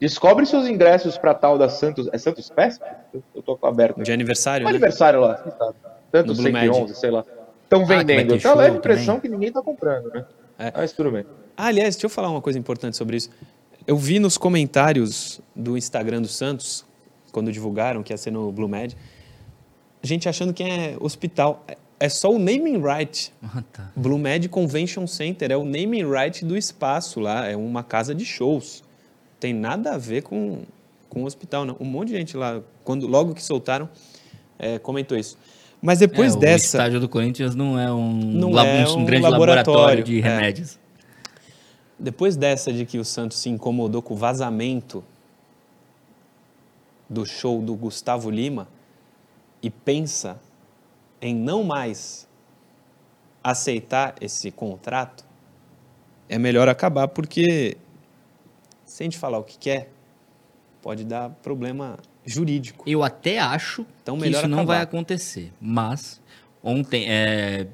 descobre 0.00 0.44
seus 0.44 0.66
ingressos 0.66 1.16
para 1.16 1.34
tal 1.34 1.56
da 1.56 1.68
Santos. 1.68 2.08
É 2.12 2.18
Santos 2.18 2.48
Fest? 2.48 2.82
Eu, 3.14 3.22
eu 3.32 3.42
tô 3.42 3.56
aberto. 3.62 4.02
De 4.02 4.10
aniversário, 4.10 4.64
um 4.64 4.68
né? 4.68 4.70
aniversário 4.70 5.20
lá, 5.20 5.34
Santos 6.18 6.38
111, 6.38 6.94
sei 6.94 7.10
lá. 7.10 7.24
Estão 7.64 7.82
ah, 7.82 7.84
vendendo. 7.84 8.34
Então 8.34 8.54
leva 8.54 8.74
a 8.74 8.78
impressão 8.78 9.16
também. 9.16 9.20
que 9.20 9.28
ninguém 9.28 9.52
tá 9.52 9.62
comprando, 9.62 10.08
né? 10.10 10.24
É. 10.58 10.72
Mas 10.74 10.92
tudo 10.92 11.10
bem. 11.10 11.24
Ah, 11.56 11.66
aliás, 11.66 11.96
deixa 11.96 12.06
eu 12.06 12.10
falar 12.10 12.30
uma 12.30 12.40
coisa 12.40 12.58
importante 12.58 12.96
sobre 12.96 13.16
isso. 13.16 13.30
Eu 13.86 13.96
vi 13.96 14.18
nos 14.18 14.36
comentários 14.36 15.40
do 15.54 15.76
Instagram 15.76 16.22
do 16.22 16.28
Santos, 16.28 16.84
quando 17.32 17.52
divulgaram 17.52 18.02
que 18.02 18.12
ia 18.12 18.16
ser 18.16 18.30
no 18.30 18.50
Blue 18.50 18.68
Med, 18.68 18.96
gente 20.02 20.28
achando 20.28 20.54
que 20.54 20.62
é 20.62 20.96
hospital. 21.00 21.64
É 21.98 22.08
só 22.08 22.30
o 22.30 22.38
naming 22.38 22.80
right. 22.82 23.32
Ah, 23.42 23.62
tá. 23.72 23.90
Blue 23.96 24.18
Med 24.18 24.48
Convention 24.48 25.06
Center 25.06 25.50
é 25.50 25.56
o 25.56 25.64
naming 25.64 26.04
right 26.08 26.44
do 26.44 26.56
espaço 26.56 27.20
lá, 27.20 27.46
é 27.46 27.56
uma 27.56 27.82
casa 27.82 28.14
de 28.14 28.24
shows. 28.24 28.82
Tem 29.40 29.52
nada 29.52 29.94
a 29.94 29.98
ver 29.98 30.22
com, 30.22 30.62
com 31.08 31.22
o 31.22 31.26
hospital, 31.26 31.64
não. 31.64 31.76
Um 31.80 31.84
monte 31.84 32.08
de 32.08 32.16
gente 32.16 32.36
lá, 32.36 32.60
quando 32.84 33.06
logo 33.06 33.34
que 33.34 33.42
soltaram, 33.42 33.88
é, 34.58 34.78
comentou 34.78 35.16
isso. 35.16 35.36
Mas 35.86 36.00
depois 36.00 36.34
é, 36.34 36.38
dessa. 36.40 36.64
O 36.64 36.66
estádio 36.66 36.98
do 36.98 37.08
Corinthians 37.08 37.54
não 37.54 37.78
é 37.78 37.92
um, 37.92 38.12
não 38.12 38.58
é 38.58 38.88
um, 38.88 38.98
um 38.98 39.04
grande 39.04 39.22
laboratório, 39.22 39.72
laboratório 39.72 40.02
de 40.02 40.18
é. 40.18 40.20
remédios. 40.20 40.74
É. 40.74 40.78
Depois 41.96 42.36
dessa 42.36 42.72
de 42.72 42.84
que 42.84 42.98
o 42.98 43.04
Santos 43.04 43.38
se 43.38 43.48
incomodou 43.48 44.02
com 44.02 44.14
o 44.14 44.16
vazamento 44.16 45.04
do 47.08 47.24
show 47.24 47.62
do 47.62 47.76
Gustavo 47.76 48.28
Lima 48.30 48.66
e 49.62 49.70
pensa 49.70 50.40
em 51.22 51.32
não 51.32 51.62
mais 51.62 52.26
aceitar 53.44 54.16
esse 54.20 54.50
contrato, 54.50 55.24
é 56.28 56.36
melhor 56.36 56.68
acabar, 56.68 57.06
porque 57.06 57.76
se 58.84 59.04
a 59.04 59.04
gente 59.04 59.18
falar 59.18 59.38
o 59.38 59.44
que 59.44 59.56
quer, 59.56 59.92
pode 60.82 61.04
dar 61.04 61.30
problema 61.44 61.96
jurídico. 62.26 62.84
Eu 62.86 63.02
até 63.04 63.38
acho 63.38 63.86
Então, 64.02 64.18
que 64.18 64.28
isso 64.28 64.46
não 64.48 64.58
acabar. 64.58 64.74
vai 64.74 64.82
acontecer. 64.82 65.52
Mas 65.60 66.20
ontem 66.62 67.08
é, 67.08 67.66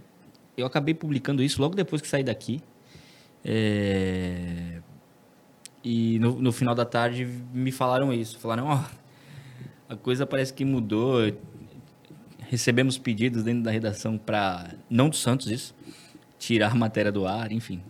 eu 0.56 0.66
acabei 0.66 0.94
publicando 0.94 1.42
isso 1.42 1.60
logo 1.60 1.74
depois 1.74 2.00
que 2.02 2.06
saí 2.08 2.22
daqui. 2.22 2.60
É, 3.44 4.80
e 5.82 6.18
no, 6.20 6.40
no 6.40 6.52
final 6.52 6.74
da 6.74 6.84
tarde 6.84 7.24
me 7.52 7.72
falaram 7.72 8.12
isso. 8.12 8.38
Falaram, 8.38 8.66
ó, 8.66 8.84
a 9.88 9.96
coisa 9.96 10.24
parece 10.26 10.52
que 10.52 10.64
mudou. 10.64 11.20
Recebemos 12.48 12.98
pedidos 12.98 13.42
dentro 13.42 13.62
da 13.62 13.70
redação 13.70 14.18
para 14.18 14.74
não 14.88 15.08
do 15.08 15.16
Santos 15.16 15.50
isso, 15.50 15.74
tirar 16.38 16.72
a 16.72 16.74
matéria 16.74 17.10
do 17.10 17.26
ar, 17.26 17.50
enfim. 17.50 17.80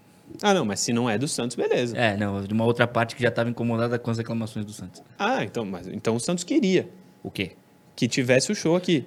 Ah, 0.40 0.54
não, 0.54 0.64
mas 0.64 0.80
se 0.80 0.92
não 0.92 1.08
é 1.10 1.18
do 1.18 1.26
Santos, 1.28 1.56
beleza. 1.56 1.96
É, 1.96 2.16
não, 2.16 2.42
de 2.42 2.52
uma 2.52 2.64
outra 2.64 2.86
parte 2.86 3.14
que 3.16 3.22
já 3.22 3.28
estava 3.28 3.50
incomodada 3.50 3.98
com 3.98 4.10
as 4.10 4.18
reclamações 4.18 4.64
do 4.64 4.72
Santos. 4.72 5.02
Ah, 5.18 5.44
então, 5.44 5.64
mas 5.64 5.86
então 5.88 6.14
o 6.16 6.20
Santos 6.20 6.44
queria 6.44 6.88
O 7.22 7.30
quê? 7.30 7.52
que 7.94 8.08
tivesse 8.08 8.50
o 8.50 8.54
show 8.54 8.74
aqui 8.74 9.04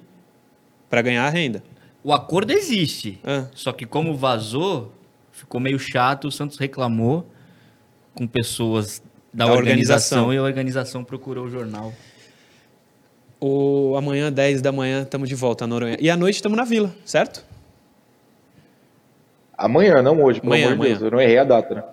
para 0.88 1.02
ganhar 1.02 1.26
a 1.26 1.30
renda. 1.30 1.62
O 2.04 2.12
acordo 2.12 2.52
existe. 2.52 3.18
Ah. 3.24 3.46
Só 3.54 3.72
que 3.72 3.84
como 3.84 4.16
vazou, 4.16 4.92
ficou 5.32 5.60
meio 5.60 5.78
chato, 5.78 6.28
o 6.28 6.32
Santos 6.32 6.56
reclamou 6.58 7.26
com 8.14 8.26
pessoas 8.26 9.02
da, 9.34 9.44
Da 9.46 9.52
organização, 9.52 10.26
organização. 10.26 10.34
e 10.34 10.36
a 10.38 10.42
organização 10.42 11.04
procurou 11.04 11.46
o 11.46 11.50
jornal. 11.50 11.92
O 13.40 13.94
amanhã 13.96 14.32
10 14.32 14.62
da 14.62 14.72
manhã 14.72 15.02
estamos 15.02 15.28
de 15.28 15.34
volta 15.34 15.64
a 15.64 15.66
Noronha. 15.66 15.96
E 16.00 16.08
à 16.08 16.16
noite 16.16 16.36
estamos 16.36 16.56
na 16.56 16.64
Vila, 16.64 16.94
certo? 17.04 17.44
Amanhã, 19.56 20.02
não 20.02 20.22
hoje, 20.22 20.40
pelo 20.40 20.52
Amanhã, 20.52 20.72
amor 20.72 20.76
de 20.78 20.82
Deus. 20.82 20.98
amanhã. 21.02 21.06
Eu 21.06 21.10
não 21.12 21.20
errei 21.20 21.38
a 21.38 21.44
data, 21.44 21.74
né? 21.74 21.84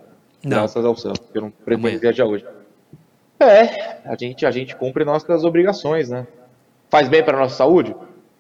Não. 0.44 0.58
Graças 0.58 0.86
ao 0.86 0.96
Santos, 0.96 1.20
porque 1.20 1.38
eu 1.38 1.44
não 1.44 1.52
pretendo 1.52 1.88
Amanhã. 1.88 2.00
viajar 2.00 2.26
hoje. 2.26 2.46
É, 3.40 4.00
a 4.06 4.16
gente, 4.18 4.46
a 4.46 4.52
gente 4.52 4.76
cumpre 4.76 5.04
nossas 5.06 5.44
obrigações, 5.44 6.10
né? 6.10 6.28
Faz 6.90 7.08
bem 7.10 7.24
para 7.24 7.38
nossa 7.38 7.56
saúde? 7.56 7.96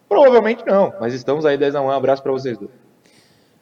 Provavelmente 0.07 0.63
não, 0.65 0.93
mas 0.99 1.13
estamos 1.13 1.45
aí 1.45 1.57
10 1.57 1.73
da 1.73 1.81
manhã. 1.81 1.93
Um 1.93 1.97
abraço 1.97 2.21
para 2.21 2.31
vocês 2.31 2.57
dois. 2.57 2.71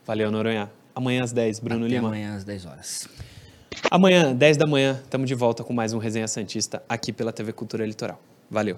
Valeu, 0.06 0.30
Noronha. 0.32 0.70
Amanhã 0.94 1.24
às 1.24 1.32
10, 1.32 1.60
Bruno 1.60 1.86
Até 1.86 1.94
Lima. 1.96 2.08
amanhã 2.10 2.36
às 2.36 2.44
10 2.44 2.66
horas. 2.66 3.08
Amanhã, 3.90 4.34
10 4.36 4.58
da 4.58 4.68
manhã, 4.68 5.00
estamos 5.02 5.28
de 5.28 5.34
volta 5.36 5.64
com 5.64 5.74
mais 5.74 5.94
um 5.94 5.98
Resenha 5.98 6.28
Santista 6.28 6.84
aqui 6.90 7.14
pela 7.14 7.32
TV 7.32 7.54
Cultura 7.54 7.86
Litoral. 7.86 8.20
Valeu. 8.50 8.78